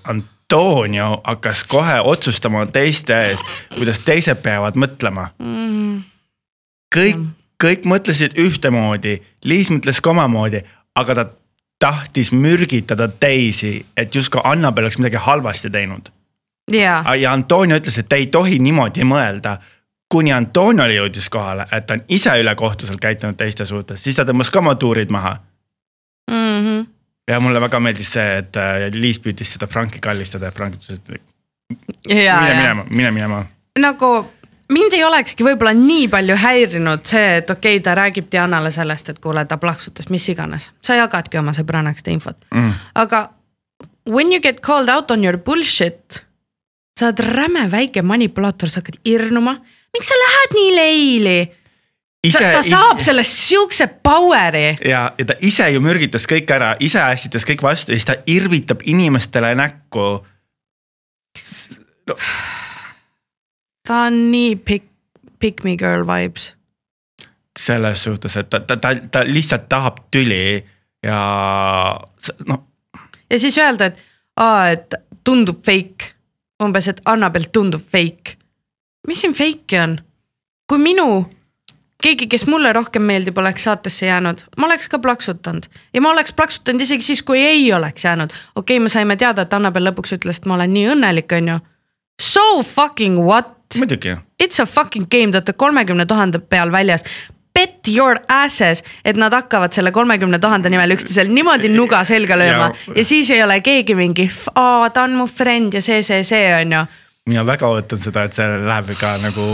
Antonio 0.48 1.22
hakkas 1.24 1.64
kohe 1.68 2.00
otsustama 2.04 2.66
teiste 2.66 3.16
ees, 3.20 3.42
kuidas 3.76 4.00
teised 4.00 4.40
peavad 4.40 4.78
mõtlema 4.80 5.26
mm.. 5.44 5.98
kõik, 6.96 7.26
kõik 7.64 7.84
mõtlesid 7.84 8.38
ühtemoodi, 8.40 9.18
Liis 9.44 9.72
mõtles 9.74 10.00
ka 10.00 10.14
omamoodi, 10.14 10.62
aga 10.96 11.16
ta 11.16 11.26
tahtis 11.80 12.32
mürgitada 12.32 13.08
teisi, 13.08 13.86
et 13.98 14.16
justkui 14.16 14.42
Annabel 14.44 14.88
oleks 14.88 14.98
midagi 14.98 15.20
halvasti 15.20 15.70
teinud. 15.70 16.08
jaa, 16.72 17.16
ja 17.16 17.34
Antonio 17.34 17.76
ütles, 17.78 18.00
et 18.00 18.14
ei 18.14 18.28
tohi 18.28 18.60
niimoodi 18.60 19.04
mõelda. 19.04 19.58
kuni 20.10 20.32
Antoniole 20.34 20.94
jõudis 20.94 21.30
kohale, 21.30 21.66
et 21.72 21.86
ta 21.86 21.94
on 21.94 22.02
ise 22.08 22.32
ülekohtuselt 22.40 23.00
käitunud 23.00 23.36
teiste 23.36 23.66
suhtes, 23.66 24.04
siis 24.04 24.16
ta 24.16 24.24
tõmbas 24.24 24.52
ka 24.52 24.60
oma 24.60 24.76
tuurid 24.76 25.12
maha. 25.12 25.38
Ja 27.28 27.40
mulle 27.44 27.62
väga 27.62 27.80
meeldis 27.84 28.14
see, 28.18 28.40
et 28.42 28.58
äh, 28.60 28.88
Liis 28.96 29.20
püüdis 29.24 29.56
seda 29.56 29.68
Franki 29.68 30.02
kallistada 30.04 30.50
ja 30.50 30.56
Frank 30.56 30.80
ütles, 30.80 31.00
et 31.00 31.22
mine 32.08 32.50
minema, 32.56 32.88
mine 32.90 33.12
minema. 33.12 33.46
nagu 33.80 34.12
mind 34.74 34.96
ei 34.98 35.04
olekski 35.04 35.46
võib-olla 35.48 35.74
nii 35.78 36.08
palju 36.12 36.38
häirinud 36.44 37.06
see, 37.08 37.40
et 37.42 37.50
okei 37.50 37.78
okay,, 37.78 37.84
ta 37.84 37.96
räägib 38.00 38.30
Dianale 38.32 38.72
sellest, 38.72 39.10
et 39.14 39.20
kuule, 39.24 39.46
ta 39.46 39.60
plaksutas, 39.62 40.10
mis 40.14 40.28
iganes, 40.32 40.70
sa 40.82 41.00
jagadki 41.00 41.40
oma 41.40 41.56
sõbrannaks 41.58 42.04
seda 42.04 42.16
infot 42.16 42.40
Mm. 42.54 42.74
aga 42.96 43.28
when 44.08 44.32
you 44.32 44.40
get 44.40 44.62
called 44.62 44.90
out 44.90 45.12
on 45.12 45.24
your 45.24 45.38
bullshit, 45.38 46.24
sa 46.98 47.12
oled 47.12 47.20
räme 47.20 47.68
väike 47.72 48.02
manipulaator, 48.02 48.70
sa 48.72 48.82
hakkad 48.82 49.00
irnuma, 49.06 49.58
miks 49.94 50.10
sa 50.10 50.18
lähed 50.24 50.56
nii 50.58 50.76
leili? 50.76 51.40
Ta 52.34 52.64
saab 52.66 53.02
sellest 53.04 53.38
siukse 53.48 53.88
power'i. 54.04 54.78
ja, 54.86 55.12
ja 55.18 55.26
ta 55.26 55.38
ise 55.42 55.70
ju 55.72 55.82
mürgitas 55.84 56.28
kõik 56.30 56.52
ära, 56.54 56.76
ise 56.80 57.02
ässitas 57.04 57.46
kõik 57.48 57.64
vastu 57.64 57.94
ja 57.94 58.00
siis 58.00 58.10
ta 58.10 58.18
irvitab 58.26 58.84
inimestele 58.86 59.54
näkku. 59.56 60.08
No, 62.08 62.16
ta 63.88 64.08
on 64.08 64.20
nii 64.32 64.56
pick, 64.56 64.90
pick 65.40 65.64
me 65.64 65.78
girl 65.78 66.08
vibes. 66.08 66.56
selles 67.60 68.04
suhtes, 68.04 68.38
et 68.38 68.50
ta, 68.50 68.60
ta, 68.60 68.78
ta, 68.78 68.94
ta 69.12 69.24
lihtsalt 69.26 69.66
tahab 69.70 70.04
tüli 70.14 70.64
ja 71.04 71.22
noh, 72.46 72.60
ja 73.32 73.40
siis 73.40 73.58
öelda, 73.58 73.90
et 73.90 74.04
aa, 74.38 74.70
et 74.76 74.94
tundub 75.24 75.64
fake. 75.66 76.14
umbes, 76.64 76.88
et 76.88 77.02
Annabel 77.06 77.50
tundub 77.54 77.82
fake. 77.92 78.38
mis 79.08 79.22
siin 79.22 79.34
fake'i 79.34 79.80
on? 79.80 79.98
kui 80.68 80.80
minu, 80.84 81.26
keegi, 82.04 82.28
kes 82.28 82.46
mulle 82.48 82.74
rohkem 82.74 83.02
meeldib, 83.02 83.38
oleks 83.38 83.64
saatesse 83.64 84.06
jäänud, 84.06 84.44
ma 84.58 84.66
oleks 84.66 84.90
ka 84.90 85.00
plaksutanud 85.00 85.66
ja 85.94 86.02
ma 86.02 86.12
oleks 86.12 86.34
plaksutanud 86.34 86.82
isegi 86.82 87.04
siis, 87.04 87.24
kui 87.24 87.42
ei 87.42 87.74
oleks 87.74 88.06
jäänud. 88.06 88.30
okei 88.56 88.78
okay,, 88.78 88.84
me 88.84 88.90
saime 88.90 89.16
teada, 89.16 89.42
et 89.42 89.54
Annabel 89.54 89.90
lõpuks 89.90 90.14
ütles, 90.18 90.38
et 90.38 90.46
ma 90.46 90.56
olen 90.56 90.74
nii 90.74 90.88
õnnelik, 90.94 91.34
on 91.38 91.48
ju. 91.54 91.60
So 92.22 92.64
fucking 92.64 93.20
what? 93.26 93.54
muidugi. 93.78 94.16
It's 94.44 94.62
a 94.62 94.66
fucking 94.66 95.08
game, 95.12 95.32
te 95.32 95.38
olete 95.38 95.54
kolmekümne 95.54 96.06
tuhande 96.06 96.40
peal 96.40 96.72
väljas. 96.72 97.04
Bet 97.58 97.88
your 97.90 98.20
asses, 98.30 98.84
et 99.06 99.18
nad 99.18 99.34
hakkavad 99.34 99.74
selle 99.74 99.92
kolmekümne 99.92 100.40
tuhande 100.40 100.70
nimel 100.70 100.94
üksteisel 100.94 101.32
niimoodi 101.34 101.72
nuga 101.74 102.04
selga 102.06 102.38
lööma 102.38 102.68
Ja- 102.70 102.94
ja 102.96 103.04
siis 103.04 103.32
ei 103.34 103.44
ole 103.44 103.62
keegi 103.66 103.96
mingi, 103.96 104.30
aa 104.56 104.90
ta 104.90 105.04
on 105.04 105.16
mu 105.18 105.26
friend 105.26 105.74
ja 105.74 105.82
see, 105.82 106.04
see, 106.04 106.24
see 106.24 106.54
on 106.62 106.72
ju. 106.72 106.86
Mina 107.28 107.44
väga 107.46 107.70
ootan 107.72 108.00
seda, 108.00 108.26
et 108.28 108.38
see 108.38 108.46
läheb 108.64 108.92
ikka 108.96 109.18
nagu 109.22 109.48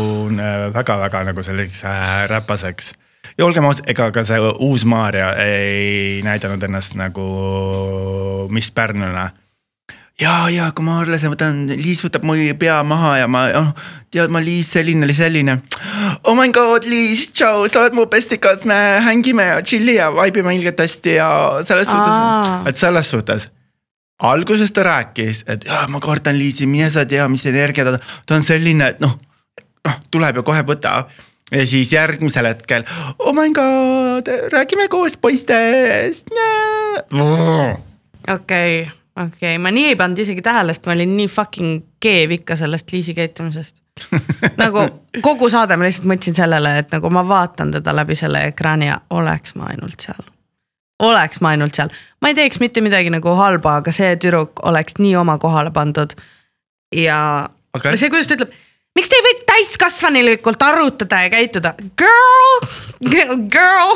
väga-väga 0.75 1.23
nagu 1.29 1.45
selliseks 1.45 1.83
äh, 1.89 2.25
räpaseks. 2.31 2.93
ja 3.37 3.45
olgem 3.45 3.65
ausad, 3.65 3.87
ega 3.89 4.11
ka 4.11 4.23
see 4.27 4.39
uus 4.53 4.85
Maarja 4.85 5.33
ei 5.41 6.21
näidanud 6.25 6.63
ennast 6.63 6.97
nagu 6.99 7.25
Miss 8.49 8.71
Pärnuna. 8.71 9.31
ja, 10.21 10.49
ja 10.49 10.69
kui 10.75 10.85
ma 10.85 10.99
arvasin, 11.01 11.33
võtan, 11.33 11.65
Liis 11.69 12.03
võtab 12.05 12.27
mu 12.29 12.37
pea 12.59 12.81
maha 12.83 13.17
ja 13.23 13.27
ma, 13.27 13.47
noh 13.55 13.73
tead 14.13 14.29
ma 14.29 14.43
Liis 14.43 14.69
selline 14.69 15.07
oli 15.07 15.15
selline. 15.17 15.57
Oh 16.29 16.37
my 16.37 16.51
god, 16.53 16.85
Liis, 16.85 17.31
tšau, 17.33 17.65
sa 17.67 17.81
oled 17.81 17.97
mu 17.97 18.05
bestikas, 18.05 18.67
me 18.69 18.77
hängime 19.01 19.49
ja 19.49 19.57
chill'i 19.65 19.97
ja 19.97 20.11
vibe 20.13 20.45
ime 20.45 20.55
ilgelt 20.59 20.85
hästi 20.85 21.17
ja 21.17 21.33
selles 21.65 21.89
suhtes, 21.89 22.55
et 22.69 22.77
selles 22.77 23.09
suhtes 23.09 23.49
alguses 24.19 24.71
ta 24.71 24.83
rääkis, 24.83 25.43
et 25.47 25.65
jaa, 25.65 25.87
ma 25.87 25.99
kardan 25.99 26.37
Liisi, 26.37 26.67
mine 26.67 26.89
sa 26.89 27.05
tea, 27.05 27.27
mis 27.29 27.45
energia 27.49 27.85
ta, 27.85 27.99
ta 28.25 28.35
on 28.37 28.45
selline, 28.45 28.93
et 28.93 29.03
noh, 29.03 29.15
noh 29.87 30.01
tuleb 30.11 30.41
ja 30.41 30.45
kohe 30.45 30.63
võtab. 30.67 31.13
ja 31.51 31.65
siis 31.67 31.91
järgmisel 31.93 32.47
hetkel, 32.49 32.85
oh 33.19 33.33
my 33.35 33.49
god, 33.53 34.29
räägime 34.53 34.87
koos 34.89 35.17
poistest. 35.17 36.29
okei, 38.33 38.91
okei, 39.25 39.57
ma 39.57 39.71
nii 39.71 39.91
ei 39.91 39.95
pannud 39.95 40.19
isegi 40.19 40.41
tähele, 40.41 40.73
sest 40.73 40.85
ma 40.85 40.95
olin 40.97 41.17
nii 41.17 41.27
fucking 41.27 41.83
keev 41.99 42.37
ikka 42.39 42.57
sellest 42.57 42.91
Liisi 42.91 43.13
käitumisest. 43.13 43.75
nagu 44.61 44.87
kogu 45.21 45.49
saade 45.53 45.77
ma 45.77 45.85
lihtsalt 45.85 46.07
mõtlesin 46.09 46.37
sellele, 46.37 46.77
et 46.81 46.93
nagu 46.95 47.09
ma 47.13 47.21
vaatan 47.27 47.75
teda 47.75 47.93
läbi 47.93 48.15
selle 48.17 48.47
ekraani 48.49 48.87
ja 48.89 49.01
oleks 49.13 49.53
ma 49.59 49.69
ainult 49.69 50.01
seal. 50.01 50.32
Oleks 51.03 51.41
ma 51.43 51.53
ainult 51.53 51.75
seal, 51.77 51.91
ma 52.21 52.31
ei 52.31 52.37
teeks 52.37 52.59
mitte 52.63 52.81
midagi 52.85 53.11
nagu 53.13 53.35
halba, 53.39 53.77
aga 53.81 53.93
see 53.95 54.13
tüdruk 54.21 54.63
oleks 54.69 54.99
nii 54.99 55.15
oma 55.19 55.37
kohale 55.41 55.71
pandud. 55.75 56.15
ja 56.95 57.49
Aga- 57.73 57.95
see, 57.97 58.09
kuidas 58.13 58.27
ta 58.29 58.37
ütleb, 58.37 58.53
miks 58.97 59.09
te 59.09 59.17
ei 59.17 59.25
või 59.25 59.37
täiskasvanulikult 59.49 60.61
arutada 60.61 61.23
ja 61.23 61.29
käituda, 61.33 61.73
girl, 61.97 62.67
girl, 63.09 63.95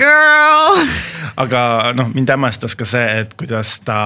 girl. 0.00 0.82
aga 1.40 1.62
noh, 1.96 2.10
mind 2.12 2.32
hämmastas 2.34 2.76
ka 2.76 2.88
see, 2.88 3.06
et 3.22 3.32
kuidas 3.40 3.78
ta, 3.86 4.00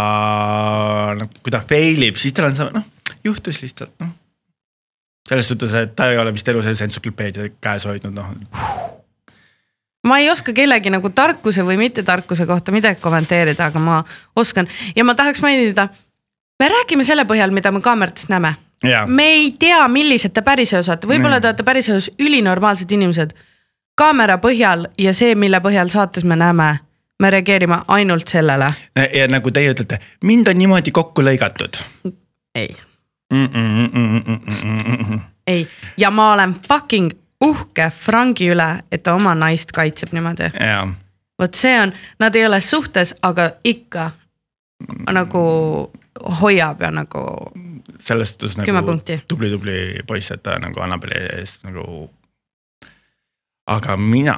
kui 1.42 1.54
ta 1.54 1.62
fail 1.66 2.06
ib, 2.10 2.20
siis 2.20 2.36
tal 2.36 2.50
on 2.50 2.56
see 2.58 2.68
noh, 2.78 2.86
juhtus 3.26 3.62
lihtsalt 3.64 3.94
noh. 4.02 4.14
selles 5.28 5.50
suhtes, 5.50 5.74
et 5.82 5.96
ta 5.98 6.12
ei 6.12 6.20
ole 6.22 6.34
vist 6.36 6.48
elu 6.52 6.62
sees 6.62 6.84
entsüklopeediat 6.86 7.58
käes 7.64 7.88
hoidnud 7.90 8.14
noh. 8.14 8.30
Ma 10.04 10.18
ei 10.18 10.30
oska 10.30 10.52
kellegi 10.52 10.90
nagu 10.90 11.10
tarkuse 11.10 11.64
või 11.64 11.76
mittetarkuse 11.80 12.46
kohta 12.46 12.72
midagi 12.72 13.00
kommenteerida, 13.00 13.70
aga 13.70 13.80
ma 13.80 14.02
oskan 14.36 14.68
ja 14.96 15.04
ma 15.04 15.14
tahaks 15.14 15.42
mainida. 15.42 15.88
me 16.60 16.68
räägime 16.68 17.04
selle 17.04 17.24
põhjal, 17.24 17.50
mida 17.50 17.70
me 17.72 17.80
kaameratest 17.80 18.28
näeme. 18.28 18.54
me 19.06 19.26
ei 19.26 19.50
tea, 19.58 19.88
millised 19.88 20.32
te 20.32 20.42
päriselus 20.42 20.88
olete, 20.88 21.06
võib-olla 21.06 21.40
te 21.40 21.48
olete 21.48 21.62
päriselus 21.62 22.10
ülinormaalsed 22.18 22.90
inimesed. 22.92 23.30
kaamera 23.94 24.38
põhjal 24.38 24.88
ja 24.98 25.12
see, 25.12 25.34
mille 25.34 25.60
põhjal 25.60 25.88
saates 25.88 26.24
me 26.24 26.36
näeme, 26.36 26.78
me 27.20 27.30
reageerime 27.30 27.78
ainult 27.88 28.28
sellele. 28.28 28.72
ja 29.14 29.28
nagu 29.28 29.50
teie 29.50 29.72
ütlete, 29.72 29.98
mind 30.22 30.48
on 30.48 30.58
niimoodi 30.58 30.90
kokku 30.90 31.22
lõigatud 31.22 31.80
ei, 32.54 32.68
mm. 33.32 33.46
-mm, 33.46 33.90
mm, 33.94 34.22
mm, 34.26 34.40
mm, 34.64 34.82
mm, 34.86 35.06
mm. 35.10 35.20
ei 35.46 35.68
ja 35.98 36.10
ma 36.10 36.32
olen 36.32 36.56
fucking 36.68 37.10
uhke 37.40 37.90
Frangi 37.90 38.50
üle, 38.54 38.68
et 38.92 39.02
ta 39.02 39.14
oma 39.14 39.34
naist 39.34 39.72
kaitseb 39.72 40.12
niimoodi 40.12 40.52
vot 41.38 41.54
see 41.58 41.74
on, 41.80 41.92
nad 42.22 42.34
ei 42.34 42.46
ole 42.46 42.60
suhtes, 42.60 43.14
aga 43.22 43.50
ikka 43.64 44.10
nagu 45.12 45.44
hoiab 46.40 46.82
ja 46.82 46.90
nagu 46.94 47.24
selles 47.98 48.34
suhtes 48.34 48.58
nagu 48.60 48.98
tubli-tubli 49.28 50.04
poiss, 50.06 50.30
et 50.34 50.42
ta 50.42 50.58
nagu 50.62 50.80
Annabeli 50.84 51.18
eest 51.38 51.64
nagu. 51.66 52.10
aga 53.66 53.96
mina, 53.96 54.36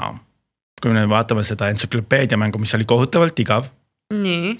kui 0.83 0.93
me 0.95 1.03
vaatame 1.09 1.43
seda 1.45 1.69
entsüklopeedia 1.73 2.39
mängu, 2.39 2.59
mis 2.59 2.75
oli 2.75 2.85
kohutavalt 2.85 3.39
igav. 3.39 3.69
nii. 4.11 4.55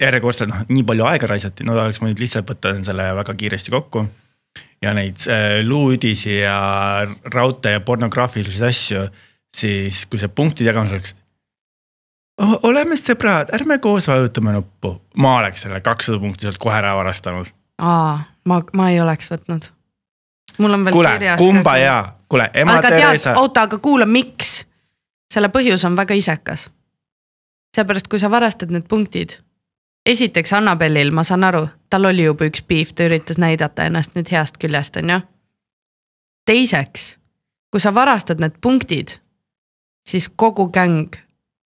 järjekordselt 0.00 0.50
noh, 0.50 0.64
nii 0.68 0.84
palju 0.84 1.06
aega 1.08 1.26
raisati, 1.26 1.64
no 1.64 1.72
oleks 1.72 2.02
võinud 2.02 2.20
lihtsalt 2.20 2.50
võtta 2.50 2.74
selle 2.84 3.14
väga 3.16 3.34
kiiresti 3.34 3.72
kokku. 3.72 4.06
Ja 4.82 4.94
neid 4.96 5.26
äh, 5.28 5.60
luuüdisi 5.66 6.40
ja 6.40 6.58
raudtee 7.34 7.76
ja 7.76 7.80
pornograafilisi 7.80 8.64
asju, 8.64 9.06
siis 9.56 10.04
kui 10.06 10.20
see 10.20 10.28
punktide 10.28 10.70
jagamus 10.72 10.96
oleks. 10.96 11.14
oleme 12.62 12.96
sõbrad, 12.96 13.52
ärme 13.54 13.78
koos 13.78 14.08
vajutame 14.08 14.56
nuppu, 14.56 14.96
ma 15.16 15.38
oleks 15.42 15.66
selle 15.66 15.80
kakssada 15.84 16.18
punkti 16.22 16.48
sealt 16.48 16.62
kohe 16.62 16.78
ära 16.78 16.94
varastanud 16.96 17.50
aa, 17.80 18.24
ma, 18.44 18.60
ma 18.76 18.88
ei 18.90 19.00
oleks 19.00 19.30
võtnud. 19.32 19.70
mul 20.58 20.76
on 20.76 20.84
veel 20.86 20.96
kuule, 20.96 21.12
kirjas. 21.16 21.38
kumba 21.40 21.76
ja, 21.80 21.96
kuule 22.28 22.50
ema 22.54 22.78
aga 22.78 22.92
Theresa,, 22.94 23.36
oota, 23.40 23.66
aga 23.68 23.78
kuula, 23.82 24.06
miks? 24.06 24.60
selle 25.30 25.50
põhjus 25.52 25.84
on 25.86 25.96
väga 25.96 26.16
isekas. 26.18 26.68
seepärast, 27.76 28.10
kui 28.10 28.18
sa 28.18 28.30
varastad 28.30 28.72
need 28.74 28.88
punktid. 28.88 29.38
Esiteks 30.06 30.52
Annabelil, 30.52 31.10
ma 31.10 31.24
saan 31.24 31.44
aru, 31.44 31.66
tal 31.90 32.04
oli 32.04 32.24
juba 32.24 32.48
üks 32.48 32.62
beef, 32.66 32.94
ta 32.94 33.06
üritas 33.08 33.38
näidata 33.38 33.88
ennast 33.88 34.14
nüüd 34.16 34.30
heast 34.32 34.58
küljest, 34.60 34.96
on 34.96 35.10
ju. 35.10 35.20
teiseks, 36.46 37.16
kui 37.70 37.80
sa 37.80 37.94
varastad 37.94 38.40
need 38.40 38.56
punktid, 38.60 39.18
siis 40.08 40.28
kogu 40.28 40.70
gäng 40.72 41.16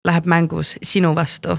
läheb 0.04 0.26
mängus 0.26 0.76
sinu 0.82 1.14
vastu 1.14 1.58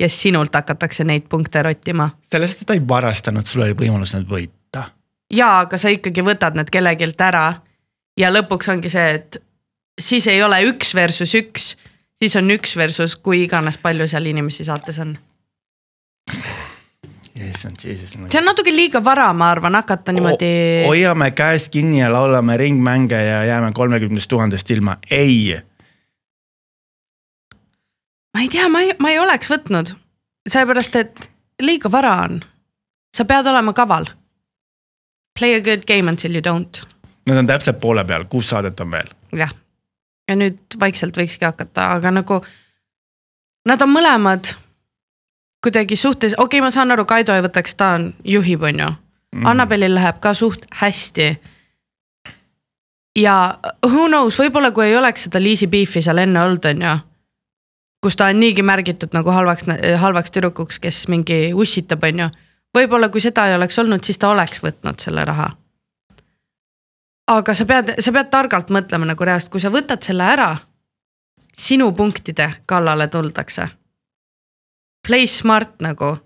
ja 0.00 0.08
sinult 0.08 0.54
hakatakse 0.54 1.04
neid 1.04 1.26
punkte 1.28 1.62
rottima 1.62 2.10
sellest, 2.30 2.62
et 2.62 2.66
ta 2.66 2.74
ei 2.74 2.82
varastanud, 2.88 3.46
sul 3.46 3.64
oli 3.66 3.76
võimalus 3.78 4.14
need 4.16 4.28
võita. 4.30 4.88
jaa, 5.30 5.60
aga 5.66 5.78
sa 5.78 5.92
ikkagi 5.92 6.24
võtad 6.26 6.58
need 6.58 6.70
kellegilt 6.70 7.20
ära 7.20 7.46
ja 8.18 8.30
lõpuks 8.32 8.70
ongi 8.72 8.90
see, 8.92 9.08
et 9.18 9.42
siis 10.00 10.26
ei 10.30 10.42
ole 10.42 10.62
üks 10.70 10.94
versus 10.94 11.34
üks, 11.38 11.74
siis 12.18 12.36
on 12.36 12.50
üks 12.54 12.76
versus 12.76 13.16
kui 13.16 13.44
iganes 13.44 13.78
palju 13.78 14.08
seal 14.08 14.26
inimesi 14.26 14.64
saates 14.64 14.98
on. 15.02 15.16
issand, 17.50 17.76
jesus. 17.84 18.10
see 18.10 18.38
on 18.38 18.44
natuke 18.44 18.72
liiga 18.74 19.04
vara, 19.04 19.32
ma 19.32 19.50
arvan, 19.50 19.74
hakata 19.74 20.12
niimoodi. 20.12 20.52
hoiame 20.86 21.30
käest 21.30 21.72
kinni 21.72 22.00
ja 22.00 22.12
laulame 22.12 22.56
ringmänge 22.56 23.24
ja 23.24 23.44
jääme 23.44 23.72
kolmekümnest 23.74 24.28
tuhandest 24.28 24.70
ilma, 24.70 24.96
ei 25.10 25.58
ma 28.34 28.40
ei 28.40 28.48
tea, 28.48 28.68
ma 28.68 28.80
ei, 28.80 28.94
ma 28.98 29.10
ei 29.10 29.18
oleks 29.18 29.50
võtnud, 29.52 29.94
sellepärast 30.48 30.96
et 31.00 31.30
liiga 31.62 31.90
vara 31.92 32.16
on. 32.24 32.40
sa 33.16 33.24
pead 33.28 33.46
olema 33.46 33.72
kaval. 33.76 34.06
Play 35.38 35.54
a 35.54 35.60
good 35.60 35.84
game 35.86 36.08
until 36.10 36.32
you 36.34 36.40
don't, 36.40 36.86
Nad 37.28 37.38
on 37.38 37.46
täpselt 37.46 37.78
poole 37.80 38.04
peal, 38.04 38.24
kuus 38.24 38.48
saadet 38.50 38.80
on 38.80 38.90
veel. 38.90 39.08
jah. 39.32 39.52
ja 40.28 40.36
nüüd 40.36 40.78
vaikselt 40.80 41.16
võikski 41.16 41.44
hakata, 41.44 41.92
aga 41.96 42.10
nagu 42.10 42.40
nad 43.66 43.82
on 43.82 43.90
mõlemad 43.92 44.54
kuidagi 45.62 45.96
suhtes, 45.96 46.34
okei 46.38 46.58
okay,, 46.58 46.60
ma 46.60 46.70
saan 46.70 46.90
aru, 46.90 47.04
Kaido 47.04 47.34
ei 47.34 47.44
võtaks, 47.44 47.76
ta 47.78 47.94
on, 47.98 48.10
juhib, 48.24 48.62
on 48.62 48.80
ju. 48.82 48.90
Annabelil 49.48 49.94
läheb 49.94 50.18
ka 50.20 50.34
suht 50.34 50.66
hästi. 50.80 51.40
ja 53.18 53.58
who 53.86 54.06
knows, 54.06 54.38
võib-olla 54.38 54.72
kui 54.72 54.86
ei 54.86 54.96
oleks 54.96 55.22
seda 55.28 55.40
Liisi 55.40 55.66
Beefi 55.66 56.02
seal 56.02 56.18
enne 56.18 56.42
olnud, 56.42 56.64
on 56.64 56.82
ju. 56.82 56.98
kus 58.02 58.16
ta 58.16 58.26
on 58.26 58.40
niigi 58.40 58.62
märgitud 58.62 59.12
nagu 59.12 59.30
halvaks, 59.30 59.64
halvaks 59.98 60.30
tüdrukuks, 60.30 60.78
kes 60.78 61.08
mingi 61.08 61.52
ussitab, 61.54 62.04
on 62.04 62.18
ju. 62.18 62.28
võib-olla 62.78 63.08
kui 63.08 63.20
seda 63.20 63.48
ei 63.48 63.54
oleks 63.54 63.78
olnud, 63.78 64.04
siis 64.04 64.18
ta 64.18 64.28
oleks 64.28 64.62
võtnud 64.62 65.00
selle 65.00 65.24
raha. 65.24 65.50
aga 67.26 67.54
sa 67.54 67.64
pead, 67.66 67.94
sa 67.98 68.12
pead 68.12 68.30
targalt 68.30 68.68
mõtlema 68.68 69.06
nagu 69.06 69.24
reaalselt, 69.24 69.52
kui 69.52 69.60
sa 69.60 69.70
võtad 69.70 70.02
selle 70.02 70.24
ära, 70.24 70.56
sinu 71.56 71.92
punktide 71.92 72.50
kallale 72.66 73.08
tuldakse. 73.08 73.68
Play 75.06 75.26
smart 75.26 75.80
nagu 75.82 76.16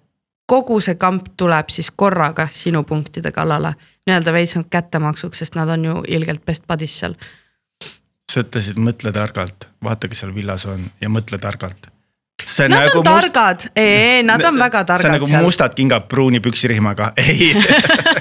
kogu 0.46 0.78
see 0.80 0.94
kamp 1.00 1.32
tuleb 1.36 1.72
siis 1.74 1.90
korraga 1.90 2.48
sinu 2.52 2.84
punktide 2.86 3.32
kallale, 3.34 3.74
nii-öelda 4.06 4.32
veits 4.32 4.56
on 4.58 4.64
kättemaksuks, 4.70 5.42
sest 5.42 5.58
nad 5.58 5.70
on 5.74 5.84
ju 5.84 5.96
ilgelt 6.18 6.44
best 6.46 6.66
buddies 6.68 6.98
seal. 7.00 7.16
sa 8.32 8.42
ütlesid 8.42 8.78
mõtle 8.78 9.12
targalt, 9.14 9.68
vaata, 9.82 10.08
kes 10.08 10.22
seal 10.22 10.34
villas 10.34 10.66
on 10.66 10.82
ja 11.00 11.08
mõtle 11.08 11.38
targalt. 11.42 11.90
see 12.44 12.68
Nad 12.68 12.94
on 12.94 13.04
targad, 13.04 13.70
ei, 13.76 14.22
nad 14.22 14.44
on 14.44 14.58
väga 14.58 14.82
nagu 14.84 14.86
see 14.86 14.94
on 14.94 15.02
targad 15.02 15.12
nagu 15.12 15.26
seal, 15.26 15.44
mustad 15.44 15.74
kingad 15.74 16.08
pruuni 16.08 16.40
püksirihmaga, 16.40 17.12
ei 17.26 17.54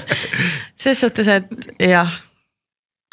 ses 0.86 1.00
suhtes, 1.00 1.28
et 1.28 1.48
jah. 1.80 2.10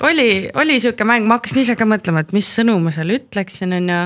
oli, 0.01 0.49
oli 0.53 0.79
sihuke 0.79 1.03
mäng, 1.03 1.27
ma 1.27 1.37
hakkasin 1.37 1.63
ise 1.63 1.75
ka 1.75 1.85
mõtlema, 1.85 2.23
et 2.23 2.33
mis 2.33 2.49
sõnu 2.59 2.79
ma 2.81 2.91
seal 2.91 3.13
ütleksin, 3.13 3.77
on 3.77 3.89
ju. 3.89 4.03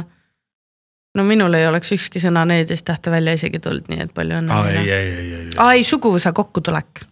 No 1.17 1.25
minul 1.27 1.57
ei 1.57 1.65
oleks 1.67 1.91
ükski 1.97 2.21
sõna 2.21 2.45
neliteist 2.47 2.85
tähte 2.87 3.11
välja 3.13 3.33
isegi 3.37 3.59
tulnud, 3.63 3.89
nii 3.91 4.05
et 4.05 4.13
palju 4.15 4.39
õnne 4.41 4.53
aa 4.53 4.69
ei, 4.71 4.85
ei, 4.85 5.11
ei, 5.17 5.33
ei, 5.41 5.51
ai, 5.63 5.83
suguvõsa 5.87 6.33
kokkutulek. 6.37 7.03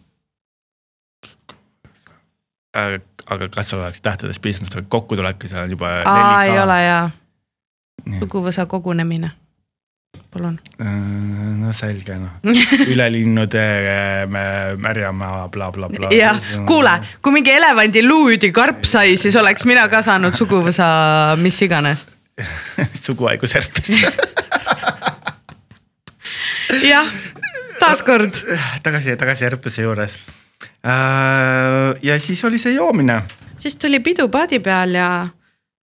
ei. 2.76 3.00
aga 3.26 3.48
kas 3.50 3.72
sul 3.72 3.82
oleks 3.82 4.02
tähtedest 4.04 4.42
piisanud, 4.42 4.70
sa 4.72 4.82
kokkutulek, 4.82 5.48
seal 5.50 5.64
on 5.64 5.74
juba. 5.74 5.96
aa, 6.06 6.44
ei 6.46 6.58
ole 6.62 6.78
jaa, 6.84 7.10
suguvõsa 8.20 8.66
kogunemine. 8.70 9.32
palun. 10.32 10.58
Äh, 10.80 10.86
no 11.60 11.72
selge 11.76 12.14
noh, 12.20 12.38
ülelinnude 12.92 13.64
mä- 14.30 14.76
märjamaa 14.76 15.48
bla,, 15.48 15.70
blablabla. 15.72 16.10
jah, 16.14 16.38
kuule, 16.66 16.92
kui 17.22 17.32
mingi 17.32 17.52
elevandi 17.52 18.02
luudi 18.06 18.52
karp 18.52 18.84
sai, 18.84 19.16
siis 19.16 19.36
oleks 19.36 19.64
mina 19.64 19.88
ka 19.88 20.02
saanud 20.02 20.36
suguvõsa 20.38 20.86
mis 21.40 21.62
iganes. 21.62 22.06
suguhaigus 23.04 23.54
herpes 23.54 23.94
jah, 26.92 27.08
taaskord. 27.80 28.34
tagasi, 28.82 29.16
tagasi 29.16 29.44
herpese 29.48 29.82
juures. 29.82 30.18
ja 32.02 32.20
siis 32.20 32.44
oli 32.44 32.58
see 32.58 32.74
joomine 32.76 33.22
siis 33.56 33.76
tuli 33.76 34.00
pidu 34.00 34.28
paadi 34.28 34.60
peal 34.60 34.94
ja 34.94 35.28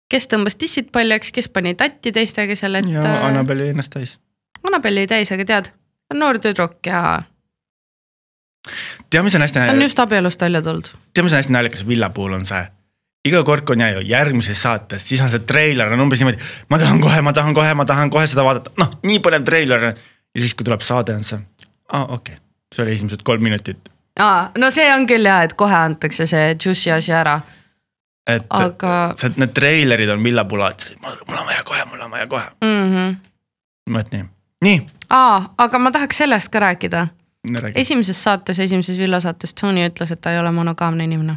kes 0.10 0.28
tõmbas 0.30 0.58
tissid 0.58 0.90
paljaks, 0.92 1.32
kes 1.32 1.50
pani 1.54 1.76
tatti 1.78 2.12
teistega 2.12 2.56
seal, 2.58 2.80
et. 2.80 2.90
ja 2.90 3.04
Annabel 3.28 3.66
jäi 3.66 3.74
ennast 3.74 3.94
täis. 3.94 4.18
Annabel 4.66 5.02
jäi 5.02 5.08
täis, 5.08 5.32
aga 5.36 5.46
tead, 5.46 5.72
noor 6.14 6.40
tüdruk 6.42 6.80
ja 6.86 7.22
tead, 9.10 9.24
mis 9.26 9.38
on 9.38 9.46
hästi 9.46 9.62
ta 9.62 9.72
on, 9.76 9.86
just 9.86 10.02
abielust 10.02 10.42
välja 10.42 10.62
tulnud. 10.66 10.92
tead, 11.14 11.24
mis 11.28 11.34
on 11.34 11.42
hästi 11.42 11.56
naljakas 11.56 11.88
Villa 11.88 12.10
puhul 12.10 12.40
on 12.40 12.46
see. 12.46 12.66
Iga 13.28 13.44
kord, 13.44 13.66
kui 13.68 13.76
on 13.76 13.84
ja- 13.84 14.02
järgmises 14.06 14.62
saates, 14.62 15.08
siis 15.10 15.22
on 15.22 15.30
see 15.30 15.44
treiler 15.48 15.92
on 15.94 16.06
umbes 16.06 16.22
niimoodi, 16.22 16.40
ma 16.70 16.80
tahan 16.80 17.02
kohe, 17.04 17.22
ma 17.22 17.34
tahan 17.34 17.54
kohe, 17.54 17.74
ma 17.74 17.86
tahan 17.86 18.10
kohe 18.14 18.28
seda 18.28 18.46
vaadata, 18.48 18.72
noh, 18.80 18.96
nii 19.04 19.20
põnev 19.26 19.46
treiler 19.48 19.86
ja 19.92 19.94
siis, 20.40 20.56
kui 20.56 20.68
tuleb 20.68 20.84
saade, 20.86 21.16
on 21.20 21.26
see, 21.28 21.40
aa 21.92 22.06
okei 22.06 22.38
okay., 22.38 22.44
see 22.76 22.84
oli 22.86 22.96
esimesed 22.96 23.24
kolm 23.28 23.44
minutit. 23.44 23.92
aa, 24.20 24.52
no 24.58 24.72
see 24.72 24.88
on 24.94 25.08
küll 25.10 25.28
ja, 25.28 25.42
et 25.44 25.56
kohe 25.60 25.76
antakse 25.76 26.28
see 26.30 26.56
juicy 26.56 26.94
asi 26.96 27.14
ära, 27.16 27.40
et 28.30 28.48
aga 28.50 28.96
see, 29.20 29.36
need 29.36 29.54
treilerid 29.58 30.16
on 30.16 30.24
Villa 30.24 30.46
puhul 30.48 30.64
alati, 30.64 30.96
mul 31.04 31.42
on 31.44 31.52
vaja 31.52 31.68
kohe, 31.68 31.86
mul 31.92 32.08
on 32.08 32.16
vaja 32.16 32.28
kohe. 32.28 32.48
mm. 32.64 32.96
-hmm. 32.96 33.94
vot 33.98 34.12
nii, 34.16 34.26
nii, 34.70 34.82
aa, 35.10 35.54
aga 35.58 35.80
ma 35.80 35.92
tahaks 35.92 36.24
sellest 36.24 36.50
ka 36.56 36.64
rääkida. 36.64 37.08
esimeses 37.76 38.24
saates, 38.24 38.60
esimeses 38.60 38.98
villasaates 38.98 39.54
Tony 39.54 39.88
ütles, 39.88 40.12
et 40.12 40.22
ta 40.22 40.32
ei 40.32 40.40
ole 40.40 40.52
monogaamne 40.52 41.04
inimene. 41.04 41.36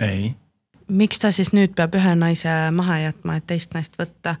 ei, 0.00 0.34
miks 0.90 1.22
ta 1.22 1.30
siis 1.32 1.52
nüüd 1.56 1.74
peab 1.78 1.94
ühe 1.98 2.14
naise 2.18 2.54
maha 2.74 2.98
jätma, 3.06 3.38
et 3.40 3.46
teist 3.46 3.74
naist 3.74 3.98
võtta? 4.00 4.36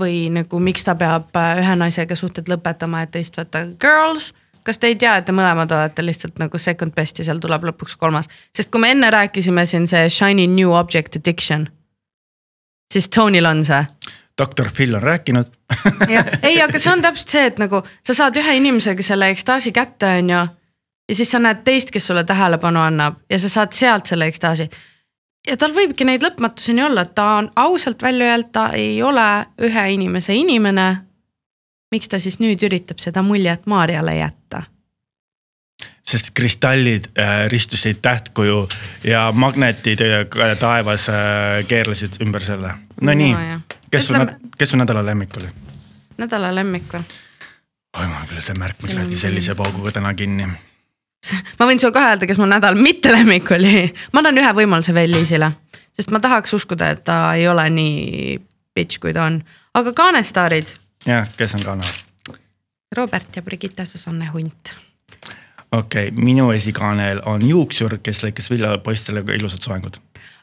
või 0.00 0.26
nagu 0.28 0.58
miks 0.60 0.84
ta 0.84 0.92
peab 0.94 1.36
äh, 1.40 1.62
ühe 1.62 1.76
naisega 1.80 2.16
suhted 2.18 2.50
lõpetama, 2.52 3.06
et 3.06 3.14
teist 3.14 3.38
võtta, 3.38 3.62
girls, 3.80 4.34
kas 4.66 4.76
te 4.78 4.90
ei 4.90 4.98
tea, 5.00 5.14
et 5.16 5.24
te 5.24 5.32
mõlemad 5.32 5.72
olete 5.72 6.04
lihtsalt 6.04 6.36
nagu 6.42 6.58
second 6.60 6.92
best 6.92 7.22
ja 7.22 7.24
seal 7.24 7.40
tuleb 7.40 7.64
lõpuks 7.70 7.96
kolmas, 7.96 8.28
sest 8.52 8.68
kui 8.70 8.82
me 8.82 8.90
enne 8.92 9.08
rääkisime 9.14 9.64
siin 9.64 9.88
see 9.88 10.10
shiny 10.12 10.44
new 10.52 10.74
object 10.76 11.16
addiction, 11.16 11.64
siis 12.92 13.08
Tonyl 13.08 13.48
on 13.48 13.64
see 13.64 13.82
doktor 14.38 14.70
Phil 14.76 14.94
on 14.94 15.02
rääkinud. 15.02 15.46
ei, 16.42 16.62
aga 16.62 16.78
see 16.78 16.92
on 16.92 17.02
täpselt 17.02 17.32
see, 17.32 17.46
et 17.50 17.60
nagu 17.60 17.80
sa 18.04 18.14
saad 18.14 18.36
ühe 18.36 18.58
inimesega 18.60 19.04
selle 19.04 19.30
ekstaasi 19.32 19.72
kätte, 19.72 20.10
on 20.20 20.30
ju. 20.30 20.42
ja 21.08 21.14
siis 21.14 21.30
sa 21.30 21.40
näed 21.42 21.64
teist, 21.64 21.90
kes 21.94 22.06
sulle 22.06 22.24
tähelepanu 22.24 22.80
annab 22.82 23.22
ja 23.30 23.38
sa 23.38 23.48
saad 23.48 23.72
sealt 23.72 24.06
selle 24.06 24.28
ekstaasi. 24.28 24.68
Ja 25.46 25.56
tal 25.56 25.74
võibki 25.74 26.06
neid 26.06 26.24
lõpmatuseni 26.24 26.84
olla, 26.86 27.06
et 27.06 27.14
ta 27.14 27.26
on 27.40 27.50
ausalt 27.56 28.02
välja 28.02 28.32
öelnud, 28.32 28.52
ta 28.52 28.68
ei 28.76 29.02
ole 29.02 29.46
ühe 29.62 29.90
inimese 29.94 30.34
inimene. 30.34 30.88
miks 31.90 32.08
ta 32.08 32.18
siis 32.18 32.40
nüüd 32.42 32.62
üritab 32.66 32.98
seda 32.98 33.22
muljet 33.22 33.66
Maarjale 33.66 34.16
jätta? 34.16 34.62
sest 36.06 36.30
kristallid 36.34 37.08
äh, 37.18 37.48
ristusid 37.50 37.98
tähtkuju 38.02 38.68
ja 39.04 39.32
magnetid 39.32 40.00
äh, 40.00 40.58
taevas 40.58 41.08
äh, 41.08 41.66
keerlesid 41.68 42.20
ümber 42.22 42.42
selle. 42.42 42.74
No 43.00 43.12
jah. 43.12 43.60
kes 43.90 44.06
sul 44.06 44.26
kes 44.58 44.70
su 44.70 44.76
nädala 44.76 45.06
lemmik 45.06 45.36
oli? 45.36 45.48
nädala 46.18 46.54
lemmik 46.54 46.92
või? 46.92 47.02
oi 47.98 48.06
mul 48.06 48.28
küll 48.30 48.40
see 48.44 48.56
märkmik 48.58 48.94
läks 48.94 49.20
sellise 49.20 49.54
pauguga 49.54 49.92
täna 49.98 50.14
kinni. 50.14 50.46
Ma 51.58 51.68
võin 51.68 51.80
sulle 51.80 51.94
ka 51.96 52.04
öelda, 52.10 52.26
kes 52.28 52.38
mu 52.40 52.48
nädal 52.50 52.78
mitte 52.80 53.12
lemmik 53.14 53.50
oli. 53.56 53.86
ma 54.12 54.22
annan 54.22 54.42
ühe 54.42 54.52
võimaluse 54.62 54.94
veel 54.96 55.12
Liisile, 55.14 55.52
sest 55.96 56.12
ma 56.14 56.20
tahaks 56.22 56.54
uskuda, 56.56 56.90
et 56.94 57.04
ta 57.04 57.20
ei 57.34 57.48
ole 57.48 57.68
nii 57.70 58.38
bitch, 58.76 59.00
kui 59.00 59.14
ta 59.16 59.26
on. 59.30 59.40
aga 59.74 59.92
kaanestaarid, 59.96 60.74
jah, 61.06 61.28
kes 61.36 61.56
on 61.58 61.64
kanal? 61.64 61.94
Robert 62.96 63.36
ja 63.36 63.42
Brigitte 63.42 63.84
Susanne 63.84 64.26
Hunt. 64.32 64.74
okei 65.72 66.08
okay,, 66.08 66.24
minu 66.24 66.50
esikaanel 66.54 67.22
on 67.26 67.48
juuksur, 67.48 67.98
kes 68.02 68.22
lõikas 68.24 68.50
villapoistele 68.50 69.24
ilusad 69.38 69.64
soengud. 69.64 69.98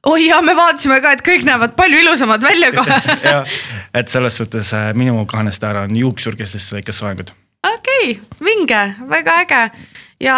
oi 0.09 0.27
jaa, 0.27 0.41
me 0.41 0.55
vaatasime 0.55 0.99
ka, 1.01 1.13
et 1.15 1.23
kõik 1.25 1.45
näevad 1.47 1.77
palju 1.77 2.01
ilusamad 2.03 2.41
välja 2.43 2.71
kohe. 2.77 2.99
et 3.93 4.07
selles 4.07 4.37
suhtes 4.37 4.73
äh, 4.73 4.91
minu 4.93 5.25
kaanestaar 5.25 5.83
on 5.85 5.95
juuksur, 5.95 6.35
kes 6.39 6.57
siis 6.57 6.71
lõikas 6.75 7.01
soengud. 7.03 7.35
okei 7.73 8.15
okay,, 8.17 8.39
vinge, 8.43 8.85
väga 9.09 9.39
äge 9.45 9.63
ja 10.23 10.37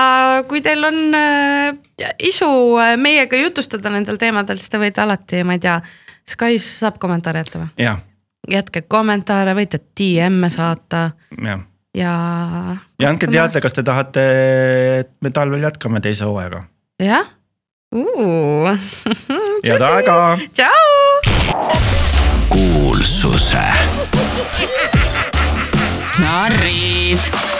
kui 0.49 0.61
teil 0.65 0.83
on 0.87 0.97
äh, 1.17 1.77
isu 2.23 2.49
äh, 2.81 2.95
meiega 3.01 3.37
jutustada 3.39 3.91
nendel 3.93 4.19
teemadel, 4.21 4.59
siis 4.59 4.71
te 4.73 4.81
võite 4.81 5.03
alati, 5.03 5.43
ma 5.47 5.57
ei 5.57 5.63
tea, 5.63 5.79
Skype'is 6.25 6.67
saab 6.81 6.97
kommentaare 7.01 7.43
jätta 7.43 7.61
või? 7.61 7.87
jätke 8.49 8.81
kommentaare, 8.89 9.55
võite 9.57 9.79
DM-e 9.97 10.49
saata 10.53 11.07
jah. 11.41 11.63
ja. 11.97 12.13
ja 13.01 13.09
andke 13.09 13.29
teada, 13.29 13.61
kas 13.61 13.77
te 13.77 13.85
tahate, 13.85 14.25
et 15.01 15.13
me 15.21 15.33
talvel 15.33 15.65
jätkame 15.65 16.01
teise 16.01 16.27
hooajaga. 16.29 16.65
jah. 17.01 17.31
head 19.65 19.81
aega. 19.87 20.17
tšau. 20.51 20.89
kuulsuse 22.49 23.67
narrid 26.19 27.54